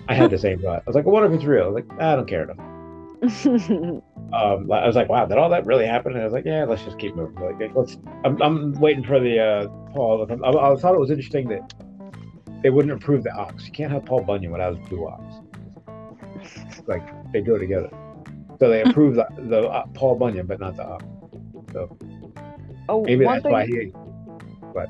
[0.08, 0.80] I had the same thought.
[0.80, 1.64] I was like, I wonder if it's real.
[1.64, 4.02] I was like, I don't care enough.
[4.32, 6.12] Um, I was like, wow, did all that really happen?
[6.12, 7.36] And I was like, yeah, let's just keep moving.
[7.36, 7.96] Like, let's.
[8.24, 10.26] I'm, I'm waiting for the uh, Paul.
[10.28, 11.72] I, I thought it was interesting that
[12.60, 13.66] they wouldn't approve the ox.
[13.66, 15.22] You can't have Paul Bunyan without his blue ox.
[16.88, 17.88] Like they go together.
[18.58, 21.04] So they approved the, the uh, Paul Bunyan, but not the ox.
[22.88, 23.92] oh, Maybe one that's thing, why he.
[24.72, 24.88] But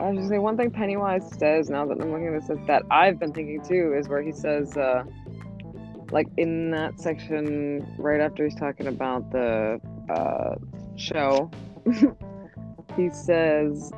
[0.00, 2.82] I was just say one thing Pennywise says now that I'm looking at this that
[2.90, 5.04] I've been thinking too is where he says, uh,
[6.10, 9.80] like in that section right after he's talking about the
[10.10, 10.56] uh,
[10.96, 11.50] show,
[12.96, 13.92] he says,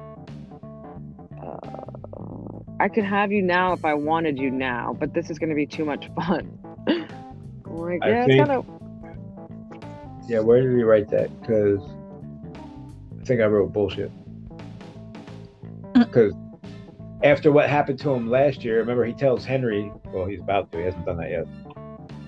[1.43, 5.51] uh, "I could have you now if I wanted you now, but this is going
[5.51, 6.59] to be too much fun."
[7.77, 11.29] I'm like, yeah, it's think- kind of Yeah, where did he write that?
[11.41, 11.81] Because
[13.21, 14.11] I think I wrote bullshit.
[15.63, 15.93] Mm.
[15.95, 16.33] Because
[17.23, 20.79] after what happened to him last year, remember he tells Henry, well, he's about to,
[20.79, 21.47] he hasn't done that yet,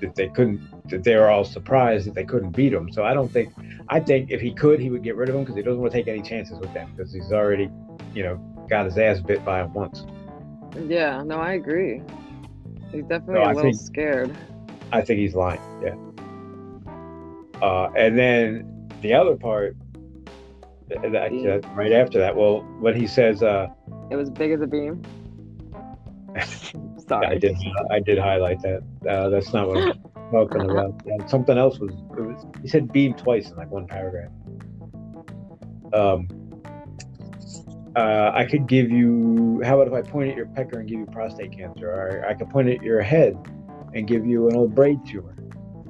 [0.00, 0.60] that they couldn't,
[0.90, 2.90] that they were all surprised that they couldn't beat him.
[2.92, 3.52] So I don't think,
[3.88, 5.92] I think if he could, he would get rid of him because he doesn't want
[5.92, 7.68] to take any chances with them because he's already,
[8.14, 8.36] you know,
[8.70, 10.04] got his ass bit by him once.
[10.86, 11.22] yeah.
[11.24, 12.02] No, I agree.
[12.92, 14.36] He's definitely No, a I little think- scared.
[14.92, 15.60] I think he's lying.
[15.82, 15.94] Yeah.
[17.62, 19.76] Uh, and then the other part,
[20.88, 23.68] that, that- right after that, well, when he says, uh,
[24.10, 25.02] It was big as a beam.
[27.08, 27.26] Sorry.
[27.26, 27.56] I did,
[27.90, 28.82] I did highlight that.
[29.08, 31.00] Uh, that's not what I'm talking about.
[31.06, 32.46] Yeah, something else was, it was.
[32.62, 34.30] He said beam twice in like one paragraph.
[35.92, 36.28] Um.
[37.96, 39.60] Uh, I could give you.
[39.64, 42.34] How about if I point at your pecker and give you prostate cancer, or I
[42.34, 43.36] could point at your head
[43.94, 45.34] and give you an old brain tumor.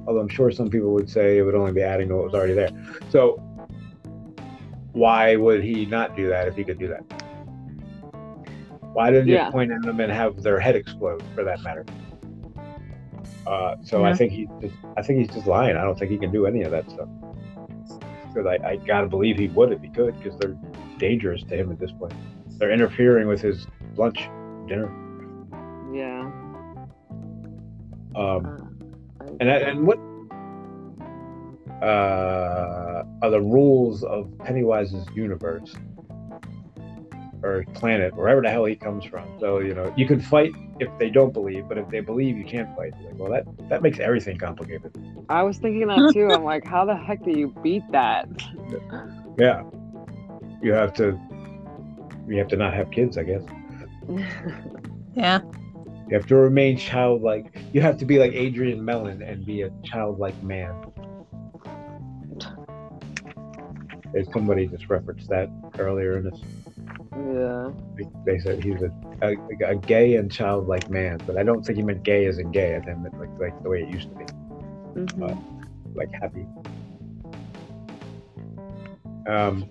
[0.07, 2.33] Although I'm sure some people would say it would only be adding to what was
[2.33, 2.69] already there.
[3.09, 3.35] So
[4.93, 7.03] why would he not do that if he could do that?
[8.93, 9.45] Why didn't Yeah.
[9.45, 11.85] you point at them and have their head explode, for that matter?
[13.45, 15.75] Uh, so I think he's just, I think he's just lying.
[15.77, 17.07] I don't think he can do any of that stuff.
[18.27, 20.57] Because I, I gotta believe he would if he could, because they're
[20.97, 22.13] dangerous to him at this point.
[22.57, 24.29] They're interfering with his lunch,
[24.67, 24.91] dinner.
[25.93, 26.31] Yeah.
[28.15, 28.45] Um,
[29.21, 29.99] Uh, And and what
[31.81, 35.73] uh, are the rules of Pennywise's universe
[37.41, 39.25] or planet, wherever the hell he comes from?
[39.39, 42.45] So you know, you can fight if they don't believe, but if they believe, you
[42.45, 42.93] can't fight.
[43.05, 44.91] Like, well, that that makes everything complicated.
[45.29, 46.31] I was thinking that too.
[46.31, 48.27] I'm like, how the heck do you beat that?
[49.37, 49.63] Yeah,
[50.61, 51.19] you have to.
[52.27, 53.43] You have to not have kids, I guess.
[55.15, 55.41] Yeah.
[56.09, 57.55] You have to remain childlike.
[57.71, 60.73] You have to be like Adrian Mellon and be a childlike man.
[64.11, 66.39] There's somebody just referenced that earlier in this.
[67.15, 67.69] yeah.
[68.25, 68.91] They- said he's a,
[69.21, 69.35] a,
[69.67, 72.75] a gay and childlike man, but I don't think he meant gay as in gay.
[72.75, 74.25] I think meant like like the way it used to be,
[74.95, 75.63] Mhm.
[75.93, 76.45] like happy.
[79.27, 79.69] Um,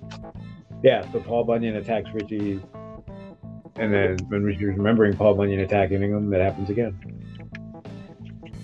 [0.85, 1.11] yeah.
[1.13, 2.61] So Paul Bunyan attacks Richie,
[3.79, 6.99] and then when Richie's remembering Paul Bunyan attacking him, that happens again.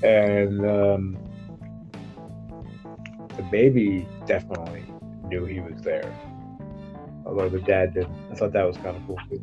[0.02, 1.18] And um,
[3.36, 4.84] the baby definitely
[5.28, 6.12] knew he was there,
[7.24, 8.14] although the dad didn't.
[8.30, 9.42] I thought that was kind of cool too.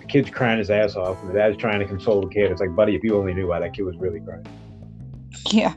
[0.00, 2.50] The kid's crying his ass off, and the dad's trying to console the kid.
[2.50, 4.44] It's like, buddy, if you only knew why that kid was really crying,
[5.50, 5.72] Yeah.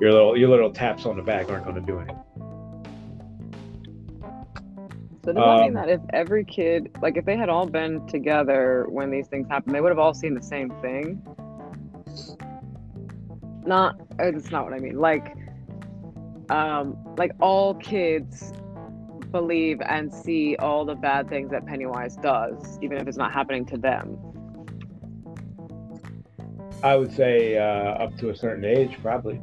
[0.00, 2.18] your little your little taps on the back aren't going to do anything.
[5.26, 8.06] So does that mean Um, that if every kid, like if they had all been
[8.06, 11.20] together when these things happened, they would have all seen the same thing?
[13.66, 15.00] Not, uh, that's not what I mean.
[15.00, 15.34] Like,
[16.48, 18.52] um, like all kids
[19.32, 23.66] believe and see all the bad things that Pennywise does, even if it's not happening
[23.66, 24.16] to them.
[26.84, 29.40] I would say uh, up to a certain age, probably.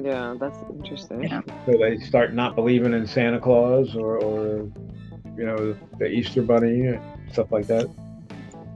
[0.00, 1.24] Yeah, that's interesting.
[1.24, 1.40] Yeah.
[1.64, 4.70] So they start not believing in Santa Claus or, or
[5.36, 7.00] you know, the Easter Bunny, and
[7.32, 7.88] stuff like that.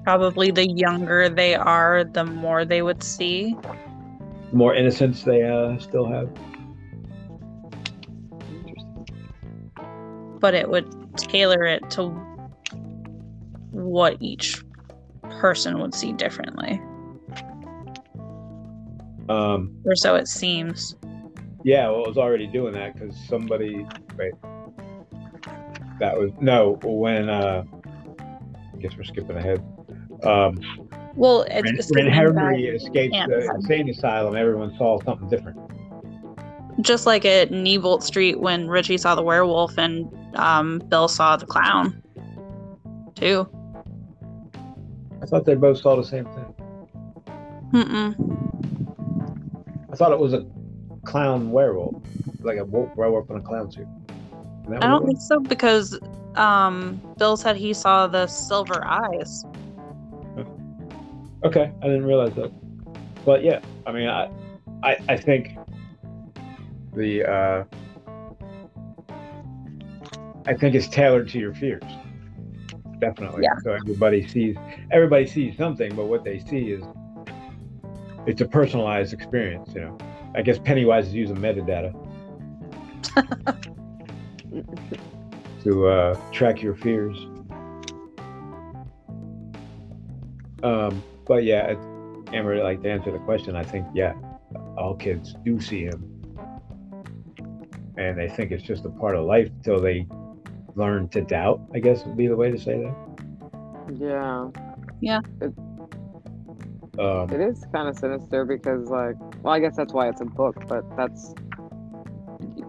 [0.04, 3.54] Probably the younger they are, the more they would see.
[4.50, 6.30] The more innocence they uh, still have.
[10.40, 12.08] But it would tailor it to
[13.70, 14.62] what each
[15.22, 16.80] person would see differently
[19.28, 20.96] Um, or so it seems
[21.62, 24.32] yeah, well, it was already doing that because somebody, wait,
[26.00, 27.28] that was no when.
[27.28, 27.64] Uh,
[28.72, 29.62] I guess we're skipping ahead.
[30.24, 30.58] Um,
[31.14, 35.58] well it's when, when Henry escaped the insane asylum, everyone saw something different.
[36.80, 41.46] just like at Neibolt Street when Richie saw the werewolf and um, Bill saw the
[41.46, 42.02] clown
[43.14, 43.48] too.
[45.22, 46.54] I thought they both saw the same thing.
[47.72, 48.14] Mm-mm.
[49.92, 50.46] I thought it was a
[51.04, 52.02] clown werewolf,
[52.40, 53.86] like a werewolf in a clown suit.
[54.76, 55.98] I don't think so because
[56.36, 59.44] um, Bill said he saw the silver eyes.
[61.44, 62.52] Okay, I didn't realize that.
[63.24, 64.30] But yeah, I mean, I,
[64.82, 65.56] I, I think
[66.94, 67.64] the, uh,
[70.46, 71.82] I think it's tailored to your fears.
[72.98, 73.42] definitely.
[73.42, 73.54] Yeah.
[73.64, 74.56] So everybody sees
[74.90, 76.84] everybody sees something, but what they see is
[78.26, 79.70] it's a personalized experience.
[79.74, 79.98] You know,
[80.34, 81.94] I guess Pennywise is using metadata
[85.64, 87.16] to uh, track your fears.
[90.62, 91.78] Um, but yeah, it-
[92.32, 94.14] Amber, like to answer the question, I think yeah,
[94.76, 96.22] all kids do see him,
[97.96, 100.06] and they think it's just a part of life till they
[100.76, 101.60] learn to doubt.
[101.74, 102.94] I guess would be the way to say that.
[105.00, 105.20] Yeah,
[106.98, 110.24] Um, it is kind of sinister because, like, well, I guess that's why it's a
[110.26, 111.34] book, but that's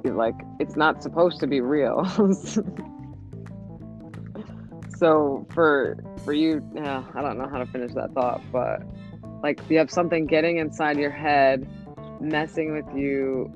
[0.06, 2.06] like it's not supposed to be real.
[4.98, 8.82] so for for you, yeah, I don't know how to finish that thought, but
[9.44, 11.68] like you have something getting inside your head,
[12.20, 13.52] messing with you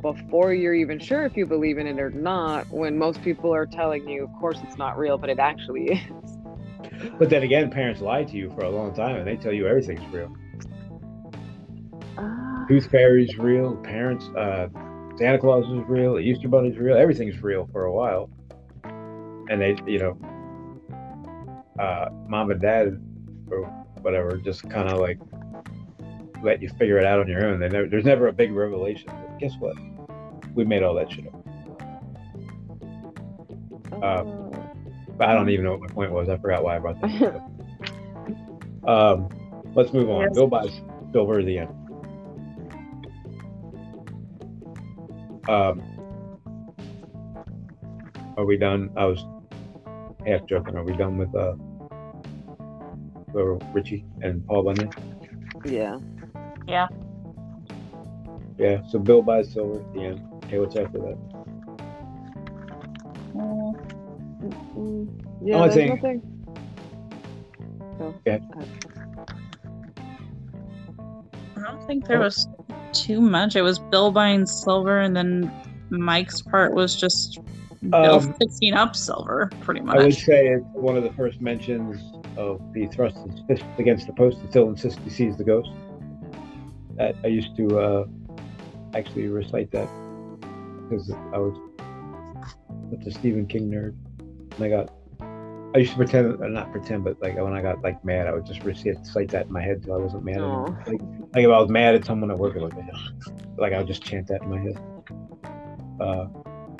[0.00, 2.68] before you're even sure if you believe in it or not.
[2.70, 6.38] When most people are telling you, of course, it's not real, but it actually is.
[7.18, 9.66] But then again, parents lie to you for a long time, and they tell you
[9.66, 10.34] everything's real.
[12.18, 12.64] Ah.
[12.68, 13.76] Tooth Fairy's real.
[13.76, 14.68] Parents, uh,
[15.20, 16.14] Santa Claus is real.
[16.14, 16.96] The Easter Bunny's real.
[16.96, 18.30] Everything's real for a while,
[18.84, 20.18] and they, you know,
[21.78, 22.98] uh, mom and dad
[23.50, 23.64] or
[24.00, 25.18] whatever just kind of like
[26.42, 27.60] let you figure it out on your own.
[27.60, 29.08] They never, there's never a big revelation.
[29.08, 29.76] But guess what?
[30.54, 31.46] We made all that shit up.
[34.02, 34.24] Uh,
[35.18, 36.30] But I don't even know what my point was.
[36.30, 37.50] I forgot why I brought that up.
[38.88, 39.28] Um,
[39.74, 40.22] let's move on.
[40.22, 40.34] Yes.
[40.34, 40.80] Bill buys
[41.12, 41.68] silver at the end.
[45.48, 45.82] Um,
[48.36, 48.90] are we done?
[48.96, 49.24] I was
[50.26, 50.76] half joking.
[50.76, 51.54] Are we done with uh,
[53.72, 54.90] Richie and Paul Bunyan?
[55.64, 55.98] yeah.
[56.66, 56.88] Yeah.
[58.58, 58.82] Yeah.
[58.88, 60.20] So Bill buys silver at the end.
[60.44, 61.18] Okay, what's after that?
[64.76, 65.08] Mm,
[65.42, 66.22] Yeah, Only there's thing- nothing.
[67.98, 68.38] So, Yeah.
[71.56, 72.48] I don't think there was
[72.92, 73.56] too much.
[73.56, 75.50] It was Bill buying silver, and then
[75.90, 77.38] Mike's part was just
[77.88, 79.96] Bill Um, fixing up silver, pretty much.
[79.96, 81.96] I would say it's one of the first mentions
[82.36, 85.70] of the thrust his fist against the post and still insists he sees the ghost.
[86.96, 88.04] That I used to uh,
[88.94, 89.88] actually recite that
[90.88, 91.56] because I was
[92.90, 93.94] such a Stephen King nerd.
[94.56, 94.92] And I got,
[95.74, 98.46] I used to pretend, not pretend, but like when I got like mad, I would
[98.46, 101.00] just recite that in my head till I wasn't mad Like,
[101.32, 102.72] like if I was mad at someone at work, like,
[103.56, 104.78] like I would just chant that in my head.
[106.00, 106.26] Uh,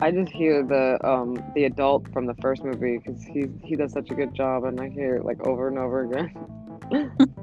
[0.01, 3.93] I just hear the um the adult from the first movie because he he does
[3.93, 7.17] such a good job, and I hear it like over and over again.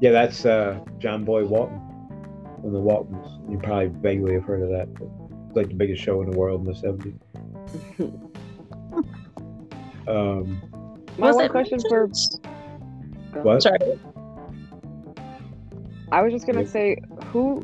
[0.00, 1.78] Yeah, that's uh, John Boy Walton
[2.62, 3.38] from the Waltons.
[3.50, 4.88] You probably vaguely have heard of that.
[5.46, 7.18] It's like the biggest show in the world in the
[7.98, 8.20] 70s.
[10.08, 10.60] Um,
[11.20, 12.06] My Was one it question for
[13.42, 13.62] what?
[13.62, 13.78] Sorry.
[16.10, 17.62] I was just gonna say who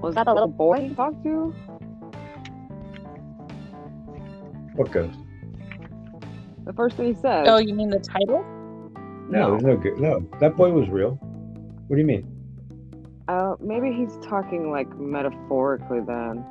[0.00, 1.52] was that a little boy he talked to?
[4.76, 5.12] What goes?
[6.64, 7.48] The first thing he said.
[7.48, 8.44] Oh, you mean the title?
[9.28, 9.98] No, there's no good.
[9.98, 11.18] No, that boy was real.
[11.88, 12.24] What do you mean?
[13.26, 16.46] Uh, maybe he's talking like metaphorically then.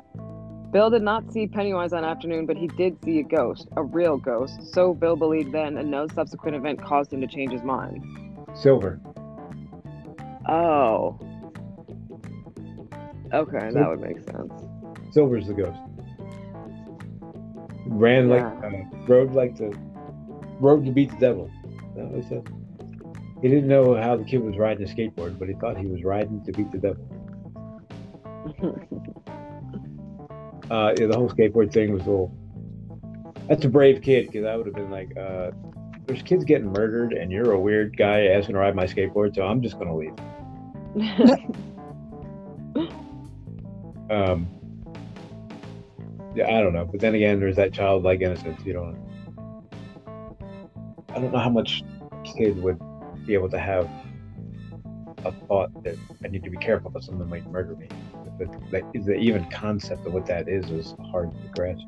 [0.70, 4.18] Bill did not see Pennywise that afternoon, but he did see a ghost, a real
[4.18, 4.74] ghost.
[4.74, 8.04] So Bill believed then, and no subsequent event caused him to change his mind.
[8.54, 9.00] Silver.
[10.46, 11.18] Oh.
[13.32, 14.52] Okay, that would make sense.
[15.12, 15.80] Silver's the ghost.
[17.86, 18.70] Ran like, uh,
[19.06, 19.74] rode like the,
[20.60, 21.50] rode to beat the devil.
[21.96, 22.42] That what he?
[23.40, 26.04] He didn't know how the kid was riding a skateboard, but he thought he was
[26.04, 27.04] riding to beat the devil.
[30.70, 32.34] uh, yeah, the whole skateboard thing was a little.
[33.48, 35.50] That's a brave kid because I would have been like, uh,
[36.06, 39.42] "There's kids getting murdered, and you're a weird guy asking to ride my skateboard, so
[39.42, 40.14] I'm just gonna leave."
[44.10, 44.48] Um,
[46.34, 48.60] yeah, I don't know, but then again, there's that childlike innocence.
[48.64, 48.96] You don't.
[51.10, 51.82] I don't know how much
[52.24, 52.78] kid would
[53.26, 53.88] be able to have
[55.24, 57.88] a thought that I need to be careful that someone might murder me.
[58.38, 61.86] The, the, the even concept of what that is is hard to grasp.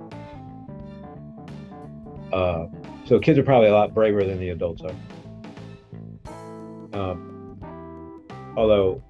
[2.32, 2.66] Uh,
[3.06, 4.94] so kids are probably a lot braver than the adults are.
[6.92, 7.58] Um,
[8.56, 9.02] although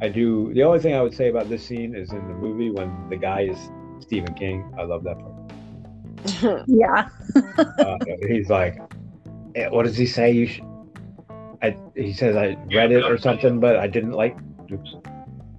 [0.00, 2.70] I do, the only thing I would say about this scene is in the movie
[2.70, 3.58] when the guy is
[4.00, 4.72] Stephen King.
[4.78, 5.34] I love that part.
[6.66, 7.08] Yeah.
[7.56, 8.78] Uh, he's like,
[9.54, 10.32] eh, what does he say?
[10.32, 10.64] You should.
[11.62, 14.36] I, he says I read it or something, but I didn't like.
[14.70, 14.96] Oops,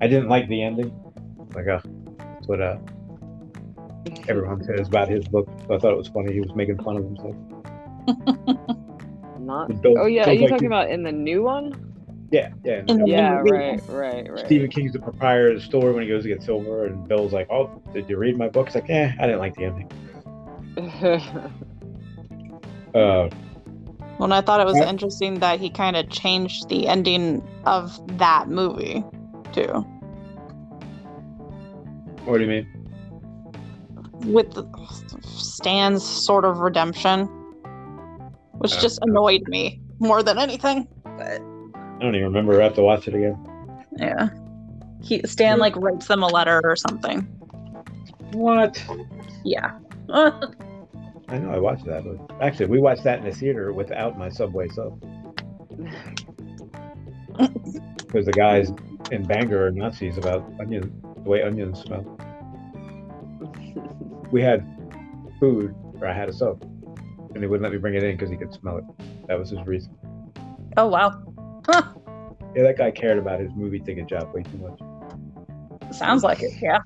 [0.01, 0.91] I didn't like the ending.
[1.55, 1.79] Like, uh,
[2.17, 2.77] that's what uh,
[4.27, 5.47] everyone says about his book.
[5.67, 6.33] So I thought it was funny.
[6.33, 7.35] He was making fun of himself.
[9.39, 9.81] Not.
[9.81, 11.85] Bill- Oh yeah, are you like- talking about in the new one?
[12.31, 12.83] Yeah, yeah.
[12.87, 14.45] In the Yeah, right, right, right.
[14.45, 17.33] Stephen King's the proprietor of the store when he goes to get silver, and Bill's
[17.33, 19.89] like, "Oh, did you read my book?" He's like, "Eh, I didn't like the ending."
[22.93, 23.29] Uh,
[24.17, 24.89] When I thought it was Yeah.
[24.89, 29.03] interesting that he kind of changed the ending of that movie,
[29.53, 29.85] too,
[32.25, 32.67] what do you mean?
[34.25, 34.53] with
[35.23, 37.25] Stan's sort of redemption,
[38.57, 40.87] which Uh, just annoyed me more than anything.
[41.05, 41.37] I
[42.01, 42.59] don't even remember.
[42.59, 43.37] I have to watch it again.
[43.97, 44.29] Yeah,
[45.01, 47.21] he Stan like writes them a letter or something.
[48.33, 48.83] What?
[49.45, 49.77] Yeah.
[50.11, 52.03] I know I watched that.
[52.03, 54.99] But actually, we watched that in the theater without my Subway sub
[57.97, 58.71] because the guys
[59.11, 60.91] in Bangor are Nazis about onion,
[61.23, 62.03] the way onions smell.
[64.31, 64.65] We had
[65.39, 66.61] food, or I had a sub,
[67.33, 68.83] and they wouldn't let me bring it in because he could smell it.
[69.27, 69.95] That was his reason.
[70.77, 71.21] oh wow.
[71.65, 71.93] Huh.
[72.55, 74.79] Yeah, that guy cared about his movie ticket job way too much.
[75.93, 76.51] Sounds like it.
[76.61, 76.79] Yeah.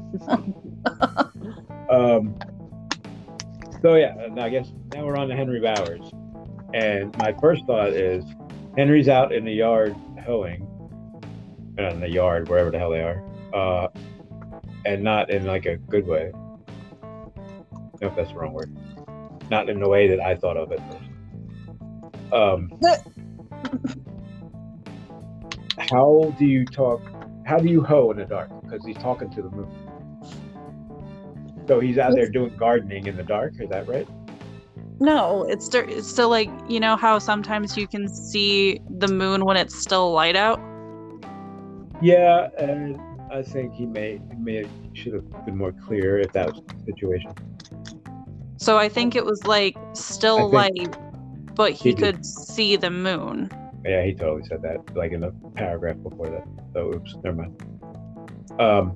[1.89, 2.35] Um,
[3.81, 6.11] so yeah, now I guess now we're on to Henry Bowers,
[6.73, 8.23] and my first thought is
[8.75, 9.95] Henry's out in the yard
[10.25, 10.67] hoeing,
[11.77, 13.23] in the yard wherever the hell they are,
[13.53, 13.87] uh,
[14.85, 16.31] and not in like a good way.
[18.01, 18.75] No, if that's the wrong word.
[19.49, 20.81] Not in the way that I thought of it.
[22.33, 22.71] Um,
[25.89, 27.01] how do you talk?
[27.45, 28.49] How do you hoe in the dark?
[28.63, 29.71] Because he's talking to the moon.
[31.67, 33.53] So he's out there doing gardening in the dark.
[33.59, 34.07] Is that right?
[34.99, 39.45] No, it's still it's still like you know how sometimes you can see the moon
[39.45, 40.59] when it's still light out.
[42.01, 42.99] Yeah, and
[43.33, 46.93] I think he may he may should have been more clear if that was the
[46.93, 47.33] situation.
[48.57, 50.97] So I think it was like still I light,
[51.55, 53.49] but he, he could see the moon.
[53.83, 56.47] Yeah, he totally said that, like in the paragraph before that.
[56.73, 58.59] So oops, never mind.
[58.59, 58.93] Um,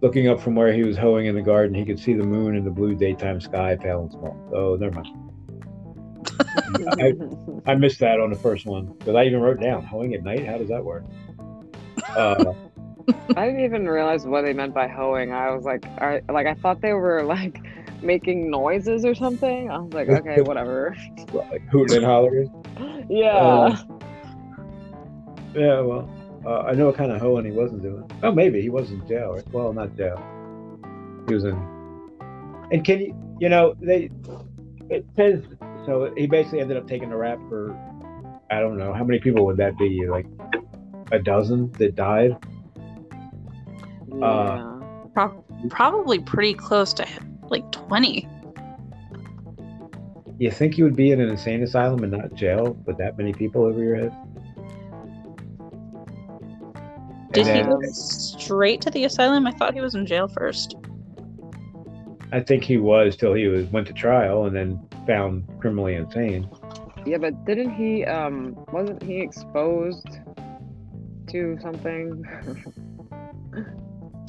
[0.00, 2.56] looking up from where he was hoeing in the garden, he could see the moon
[2.56, 4.50] in the blue daytime sky, pale and small.
[4.54, 5.08] Oh, never mind.
[7.66, 10.22] I, I missed that on the first one because I even wrote down hoeing at
[10.22, 10.46] night.
[10.46, 11.04] How does that work?
[12.16, 12.54] Uh,
[13.36, 15.32] I didn't even realize what they meant by hoeing.
[15.32, 17.60] I was like, I, like I thought they were like
[18.02, 19.70] making noises or something.
[19.70, 20.96] I was like, okay, whatever.
[21.32, 23.06] like hooting and hollering.
[23.08, 23.34] yeah.
[23.34, 23.76] Uh,
[25.54, 26.10] Yeah, well,
[26.46, 28.10] uh, I know what kind of hoeing he wasn't doing.
[28.22, 29.34] Oh, maybe he was in jail.
[29.34, 29.48] Right?
[29.52, 30.20] Well, not jail.
[31.28, 31.54] He was in.
[32.72, 34.10] And can you, you know, they,
[34.90, 35.42] it says,
[35.86, 37.72] so he basically ended up taking the rap for,
[38.50, 40.06] I don't know, how many people would that be?
[40.08, 40.26] Like
[41.12, 42.36] a dozen that died?
[44.20, 44.70] Yeah.
[45.14, 47.06] Pro- probably pretty close to
[47.44, 48.28] like twenty.
[50.38, 53.32] You think you would be in an insane asylum and not jail with that many
[53.32, 54.12] people over your head?
[57.32, 59.46] Did And he then- go straight to the asylum?
[59.46, 60.76] I thought he was in jail first.
[62.32, 66.48] I think he was till he was went to trial and then found criminally insane.
[67.06, 68.04] yeah, but didn't he?
[68.04, 70.18] Um, wasn't he exposed
[71.28, 72.24] to something?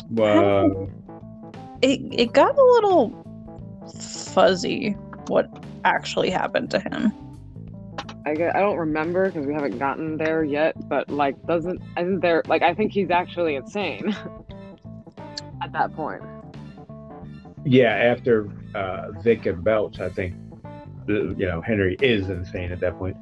[0.09, 0.89] Well,
[1.81, 3.13] It it got a little
[4.33, 4.91] fuzzy
[5.27, 5.49] what
[5.83, 7.11] actually happened to him.
[8.25, 10.75] I gue- I don't remember because we haven't gotten there yet.
[10.89, 14.15] But like, doesn't isn't there like I think he's actually insane
[15.61, 16.23] at that point.
[17.65, 20.35] Yeah, after uh, Vic and Belch, I think
[21.07, 23.17] you know Henry is insane at that point.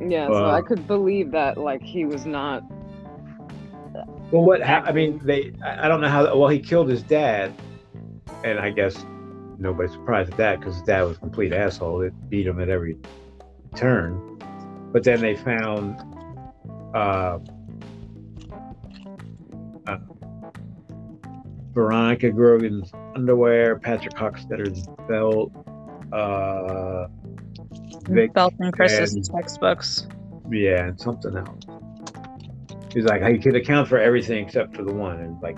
[0.00, 2.62] Yeah, so I could believe that like he was not.
[4.32, 6.36] Well, what hap I mean, they I I don't know how.
[6.38, 7.52] Well, he killed his dad,
[8.44, 9.04] and I guess
[9.58, 12.02] nobody's surprised at that because his dad was a complete asshole.
[12.02, 12.96] It beat him at every
[13.74, 14.38] turn.
[14.92, 15.96] But then they found
[16.94, 17.38] uh,
[19.86, 19.98] uh,
[21.72, 25.52] Veronica Grogan's underwear, Patrick Hockstetter's belt,
[26.12, 27.06] uh,
[28.08, 30.06] Vic Belch and Chris's and- textbooks.
[30.50, 31.64] Yeah, and something else.
[32.92, 35.20] He's like, he could account for everything except for the one.
[35.20, 35.56] And like,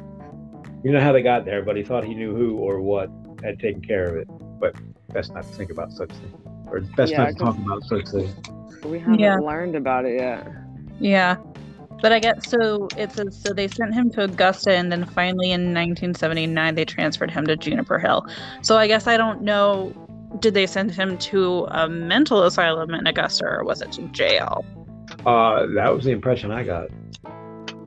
[0.84, 3.10] you know how they got there, but he thought he knew who or what
[3.42, 4.28] had taken care of it.
[4.60, 4.74] But
[5.12, 6.34] best not to think about such things,
[6.70, 8.34] or best Yeah, not to talk about such things.
[8.84, 9.36] We haven't Yeah.
[9.36, 10.46] learned about it yet.
[10.98, 11.36] Yeah.
[12.00, 15.52] But I guess so it says so they sent him to Augusta and then finally
[15.52, 18.26] in 1979 they transferred him to Juniper Hill.
[18.62, 19.92] So I guess I don't know
[20.40, 24.64] did they send him to a mental asylum in Augusta or was it to jail?
[25.26, 26.88] Uh, that was the impression I got.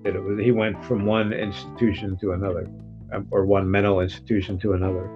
[0.05, 2.67] That it was he went from one institution to another,
[3.11, 5.09] um, or one mental institution to another.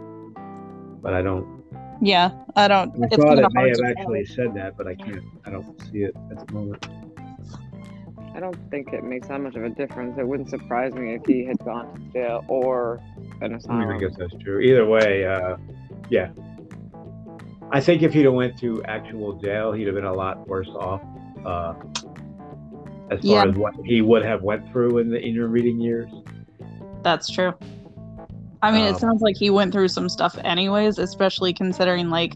[1.02, 1.64] but I don't.
[2.02, 2.92] Yeah, I don't.
[2.96, 5.24] I it's thought kind it may have to actually said that, but I can't.
[5.46, 6.86] I don't see it at the moment.
[8.34, 10.18] I don't think it makes that much of a difference.
[10.18, 13.02] It wouldn't surprise me if he had gone to jail or
[13.42, 14.60] an I I guess that's true.
[14.62, 15.58] Either way, uh,
[16.10, 16.30] yeah.
[17.72, 20.70] I think if he'd have went to actual jail, he'd have been a lot worse
[20.70, 21.02] off.
[21.46, 21.74] Uh,
[23.12, 23.52] as far Yeah.
[23.52, 26.12] as what he would have went through in the intermediate years.
[27.04, 27.54] That's true.
[28.62, 32.36] I mean, Um, it sounds like he went through some stuff anyways, especially considering like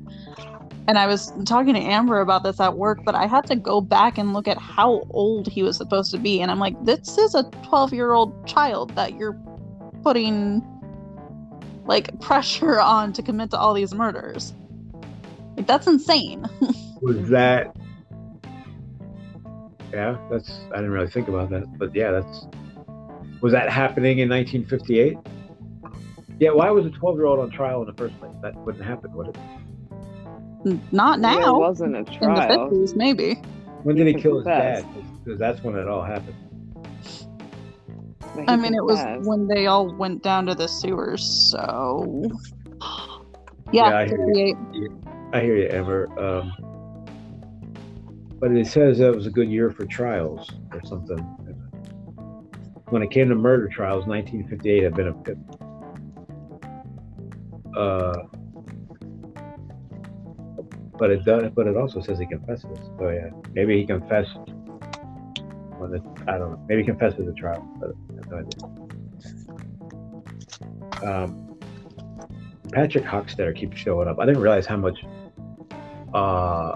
[0.86, 3.80] and I was talking to Amber about this at work, but I had to go
[3.80, 7.18] back and look at how old he was supposed to be and I'm like, this
[7.18, 9.38] is a 12-year-old child that you're
[10.04, 10.62] putting
[11.86, 14.54] like pressure on to commit to all these murders.
[15.56, 16.46] Like that's insane.
[17.02, 17.76] Was that?
[19.94, 20.50] Yeah, that's.
[20.72, 22.48] I didn't really think about that, but yeah, that's.
[23.42, 25.18] Was that happening in 1958?
[26.40, 26.52] Yeah.
[26.52, 28.32] Why was a 12 year old on trial in the first place?
[28.42, 29.38] That wouldn't happen, would it?
[30.92, 32.30] Not There it wasn't a trial.
[32.30, 32.70] in the trial.
[32.70, 33.36] 50s maybe.
[33.84, 34.86] When did he can kill his dad?
[35.24, 36.36] Because that's when it all happened.
[38.48, 42.24] I mean, it was when they all went down to the sewers, so.
[43.72, 44.92] Yeah, Yeah, I hear 58.
[45.34, 46.20] I hear you, Amber.
[46.20, 46.73] Um,
[48.44, 51.18] but it says that was a good year for trials or something.
[52.90, 55.38] When it came to murder trials, 1958 had been a pit.
[57.74, 58.24] Uh,
[61.00, 61.54] but it does.
[61.56, 62.78] But it also says he confesses.
[63.00, 64.36] So yeah, maybe he confessed.
[65.78, 66.66] When it, I don't know.
[66.68, 67.66] Maybe he confessed at the trial.
[67.80, 68.40] But I have no
[71.00, 71.14] idea.
[71.14, 71.58] Um,
[72.74, 74.20] Patrick Hockstetter keeps showing up.
[74.20, 75.06] I didn't realize how much
[76.14, 76.76] uh,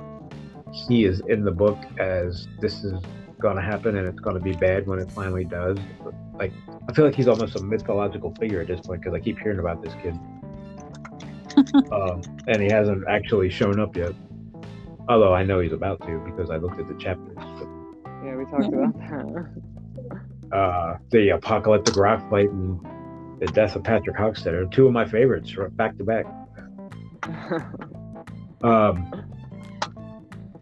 [0.73, 2.93] he is in the book as this is
[3.39, 5.77] going to happen and it's going to be bad when it finally does.
[6.35, 6.51] Like,
[6.89, 9.59] I feel like he's almost a mythological figure at this point because I keep hearing
[9.59, 10.17] about this kid.
[11.91, 14.13] um, and he hasn't actually shown up yet.
[15.09, 17.35] Although I know he's about to because I looked at the chapters.
[17.35, 17.67] But,
[18.25, 20.55] yeah, we talked about that.
[20.57, 22.79] uh, the apocalyptic rock fight and
[23.39, 26.25] the death of Patrick Hockstetter, two of my favorites, back to back.
[28.63, 29.36] Um,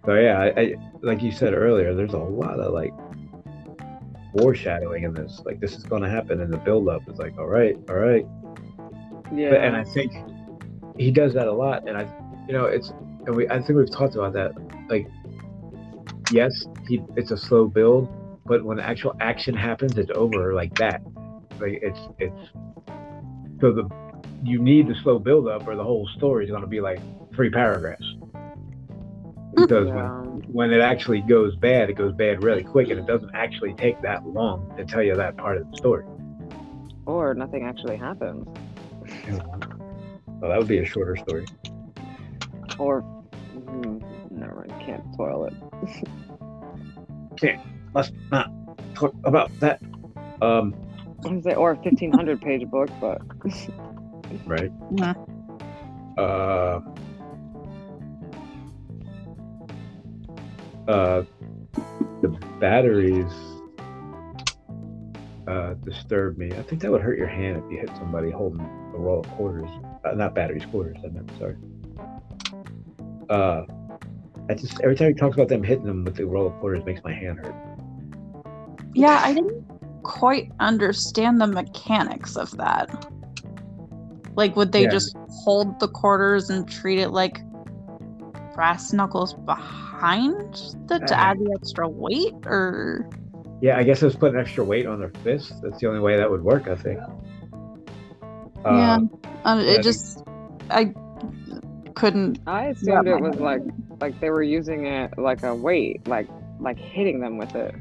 [0.05, 2.93] so yeah, I, I like you said earlier, there's a lot of like
[4.37, 5.41] foreshadowing in this.
[5.45, 7.95] Like this is going to happen, and the build up is like, all right, all
[7.95, 8.25] right.
[9.33, 9.49] yeah.
[9.49, 10.11] But, and I think
[10.97, 12.07] he does that a lot, and I,
[12.47, 12.89] you know, it's
[13.25, 14.51] and we I think we've talked about that.
[14.89, 15.07] Like,
[16.31, 18.07] yes, he it's a slow build,
[18.45, 21.01] but when actual action happens, it's over like that.
[21.59, 22.49] Like it's it's
[23.61, 23.89] so the
[24.43, 26.99] you need the slow build up, or the whole story is going to be like
[27.33, 28.05] three paragraphs.
[29.55, 30.21] Because when yeah.
[30.51, 34.01] when it actually goes bad, it goes bad really quick, and it doesn't actually take
[34.01, 36.05] that long to tell you that part of the story.
[37.05, 38.47] Or nothing actually happens.
[39.29, 41.45] So that would be a shorter story.
[42.77, 43.99] Or hmm,
[44.31, 45.53] never mind, can't spoil it.
[47.93, 48.51] Let's not
[48.93, 49.81] talk about that.
[50.41, 50.75] Um,
[51.25, 53.21] I was say, or a fifteen hundred page book, but
[54.45, 54.71] right.
[54.91, 55.13] Yeah.
[56.17, 56.81] Uh,
[60.87, 61.23] uh,
[62.21, 62.27] the
[62.59, 63.31] batteries
[65.47, 66.51] uh, disturb me.
[66.51, 69.27] I think that would hurt your hand if you hit somebody holding a roll of
[69.31, 69.69] quarters.
[70.03, 70.97] Uh, not batteries, quarters.
[71.03, 71.55] I meant sorry.
[73.29, 73.63] Uh,
[74.49, 76.85] I just every time he talks about them hitting them with the roll of quarters
[76.85, 77.55] makes my hand hurt.
[78.93, 79.65] Yeah, I didn't
[80.03, 82.89] quite understand the mechanics of that.
[84.35, 84.89] Like, would they Yeah.
[84.89, 87.41] just hold the quarters and treat it like
[88.55, 90.33] brass knuckles behind
[90.87, 92.33] the, to Uh, add the extra weight?
[92.45, 93.07] Or
[93.61, 95.53] Yeah, I guess it was putting extra weight on their fists.
[95.61, 96.99] That's the only way that would work, I think.
[98.65, 98.95] Yeah.
[98.95, 99.09] Um,
[99.45, 100.23] uh, Yeah, I it just,
[100.69, 100.93] I
[101.93, 102.39] couldn't.
[102.47, 103.61] I assumed it my was like
[104.01, 106.27] like they were using it like a weight, like
[106.59, 107.75] like hitting them with it.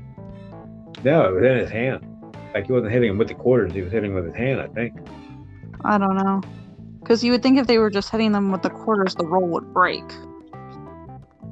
[1.04, 2.04] no, it was in his hand.
[2.54, 4.60] Like he wasn't hitting him with the quarters; he was hitting with his hand.
[4.60, 4.92] I think.
[5.84, 6.40] I don't know.
[7.00, 9.46] Because you would think if they were just hitting them with the quarters, the roll
[9.48, 10.04] would break.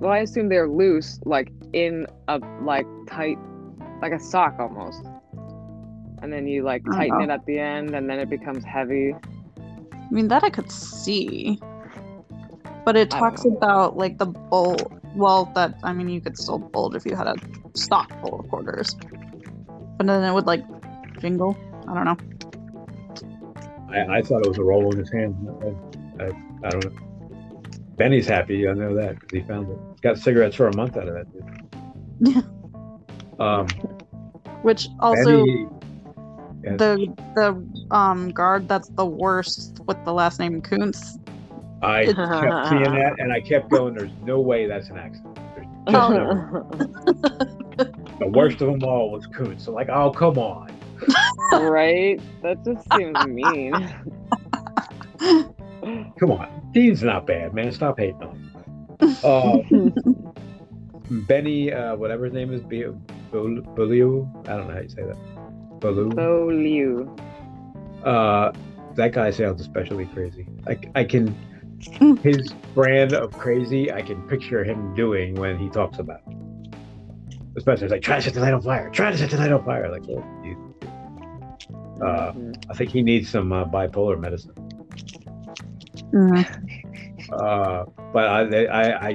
[0.03, 3.39] Well, I assume they're loose, like in a like tight,
[4.01, 5.01] like a sock almost.
[6.20, 6.93] And then you like oh.
[6.93, 7.24] tighten know.
[7.24, 9.15] it at the end, and then it becomes heavy.
[9.15, 11.61] I mean, that I could see.
[12.85, 14.93] But it talks about like the bolt.
[15.15, 17.37] Well, that I mean, you could still bulge if you had a
[17.74, 18.97] stock full of quarters.
[19.99, 20.65] But then it would like
[21.20, 21.57] jingle.
[21.87, 22.16] I don't know.
[23.89, 25.37] I, I thought it was a roll in his hand.
[25.62, 26.27] I, I,
[26.65, 27.03] I don't know.
[27.97, 28.66] Benny's happy.
[28.66, 29.91] I know that because he found it.
[30.03, 31.27] Got cigarettes for a month out of that.
[31.33, 32.45] Dude.
[33.41, 33.66] um,
[34.62, 35.69] Which also Benny.
[36.65, 36.77] Yeah.
[36.77, 41.19] the the um guard that's the worst with the last name Koontz.
[41.83, 42.16] I kept
[42.69, 43.95] seeing that, and I kept going.
[43.95, 45.39] There's no way that's an accident.
[45.57, 46.70] There's just no.
[48.20, 49.65] The worst of them all was Koontz.
[49.65, 50.70] So like, oh come on.
[51.53, 52.20] right?
[52.43, 53.73] That just seems mean.
[56.20, 57.73] Come on, Dean's not bad, man.
[57.73, 58.52] Stop hating on him.
[59.24, 59.59] Uh,
[61.11, 62.86] Benny, uh, whatever his name is, Be-
[63.31, 65.16] Bul- I don't know how you say that.
[65.81, 67.09] Bulliu.
[68.03, 68.53] so Uh,
[68.94, 70.47] that guy sounds especially crazy.
[70.66, 71.35] I, I can
[72.23, 73.90] his brand of crazy.
[73.93, 76.20] I can picture him doing when he talks about.
[76.28, 76.36] It.
[77.57, 78.89] Especially it's like try to set the light on fire.
[78.90, 79.90] Try to set the light on fire.
[79.90, 80.57] Like, oh, dude.
[82.03, 82.65] Uh, Mhm.
[82.70, 84.53] I think he needs some uh, bipolar medicine.
[86.12, 86.82] Mm.
[87.33, 89.13] Uh, but I, I, I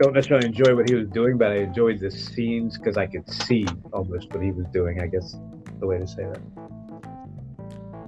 [0.00, 3.28] don't necessarily enjoy what he was doing, but I enjoyed the scenes because I could
[3.30, 5.00] see almost what he was doing.
[5.00, 5.36] I guess
[5.80, 6.40] the way to say that.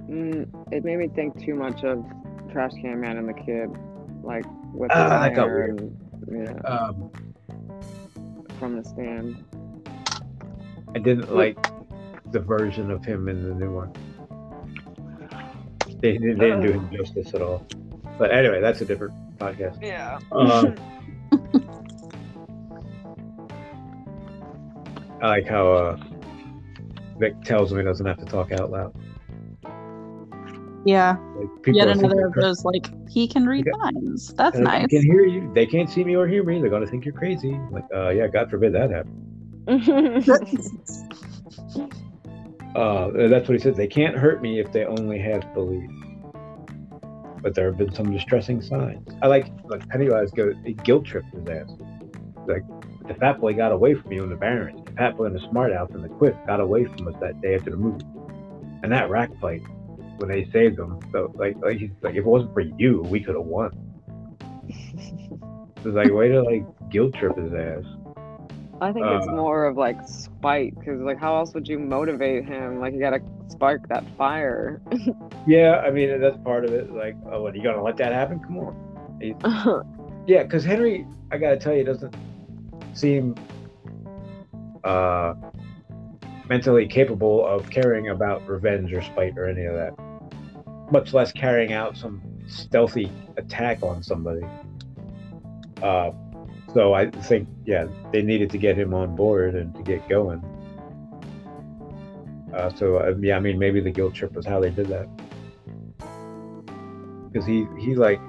[0.09, 2.03] Mm, it made me think too much of
[2.51, 3.69] Trash Can Man and the Kid,
[4.23, 5.79] like with Ah, the that got weird.
[5.79, 5.97] and
[6.31, 7.11] yeah, Um,
[8.59, 9.43] from the stand.
[10.95, 11.57] I didn't like
[12.31, 13.93] the version of him in the new one.
[16.01, 17.65] They, they didn't do him justice at all.
[18.19, 19.81] But anyway, that's a different podcast.
[19.81, 20.19] Yeah.
[20.33, 20.75] Um,
[25.21, 25.97] I like how uh,
[27.17, 28.93] Vic tells him he doesn't have to talk out loud.
[30.85, 33.77] Yeah, Like, yet another of those like he can read Okay.
[33.77, 34.33] minds.
[34.33, 34.85] That's and nice.
[34.85, 35.51] I can hear you.
[35.53, 36.59] They can't see me or hear me.
[36.61, 37.57] They're gonna think you're crazy.
[37.71, 39.15] Like, uh, yeah, God forbid that happen.
[42.75, 43.75] Uh, that's what he said.
[43.75, 45.89] They can't hurt me if they only have believe.
[47.41, 49.07] But there have been some distressing signs.
[49.21, 50.53] I like like Pennywise go
[50.83, 51.69] guilt trip his ass.
[52.47, 52.63] Like
[53.07, 54.83] the fat boy got away from you in the Barrens.
[54.85, 57.41] The fat boy and the smart house and the Quiff got away from us that
[57.41, 58.05] day after the movie.
[58.83, 59.61] And that rack fight
[60.17, 60.99] when they saved him.
[61.11, 63.71] So like like he's like if it wasn't for you, we could have won.
[65.79, 67.85] It was like way to like guilt trip his ass.
[68.81, 72.45] I think it's Uh, more of like spite, because like how else would you motivate
[72.45, 72.79] him?
[72.79, 74.81] Like you gotta spark that fire.
[75.47, 76.93] Yeah, I mean that's part of it.
[76.93, 78.39] Like, oh, what are you gonna let that happen?
[78.39, 79.95] Come on.
[80.27, 82.15] Yeah, because Henry, I gotta tell you, doesn't
[82.93, 83.33] seem
[84.83, 85.33] uh,
[86.47, 89.93] mentally capable of caring about revenge or spite or any of that.
[90.91, 94.45] Much less carrying out some stealthy attack on somebody.
[95.81, 96.11] Uh,
[96.73, 100.43] so I think, yeah, they needed to get him on board and to get going.
[102.53, 105.07] Uh, so uh, yeah, I mean, maybe the guilt trip was how they did that.
[107.31, 108.19] Because he he like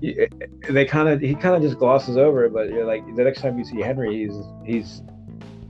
[0.00, 0.26] he-
[0.68, 3.40] they kind of he kind of just glosses over it but you're like the next
[3.40, 5.02] time you see henry he's he's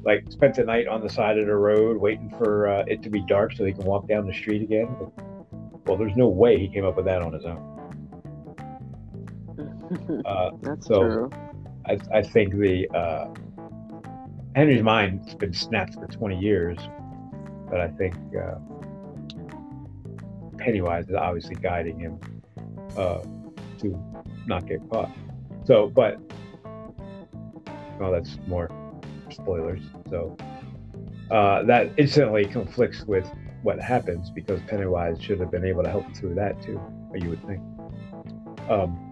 [0.04, 3.10] like spent the night on the side of the road waiting for uh, it to
[3.10, 4.88] be dark so he can walk down the street again
[5.86, 7.75] well there's no way he came up with that on his own
[10.24, 11.30] uh, That's So- true.
[11.88, 13.28] I, I think the uh,
[14.56, 16.76] henry's mind's been snapped for 20 years
[17.70, 18.56] but i think uh,
[20.58, 22.18] pennywise is obviously guiding him
[22.96, 23.20] uh,
[23.78, 24.02] to
[24.46, 25.10] not get caught
[25.64, 26.18] so but
[28.00, 28.68] well that's more
[29.30, 29.80] spoilers
[30.10, 30.36] so
[31.30, 33.30] uh, that instantly conflicts with
[33.62, 36.80] what happens because pennywise should have been able to help through that too
[37.14, 37.60] you would think
[38.68, 39.05] um,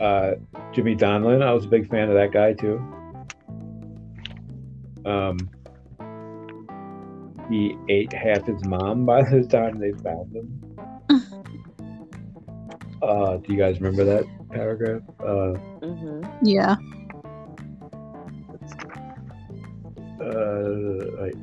[0.00, 0.32] uh,
[0.72, 2.78] Jimmy Donlin, I was a big fan of that guy too.
[5.04, 5.38] Um,
[7.50, 10.60] he ate half his mom by the time they found him.
[13.02, 15.02] uh, do you guys remember that paragraph?
[15.20, 15.54] Uh,
[15.84, 16.76] hmm Yeah.
[20.20, 21.34] uh, like,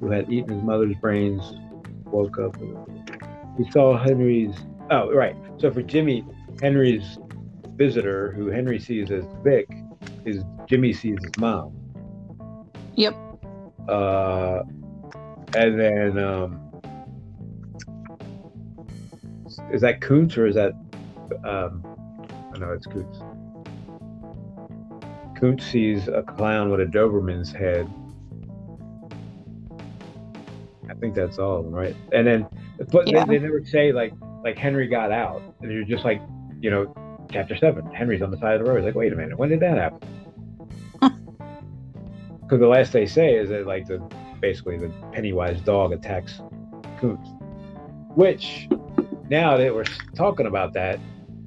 [0.00, 1.54] who had eaten his mother's brains
[2.06, 2.54] woke up.
[3.56, 4.54] He saw Henry's.
[4.90, 5.34] Oh, right.
[5.58, 6.24] So for Jimmy,
[6.62, 7.18] Henry's
[7.76, 9.68] visitor, who Henry sees as Vic,
[10.24, 11.74] is Jimmy sees his mom.
[12.94, 13.14] Yep.
[13.88, 14.62] Uh,
[15.56, 16.60] and then um,
[19.72, 20.72] is that Koontz or is that?
[21.44, 21.84] Um,
[22.54, 23.18] I know it's Koontz.
[25.38, 27.88] Koontz sees a clown with a Doberman's head.
[30.88, 31.94] I think that's all of them, right?
[32.12, 32.46] And then,
[32.90, 33.24] but Yeah.
[33.24, 34.12] they, they never say like
[34.46, 36.22] like Henry got out, and you're just like,
[36.60, 38.78] you know, chapter seven, Henry's on the side of the road.
[38.78, 40.08] It's like, wait a minute, when did that happen?
[42.42, 43.98] Because the last they say is that like the
[44.40, 46.40] basically the Pennywise dog attacks
[47.00, 47.28] Koontz,
[48.14, 48.68] which
[49.28, 49.82] now that we're
[50.14, 51.00] talking about that,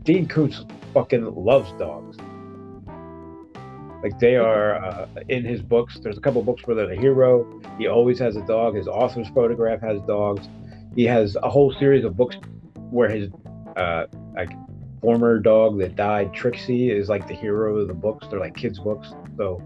[0.04, 2.18] Dean Koontz fucking loves dogs.
[4.04, 6.00] Like they are uh, in his books.
[6.04, 7.48] There's a couple books where they're the hero.
[7.78, 8.76] He always has a dog.
[8.76, 10.50] His author's photograph has dogs.
[10.98, 12.36] He has a whole series of books
[12.92, 13.30] where his
[13.78, 14.06] uh,
[14.36, 14.52] like
[15.02, 18.28] former dog that died, Trixie, is like the hero of the books.
[18.30, 19.14] They're like kids' books.
[19.38, 19.62] So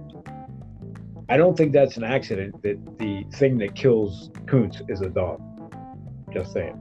[1.30, 5.42] I don't think that's an accident that the thing that kills Koontz is a dog.
[6.32, 6.78] Just saying.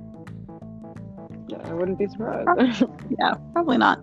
[1.49, 2.85] Yeah, I wouldn't be surprised.
[3.19, 4.01] Yeah, probably not.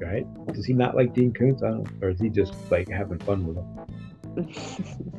[0.00, 0.26] Right?
[0.52, 1.62] Does he not like Dean Koontz?
[1.62, 3.66] I don't, or is he just like having fun with him?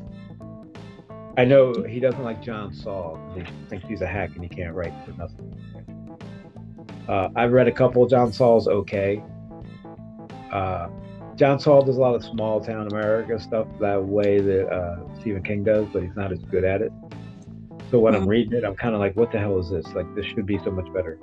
[1.36, 3.18] I know he doesn't like John Saul.
[3.34, 5.54] He thinks he's a hack and he can't write for nothing.
[7.10, 8.06] Uh, I've read a couple.
[8.06, 9.20] John Saul's okay.
[10.52, 10.88] Uh,
[11.34, 15.42] John Saul does a lot of small town America stuff that way that uh, Stephen
[15.42, 16.92] King does, but he's not as good at it.
[17.90, 18.28] So when I'm Mhm.
[18.28, 19.84] reading it, I'm kind of like, what the hell is this?
[19.92, 21.18] Like, this should be so much better.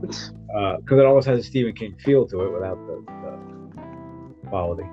[0.00, 3.02] Because it almost has a Stephen King feel to it without the,
[4.42, 4.84] the quality.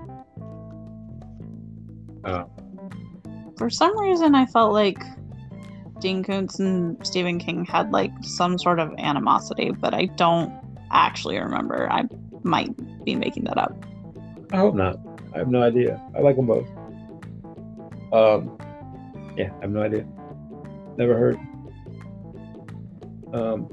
[2.24, 2.46] Uh,
[3.58, 5.04] For some reason, I felt like
[6.04, 10.54] Dean Koontz and Stephen King had like some sort of animosity, but I don't
[10.92, 11.90] actually remember.
[11.90, 12.04] I
[12.44, 12.76] might
[13.06, 13.74] be making that up.
[14.52, 15.00] I hope not.
[15.34, 16.02] I have no idea.
[16.14, 16.68] I like them both.
[18.12, 18.58] Um,
[19.38, 20.06] yeah, I have no idea.
[20.98, 21.40] Never heard.
[23.34, 23.70] Um,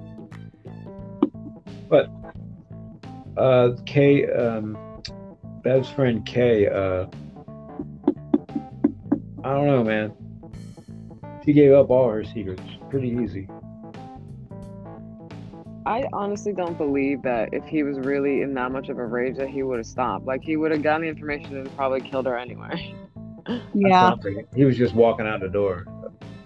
[1.89, 2.09] but
[3.37, 4.79] uh, Kay, um,
[5.65, 7.07] Bev's friend Kay, uh,
[9.43, 10.13] I don't know, man.
[11.51, 13.49] She gave up all her secrets pretty easy.
[15.85, 19.37] I honestly don't believe that if he was really in that much of a rage
[19.39, 20.27] that he would have stopped.
[20.27, 22.95] Like he would have gotten the information and probably killed her anyway.
[23.75, 24.05] Yeah.
[24.05, 24.47] what I'm thinking.
[24.55, 25.87] He was just walking out the door.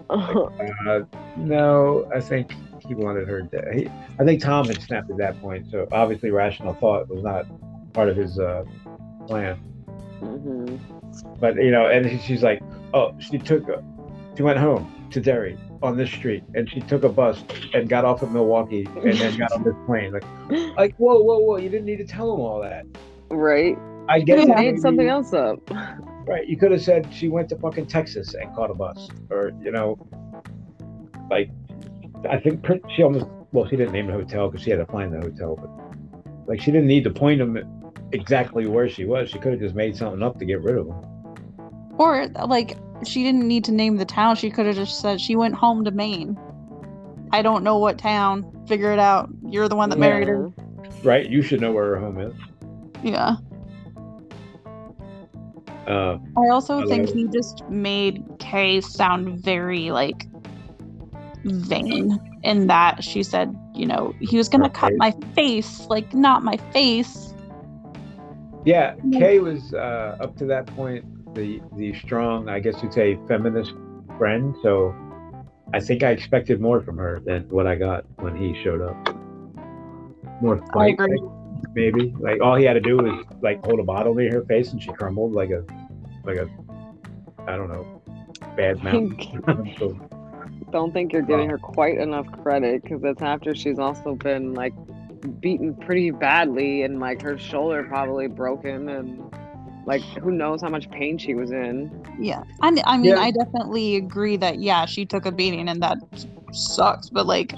[0.09, 1.01] Uh,
[1.37, 2.51] no, I think
[2.87, 3.73] he wanted her dead.
[3.73, 7.45] He, I think Tom had snapped at that point, so obviously rational thought was not
[7.93, 8.63] part of his uh,
[9.27, 9.55] plan.
[10.19, 10.77] hmm
[11.39, 12.61] But you know, and she's like,
[12.93, 13.83] "Oh, she took, a,
[14.37, 17.43] she went home to Derry on this street, and she took a bus
[17.73, 20.23] and got off at Milwaukee, and then got on this plane." Like,
[20.77, 21.57] like, whoa, whoa, whoa!
[21.57, 22.85] You didn't need to tell him all that.
[23.29, 23.77] Right?
[24.07, 24.55] I guess You it.
[24.55, 25.59] made something else up.
[26.27, 26.47] Right.
[26.47, 29.69] You could have said she went to fucking Texas and caught a bus, or you
[29.69, 29.95] know,
[31.29, 31.51] like
[32.27, 32.65] I think
[32.95, 35.55] she almost well, she didn't name the hotel because she had to find the hotel,
[35.55, 35.69] but
[36.47, 37.59] like she didn't need to point him
[38.11, 39.29] exactly where she was.
[39.29, 40.95] She could have just made something up to get rid of him.
[41.99, 44.35] Or like she didn't need to name the town.
[44.35, 46.37] She could have just said she went home to Maine.
[47.31, 48.45] I don't know what town.
[48.67, 49.29] Figure it out.
[49.47, 50.51] You're the one that married her.
[51.03, 51.29] Right?
[51.29, 52.33] You should know where her home is.
[53.03, 53.35] Yeah.
[55.87, 60.25] Uh, I also I think he just made Kay sound very like
[61.43, 64.97] vain in that she said, you know, he was gonna Her cut face.
[64.97, 67.33] my face, like not my face.
[68.65, 69.19] yeah, Yeah.
[69.19, 71.05] Kay was uh, up to that point
[71.35, 73.73] the the strong, I guess you'd say, feminist
[74.17, 74.55] friend.
[74.63, 74.95] So
[75.73, 79.15] I think I expected more from her than what I got when he showed up.
[80.41, 80.97] More fight,
[81.73, 82.13] maybe.
[82.19, 84.81] Like all he had to do was like hold a bottle near her face, and
[84.81, 85.63] she crumbled like a,
[86.23, 86.49] like a,
[87.47, 88.01] I don't know,
[88.55, 89.75] bad mountain.
[89.77, 89.99] so,
[90.71, 94.73] Don't think you're giving her quite enough credit because it's after she's also been like
[95.39, 99.35] beaten pretty badly and like her shoulder probably broken and
[99.85, 101.91] like who knows how much pain she was in.
[102.19, 102.43] Yeah.
[102.61, 103.19] I, I mean, Yeah.
[103.19, 105.97] I definitely agree that yeah, she took a beating and that
[106.51, 107.53] sucks, but like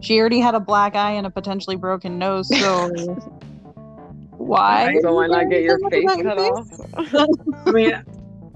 [0.00, 2.88] she already had a black eye and a potentially broken nose, so
[4.36, 4.94] why?
[5.02, 6.50] So why not get your face cut face?
[6.50, 7.26] off?
[7.66, 8.02] I mean,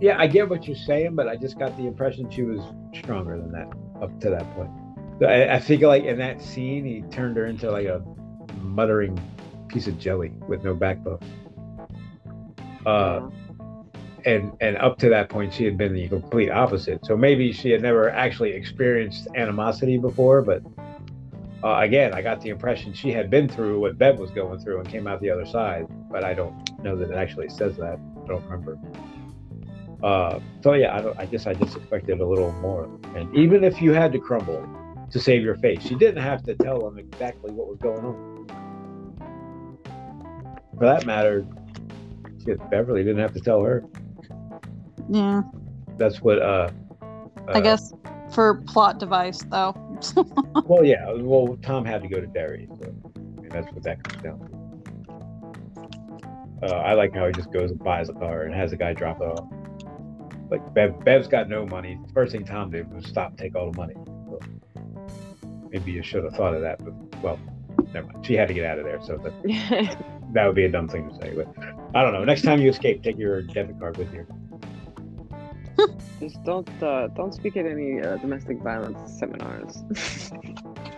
[0.00, 2.60] yeah, I get what you're saying, but I just got the impression she was
[2.94, 3.68] stronger than that
[4.00, 4.70] up to that point.
[5.20, 8.02] So I, I feel like in that scene, he turned her into like a
[8.60, 9.20] muttering
[9.68, 11.20] piece of jelly with no backbone.
[12.86, 13.28] Uh,
[14.24, 17.04] and and up to that point, she had been the complete opposite.
[17.04, 20.62] So maybe she had never actually experienced animosity before, but
[21.64, 24.80] uh, again, I got the impression she had been through what Bev was going through
[24.80, 25.86] and came out the other side.
[26.10, 27.98] But I don't know that it actually says that.
[28.24, 28.78] I don't remember.
[30.02, 32.88] Uh, so yeah, I, don't, I guess I just expected a little more.
[33.14, 34.68] And even if you had to crumble
[35.10, 38.46] to save your face, you didn't have to tell them exactly what was going on.
[40.76, 41.46] For that matter,
[42.44, 43.84] shit, Beverly didn't have to tell her.
[45.08, 45.42] Yeah.
[45.98, 46.40] That's what.
[46.40, 46.70] Uh,
[47.48, 47.92] I uh, guess
[48.32, 49.76] for plot device though.
[50.66, 51.12] Well, yeah.
[51.12, 52.92] Well, Tom had to go to Derry, so
[53.44, 54.62] I that's what that comes down to.
[56.66, 58.92] Uh, I like how he just goes and buys a car and has a guy
[58.92, 59.48] drop it off.
[60.50, 61.98] Like Bev, Bev's got no money.
[62.14, 63.94] First thing Tom did was stop, take all the money.
[64.04, 64.40] So
[65.70, 67.38] maybe you should have thought of that, but well,
[67.94, 68.26] never mind.
[68.26, 69.96] She had to get out of there, so that
[70.32, 71.34] that would be a dumb thing to say.
[71.34, 71.48] But
[71.94, 72.24] I don't know.
[72.24, 74.26] Next time you escape, take your debit card with you.
[76.20, 79.82] Just don't uh, don't speak at any uh, domestic violence seminars.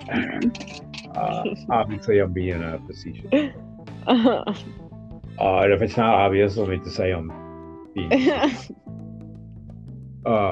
[1.15, 3.55] Uh, obviously, I'm being uh, facetious.
[4.07, 4.43] Uh,
[5.39, 7.33] and if it's not obvious, let me just say I'm
[7.95, 8.12] being.
[10.27, 10.51] Uh,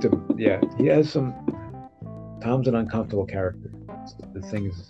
[0.00, 1.34] to, yeah, he has some.
[2.42, 3.70] Tom's an uncomfortable character.
[4.36, 4.88] The things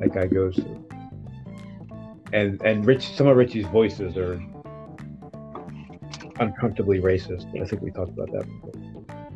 [0.00, 0.88] that guy goes through,
[2.32, 4.42] and and Rich, some of Richie's voices are
[6.40, 7.46] uncomfortably racist.
[7.60, 8.72] I think we talked about that before.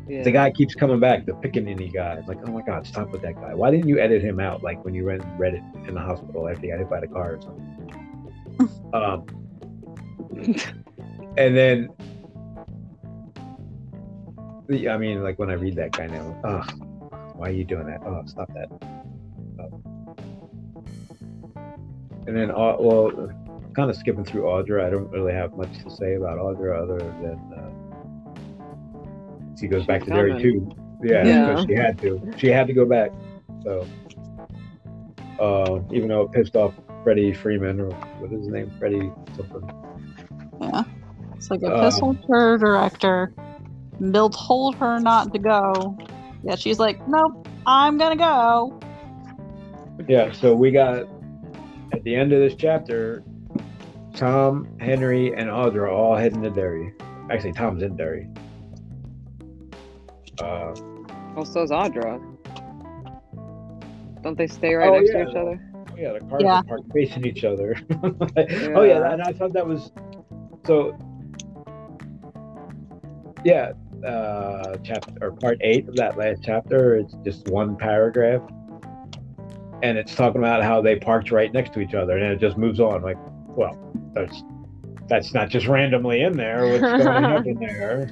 [0.07, 0.23] yeah.
[0.23, 2.15] The guy keeps coming back, the Pickaninny guy.
[2.15, 3.53] It's like, oh my god, stop with that guy.
[3.53, 6.49] Why didn't you edit him out like when you read, read it in the hospital
[6.49, 7.69] after he got hit by the car or something?
[8.93, 9.25] um,
[11.37, 11.89] and then,
[14.67, 16.63] the, I mean, like when I read that guy now, oh,
[17.35, 18.01] why are you doing that?
[18.05, 18.69] Oh, stop that.
[22.31, 23.11] And then, uh, well,
[23.75, 24.85] kind of skipping through Audra.
[24.85, 27.69] I don't really have much to say about Audra other than uh,
[29.59, 30.43] she goes back to Derry coming.
[30.43, 30.75] too.
[31.03, 31.47] Yeah, Yeah.
[31.49, 32.33] because she had to.
[32.37, 33.11] She had to go back.
[33.63, 33.85] So,
[35.41, 37.89] uh, even though it pissed off Freddie Freeman or
[38.19, 39.69] what is his name, Freddie something.
[40.61, 40.83] Yeah.
[41.35, 43.33] It's like a Um, pistol her director.
[44.11, 45.97] Bill told her not to go.
[46.43, 48.79] Yeah, she's like, nope, I'm gonna go.
[50.07, 51.07] Yeah, so we got
[51.93, 53.23] at the end of this chapter,
[54.15, 56.93] Tom, Henry, and Audra are all heading to Derry.
[57.29, 58.27] Actually, Tom's in Derry.
[60.39, 60.73] Uh,
[61.35, 62.19] well, so's Audra.
[64.23, 65.23] Don't they stay right Oh, next yeah.
[65.23, 65.71] to each other?
[65.75, 66.59] oh yeah, the cars Yeah.
[66.59, 67.75] are parked facing each other.
[68.75, 69.91] Oh yeah, and I thought that was
[70.65, 70.97] so.
[73.43, 73.71] Yeah,
[74.05, 76.95] uh, chapter or part eight of that last chapter.
[76.97, 78.41] It's just one paragraph,
[79.83, 82.57] and it's talking about how they parked right next to each other, and it just
[82.57, 83.01] moves on.
[83.01, 83.17] Like,
[83.55, 83.77] well,
[84.13, 84.43] that's
[85.07, 86.65] that's not just randomly in there.
[86.65, 88.09] What's going to happen there?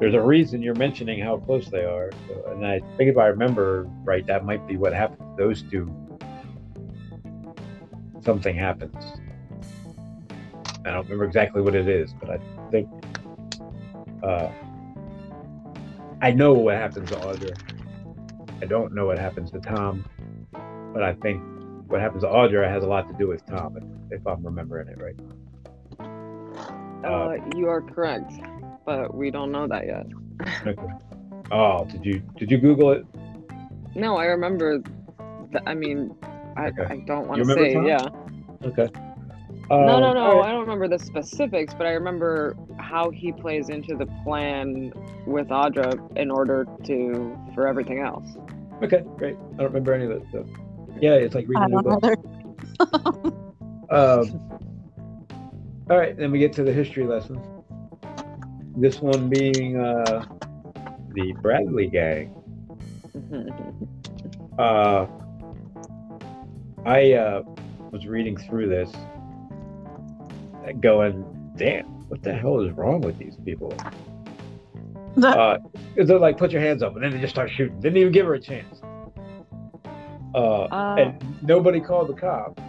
[0.00, 3.26] There's a reason you're mentioning how close they are, so, and I think if I
[3.26, 5.92] remember right, that might be what happened to those two.
[8.22, 8.96] Something happens.
[10.86, 12.38] I don't remember exactly what it is, but I
[12.70, 12.88] think
[14.22, 14.50] uh,
[16.20, 17.56] I know what happens to Audra.
[18.62, 20.04] I don't know what happens to Tom,
[20.94, 21.42] but I think
[21.88, 24.88] what happens to Audra has a lot to do with Tom, if, if I'm remembering
[24.88, 25.16] it right.
[27.04, 28.32] Uh, you are correct,
[28.86, 30.06] but we don't know that yet.
[30.66, 30.86] Okay.
[31.52, 33.04] Oh, did you did you Google it?
[33.94, 34.78] No, I remember.
[34.78, 36.14] Th- I mean,
[36.56, 36.84] I, Okay.
[36.88, 37.86] I don't want to say Tom?
[37.86, 38.08] yeah.
[38.64, 38.88] Okay.
[39.70, 40.20] no, Um, no, no.
[40.20, 40.48] all right.
[40.48, 44.92] I don't remember the specifics, but I remember how he plays into the plan
[45.26, 48.26] with Audra in order to for everything else.
[48.82, 49.36] Okay, great.
[49.36, 50.22] I don't remember any of it.
[50.32, 50.46] So.
[51.04, 52.02] Yeah, it's like reading a book.
[53.90, 54.40] Um,
[55.90, 57.38] all right, then we get to the history lesson.
[58.74, 60.24] This one being uh,
[61.12, 62.34] the Bradley gang.
[64.56, 65.08] Uh,
[66.86, 67.42] I uh,
[67.90, 68.92] was reading through this,
[70.78, 71.24] going,
[71.56, 73.74] "Damn, what the hell is wrong with these people?"
[75.16, 75.58] Uh,
[75.96, 77.80] they're like, "Put your hands up," and then they just start shooting.
[77.80, 78.80] Didn't even give her a chance.
[80.34, 82.60] Uh, Uh, and nobody called the cop.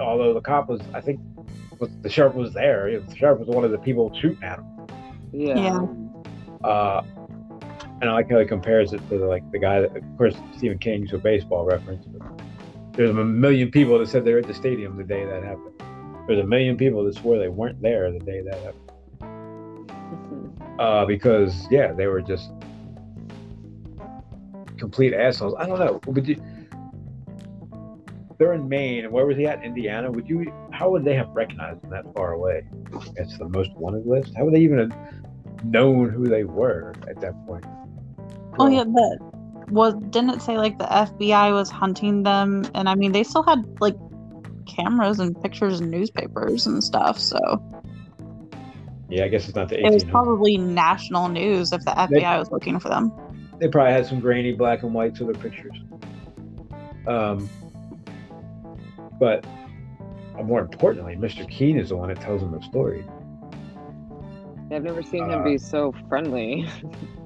[0.00, 1.20] Although the cop was, I think,
[1.78, 3.00] was, the sheriff was there.
[3.00, 4.66] The sheriff was one of the people shooting at him.
[5.32, 5.54] yeah.
[5.56, 6.68] Yeah.
[6.68, 7.02] Uh,
[8.00, 10.78] and I like how he compares it to like the guy that, of course, Stephen
[10.78, 12.06] King's a baseball reference.
[12.06, 12.22] But
[12.94, 15.82] there's a million people that said they were at the stadium the day that happened.
[16.26, 18.76] There's a million people that swore they weren't there the day that happened.
[20.78, 22.50] Uh, because yeah, they were just
[24.78, 25.54] complete assholes.
[25.58, 26.00] I don't know.
[26.06, 26.42] Would you?
[28.40, 29.62] They're in Maine, and where was he at?
[29.62, 30.10] Indiana.
[30.10, 30.50] Would you?
[30.72, 32.64] How would they have recognized him that far away?
[33.16, 34.32] It's the most wanted list.
[34.34, 37.66] How would they even have known who they were at that point?
[38.58, 42.64] Oh yeah, but was didn't it say like the FBI was hunting them?
[42.74, 43.96] And I mean, they still had like
[44.66, 47.18] cameras and pictures and newspapers and stuff.
[47.18, 47.38] So
[49.10, 52.50] Yeah, I guess it's not the it was probably national news if the FBI was
[52.50, 53.12] looking for them.
[53.58, 55.76] they probably had some grainy black and whites of their pictures.
[57.06, 57.50] Um,
[59.20, 59.46] but
[60.38, 61.48] uh, more importantly, Mr.
[61.48, 63.04] Keene is the one that tells him the story.
[64.72, 66.68] I've never seen him Uh, be so friendly.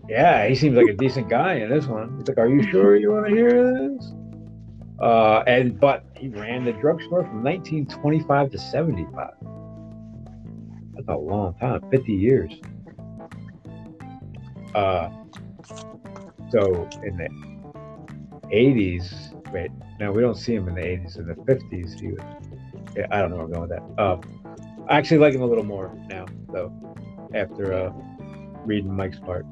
[0.08, 2.18] Yeah, he seems like a decent guy in this one.
[2.18, 4.12] He's like, "Are you sure you want to hear this?"
[5.00, 9.30] Uh, and but he ran the drugstore from 1925 to 75.
[10.94, 12.52] That's a long time, 50 years.
[14.74, 15.08] Uh,
[16.50, 17.28] so in the
[18.52, 21.18] 80s, wait, no, we don't see him in the 80s.
[21.18, 22.20] In the 50s, he was
[22.96, 24.02] yeah, I don't know where I'm going with that.
[24.02, 24.20] Um,
[24.88, 26.72] I actually like him a little more now, though,
[27.34, 27.92] after uh,
[28.64, 29.46] reading Mike's part.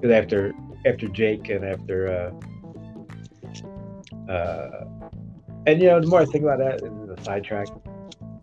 [0.00, 0.52] Because after
[0.86, 2.32] after Jake and after
[4.28, 4.84] uh, uh,
[5.66, 7.68] and you know, the more I think about that, and the sidetrack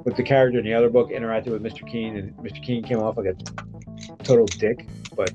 [0.03, 1.89] with the character in the other book interacted with Mr.
[1.89, 2.61] Keene, and Mr.
[2.63, 3.35] Keene came off like a
[4.23, 4.87] total dick.
[5.15, 5.31] But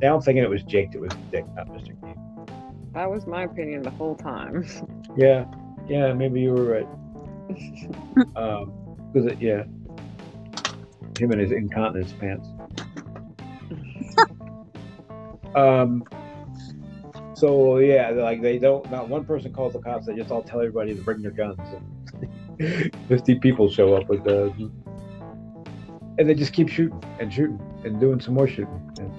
[0.00, 1.98] now I'm thinking it was Jake that was the dick, not Mr.
[2.00, 2.16] Keene.
[2.92, 4.66] That was my opinion the whole time.
[5.16, 5.44] Yeah,
[5.90, 6.88] yeah, maybe you were right.
[8.36, 8.72] um,
[9.12, 9.64] because it, yeah,
[11.18, 12.46] him and his incontinence pants.
[15.56, 16.04] um.
[17.34, 18.88] So yeah, like they don't.
[18.90, 20.06] Not one person calls the cops.
[20.06, 21.58] They just all tell everybody to bring their guns.
[22.60, 24.52] And Fifty people show up with the,
[26.18, 28.92] and they just keep shooting and shooting and doing some more shooting.
[28.98, 29.12] And,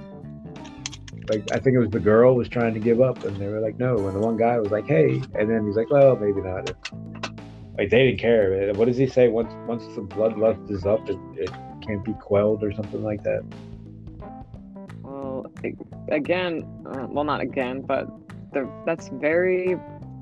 [1.31, 3.59] like I think it was the girl was trying to give up, and they were
[3.59, 4.07] like, no.
[4.07, 6.71] And the one guy was like, hey, and then he's like, well, maybe not.
[7.77, 8.73] Like they didn't care.
[8.73, 9.29] What does he say?
[9.29, 11.49] Once once the bloodlust is up, it, it
[11.81, 13.43] can't be quelled or something like that.
[15.03, 15.45] well,
[16.09, 18.07] again, uh, well, not again, but
[18.51, 19.77] the, that's very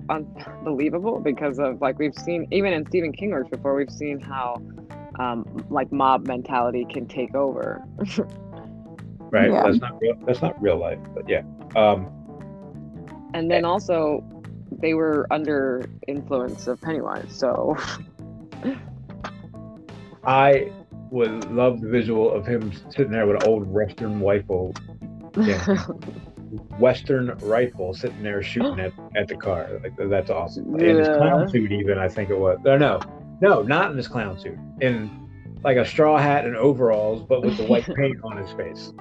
[0.10, 3.76] unbelievable because of like we've seen even in Stephen King works before.
[3.76, 4.62] We've seen how
[5.20, 7.84] um, like mob mentality can take over.
[9.32, 9.52] Right.
[9.52, 9.64] Yeah.
[9.64, 10.16] That's not real.
[10.26, 11.00] That's not real life.
[11.14, 11.44] But yeah.
[11.76, 12.10] Um.
[13.34, 14.24] and then also
[14.82, 17.76] they were under influence of Pennywise, so
[20.24, 20.72] I
[21.12, 24.74] would love the visual of him sitting there with an old Western rifle,
[25.38, 25.66] Yeah.
[26.80, 29.80] Western rifle, sitting there shooting at, at the car.
[29.84, 30.80] Like that's awesome.
[30.80, 32.58] In his clown suit, even I think it was.
[32.64, 33.00] No, no,
[33.42, 34.58] no, not in his clown suit.
[34.82, 35.10] In
[35.64, 38.94] like a straw hat and overalls, but with the white paint on his face.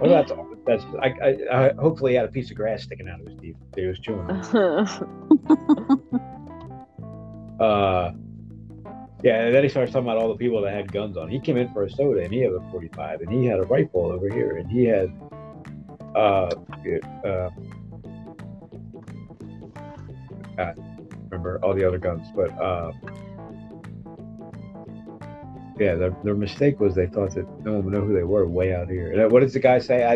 [0.00, 0.46] Well, that's all.
[0.66, 3.36] That's I, I, I hopefully he had a piece of grass sticking out of his
[3.40, 3.56] teeth.
[3.76, 4.26] He was chewing.
[7.60, 8.12] Uh,
[9.22, 11.28] yeah, and then he starts talking about all the people that had guns on.
[11.28, 13.64] He came in for a soda, and he had a 45, and he had a
[13.64, 15.12] rifle over here, and he had,
[16.16, 16.48] uh,
[17.26, 17.50] uh,
[20.58, 20.72] I
[21.28, 22.92] remember all the other guns, but uh,
[25.80, 28.46] yeah, their, their mistake was they thought that no one would know who they were
[28.46, 29.12] way out here.
[29.12, 30.04] And what does the guy say?
[30.04, 30.14] I,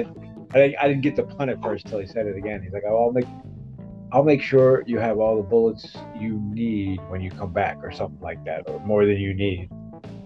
[0.52, 2.62] I, didn't- I didn't get the pun at first till he said it again.
[2.62, 3.26] He's like, "Oh, I'll make
[4.12, 7.90] I'll make sure you have all the bullets you need when you come back, or
[7.90, 9.68] something like that, or more than you need.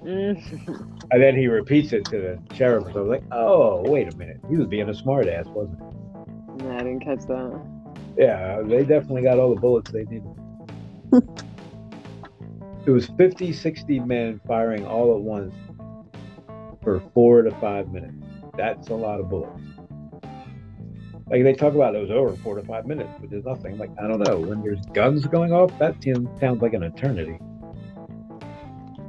[0.05, 0.95] Mm.
[1.11, 2.85] And then he repeats it to the sheriff.
[2.93, 4.41] So I was like, oh, wait a minute.
[4.51, 6.67] He was being a smartass, wasn't he?
[6.67, 7.63] yeah, I didn't catch that.
[8.19, 10.29] Yeah, they definitely got all the bullets they needed.
[12.89, 15.55] it was 50, 60 men firing all at once
[16.83, 18.25] for four to five minutes.
[18.57, 19.61] That's a lot of bullets.
[21.31, 23.77] Like they talk about it was over four to five minutes, but there's nothing.
[23.77, 24.39] Like, I don't know.
[24.39, 27.39] When there's guns going off, that seems, sounds like an eternity.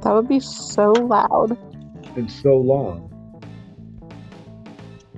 [0.02, 1.56] That would be so loud.
[2.18, 3.06] And so long.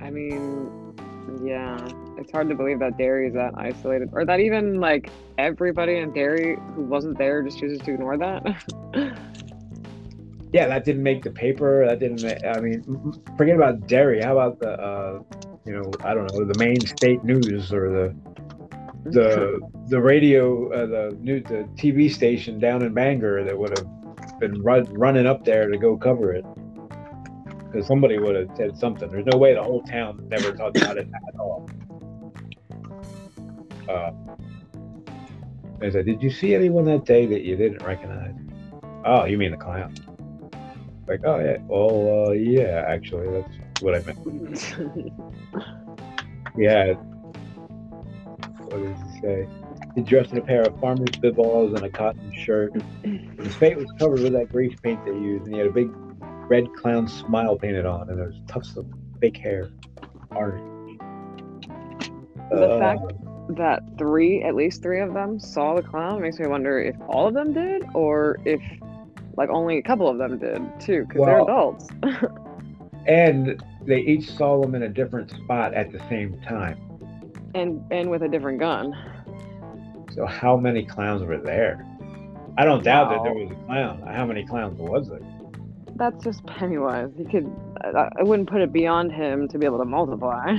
[0.01, 0.82] I mean,
[1.43, 1.77] yeah,
[2.17, 6.13] it's hard to believe that Derry is that isolated, or that even like everybody in
[6.13, 8.43] Derry who wasn't there just chooses to ignore that.
[10.53, 11.83] Yeah, that didn't make the paper.
[11.87, 12.21] That didn't.
[12.21, 12.83] Make, I mean,
[13.37, 14.21] forget about Derry.
[14.21, 15.23] How about the, uh,
[15.65, 18.15] you know, I don't know, the Maine state news or the
[19.05, 24.39] the the radio, uh, the new the TV station down in Bangor that would have
[24.39, 26.45] been run, running up there to go cover it.
[27.73, 29.09] Because somebody would have said something.
[29.09, 31.67] There's no way the whole town never talked about it at all.
[33.89, 34.11] Uh,
[35.81, 38.35] I said, "Did you see anyone that day that you didn't recognize?"
[39.05, 39.95] Oh, you mean the clown?
[41.07, 45.11] Like, oh yeah, well, uh, yeah, actually, that's what I meant.
[46.57, 46.93] Yeah.
[48.69, 49.47] What does he say?
[49.95, 52.73] He dressed in a pair of farmer's bibballs and a cotton shirt.
[53.03, 55.89] His face was covered with that grease paint they used, and he had a big
[56.53, 58.85] red clown smile painted on, and there was tufts of
[59.19, 59.69] fake hair.
[60.35, 60.99] Orange.
[62.51, 63.01] The Uh, fact
[63.55, 67.27] that three, at least three of them, saw the clown makes me wonder if all
[67.27, 68.61] of them did, or if
[69.35, 71.87] like only a couple of them did too, because they're adults.
[73.07, 76.77] and they each saw them in a different spot at the same time.
[77.55, 78.93] and and with a different gun.
[80.13, 81.83] So how many clowns were there?
[82.59, 84.03] I don't doubt that there was a clown.
[84.05, 85.19] How many clowns was there?
[85.95, 87.11] That's just Pennywise.
[87.17, 87.51] He could.
[87.83, 90.57] I, I wouldn't put it beyond him to be able to multiply.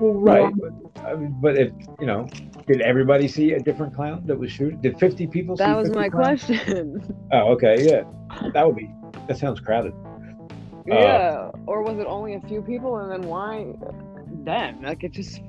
[0.00, 0.52] Well, right.
[0.56, 2.26] But, I mean, but if you know,
[2.66, 4.80] did everybody see a different clown that was shooting?
[4.80, 5.56] Did fifty people?
[5.56, 6.44] see That was 50 my clowns?
[6.44, 7.02] question.
[7.32, 8.04] Oh, okay, yeah.
[8.52, 8.90] That would be.
[9.28, 9.92] That sounds crowded.
[10.90, 11.50] Uh, yeah.
[11.66, 13.74] Or was it only a few people, and then why
[14.44, 14.82] them?
[14.82, 15.40] Like it just.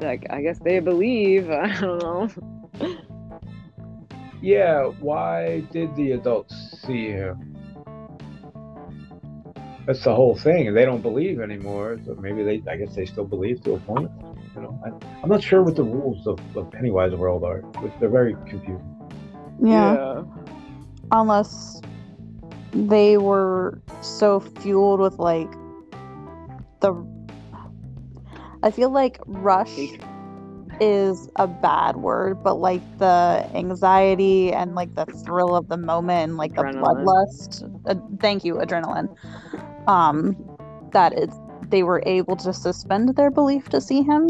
[0.00, 1.50] Like I guess they believe.
[1.50, 2.28] I don't know.
[4.40, 4.84] Yeah.
[5.00, 6.54] Why did the adults
[6.86, 7.49] see him?
[9.90, 10.68] That's the whole thing.
[10.68, 11.98] And they don't believe anymore.
[12.06, 14.08] So maybe they, I guess they still believe to a point.
[14.54, 14.90] You know, I,
[15.22, 17.58] I'm not sure what the rules of, of Pennywise world are.
[17.58, 18.80] But they're very confusing.
[19.60, 20.22] yeah.
[21.10, 21.82] unless
[22.72, 25.50] they were so fueled with like
[26.78, 26.94] the
[28.62, 30.04] I feel like rush Hatred.
[30.80, 36.30] Is a bad word, but like the anxiety and like the thrill of the moment
[36.30, 37.62] and like the bloodlust.
[37.86, 39.08] Uh, thank you, adrenaline.
[39.86, 40.36] Um,
[40.92, 41.28] that is
[41.70, 44.28] they were able to suspend their belief to see him,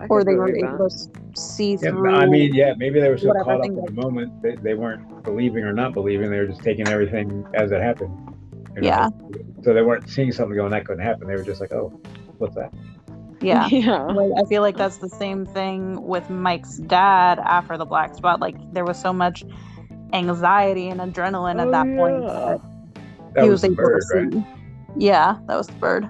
[0.00, 2.14] I or they were believe able to s- see Yeah, through.
[2.14, 5.24] I mean, yeah, maybe they were so caught up in the moment they, they weren't
[5.24, 6.30] believing or not believing.
[6.30, 8.16] They were just taking everything as it happened.
[8.76, 8.86] you know?
[8.86, 9.08] Yeah.
[9.64, 11.26] So they weren't seeing something going that couldn't happen.
[11.26, 11.92] They were just like, oh,
[12.38, 12.72] what's that?
[13.40, 13.68] Yeah.
[13.70, 14.02] Yeah.
[14.04, 18.40] Like, I feel like that's the same thing with Mike's dad after the black spot.
[18.40, 19.44] Like there was so much
[20.12, 22.60] anxiety and adrenaline at Oh, that point that
[23.34, 24.46] That he was, was, the able bird, to right?
[24.96, 26.08] Yeah, that was the bird.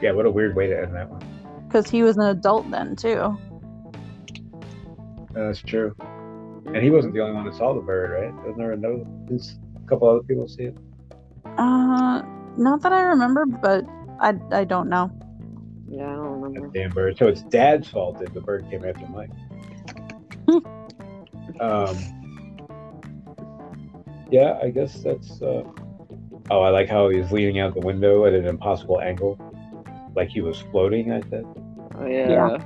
[0.00, 1.22] Yeah, what a weird way to end that one.
[1.66, 3.36] Because he was an adult then too.
[5.32, 5.94] That's true.
[6.66, 8.34] And he wasn't the only one that saw the bird, right?
[8.34, 9.04] Wasn't there another?
[9.30, 10.76] A couple other people see it.
[11.58, 12.22] Uh,
[12.56, 13.84] not that I remember, but
[14.20, 15.10] I I don't know.
[15.88, 16.68] Yeah, I don't remember.
[16.68, 17.16] damn bird.
[17.18, 19.30] So it's Dad's fault that the bird came after Mike.
[21.60, 21.96] um.
[24.30, 25.40] Yeah, I guess that's.
[25.40, 25.62] Uh...
[26.50, 29.38] Oh, I like how he was leaning out the window at an impossible angle,
[30.14, 31.12] like he was floating.
[31.12, 31.44] I said.
[31.98, 32.30] Oh, yeah.
[32.30, 32.58] Yeah.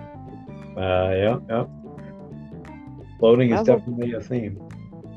[0.77, 1.65] Uh, yeah, yeah.
[3.19, 4.67] Floating is That's a- definitely a theme.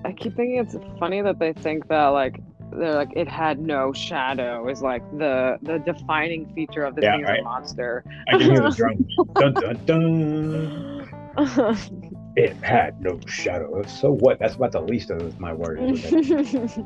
[0.06, 2.42] I keep thinking it's funny that they think that like
[2.78, 7.14] they're like it had no shadow is like the the defining feature of this Yeah,
[7.16, 7.40] thing as right.
[7.40, 8.04] a monster.
[8.28, 9.06] I can hear the drums.
[9.36, 11.00] dun dun dun.
[12.36, 13.84] It had no shadow.
[13.84, 14.40] So what?
[14.40, 16.04] That's about the least of my worries.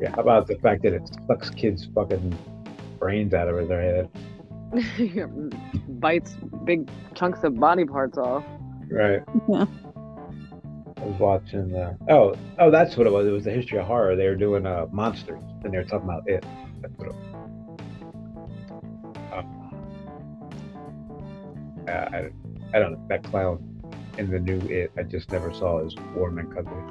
[0.00, 2.34] Yeah, how about the fact that it sucks kids' fucking
[2.98, 4.08] brains out of their head?
[6.00, 8.44] Bites big chunks of body parts off.
[8.90, 9.20] Right.
[9.48, 9.66] Yeah.
[11.00, 11.74] I was watching.
[11.74, 13.26] Uh, oh, oh, that's what it was.
[13.26, 14.16] It was the history of horror.
[14.16, 16.44] They were doing uh, monsters, and they were talking about it.
[16.82, 17.26] That's what it was.
[21.88, 22.28] Uh, I,
[22.74, 23.82] I don't know that clown
[24.18, 24.92] in the new It.
[24.98, 26.82] I just never saw as warm and cuddly.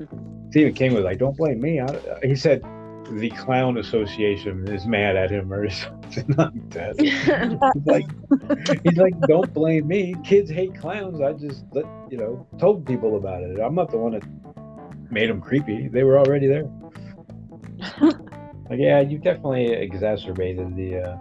[0.50, 1.86] Stephen King was like, "Don't blame me." I,
[2.22, 2.62] he said,
[3.10, 6.98] "The clown association is mad at him," or something like that.
[7.74, 10.14] He's like, he's like, don't blame me.
[10.24, 11.20] Kids hate clowns.
[11.20, 13.58] I just let you know told people about it.
[13.60, 14.24] I'm not the one that
[15.10, 15.88] made them creepy.
[15.88, 16.68] They were already there.
[18.70, 21.16] like, yeah, you definitely exacerbated the uh,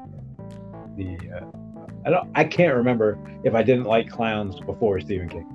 [0.96, 1.18] the.
[1.32, 1.46] Uh,
[2.06, 2.30] I don't.
[2.36, 5.48] I can't remember if I didn't like clowns before Stephen King.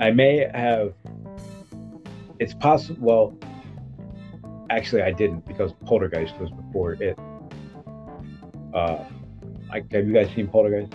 [0.00, 0.94] I may have.
[2.38, 2.98] It's possible.
[3.00, 3.38] Well,
[4.70, 7.18] actually, I didn't because Poltergeist was before it.
[8.74, 9.04] Uh,
[9.72, 10.92] I, have you guys seen Poltergeist?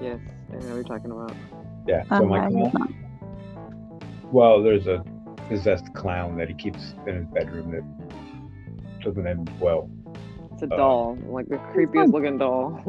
[0.00, 0.18] yes,
[0.50, 1.32] I know what you're talking about.
[1.86, 2.04] Yeah.
[2.08, 2.94] So Um, my clown,
[4.30, 5.04] well, there's a
[5.48, 9.90] possessed clown that he keeps in his bedroom that doesn't end well.
[10.52, 12.80] It's a Uh, doll, like the creepiest looking doll.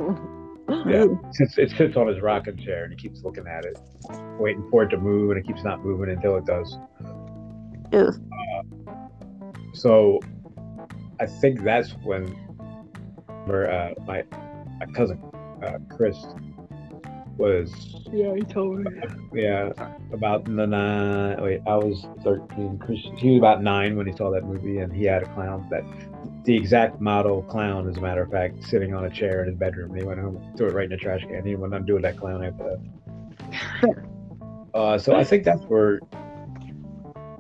[0.85, 1.05] Yeah.
[1.29, 3.79] It sits, it sits on his rocking chair and he keeps looking at it,
[4.39, 6.77] waiting for it to move, and it keeps not moving until it does.
[7.91, 8.11] Ew.
[9.79, 10.19] So
[11.21, 12.27] I think that's when
[13.45, 14.23] where, uh, my
[14.77, 15.21] my cousin
[15.63, 16.17] uh, Chris
[17.37, 17.71] was
[18.11, 18.91] yeah, he told me.
[19.33, 19.71] yeah
[20.11, 21.41] about the nine.
[21.41, 22.77] Wait, I was thirteen.
[22.77, 25.65] Chris, he was about nine when he saw that movie, and he had a clown
[25.71, 25.83] that
[26.43, 29.57] the exact model clown, as a matter of fact, sitting on a chair in his
[29.57, 29.95] bedroom.
[29.95, 31.45] He went home, threw it right in the trash can.
[31.45, 32.77] He went on doing that clown after
[33.81, 34.05] that.
[34.73, 36.01] uh, so I think that's where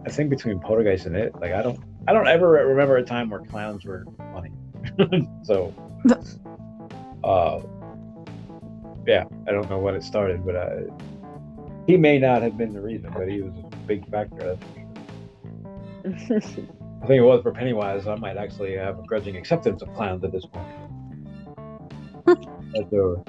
[0.05, 3.29] I think between Poltergeist and it, like I don't, I don't ever remember a time
[3.29, 4.51] where clowns were funny.
[5.43, 5.73] so,
[7.23, 7.59] uh,
[9.05, 10.81] yeah, I don't know when it started, but uh,
[11.87, 14.57] he may not have been the reason, but he was a big factor.
[16.27, 16.37] Sure.
[17.01, 18.07] I think it was for Pennywise.
[18.07, 20.67] I might actually have a grudging acceptance of clowns at this point.
[22.25, 23.23] that's over.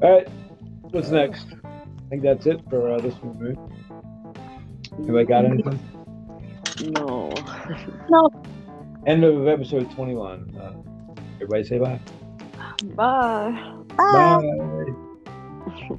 [0.00, 0.28] All right,
[0.90, 1.46] what's next?
[1.64, 3.58] I think that's it for uh, this movie.
[4.98, 5.78] Anybody got anything?
[6.80, 7.32] No.
[8.08, 8.30] no.
[9.06, 10.56] End of episode 21.
[10.56, 10.72] Uh,
[11.36, 12.00] everybody say bye.
[12.94, 13.74] Bye.
[13.96, 14.86] Bye.
[15.88, 15.96] bye.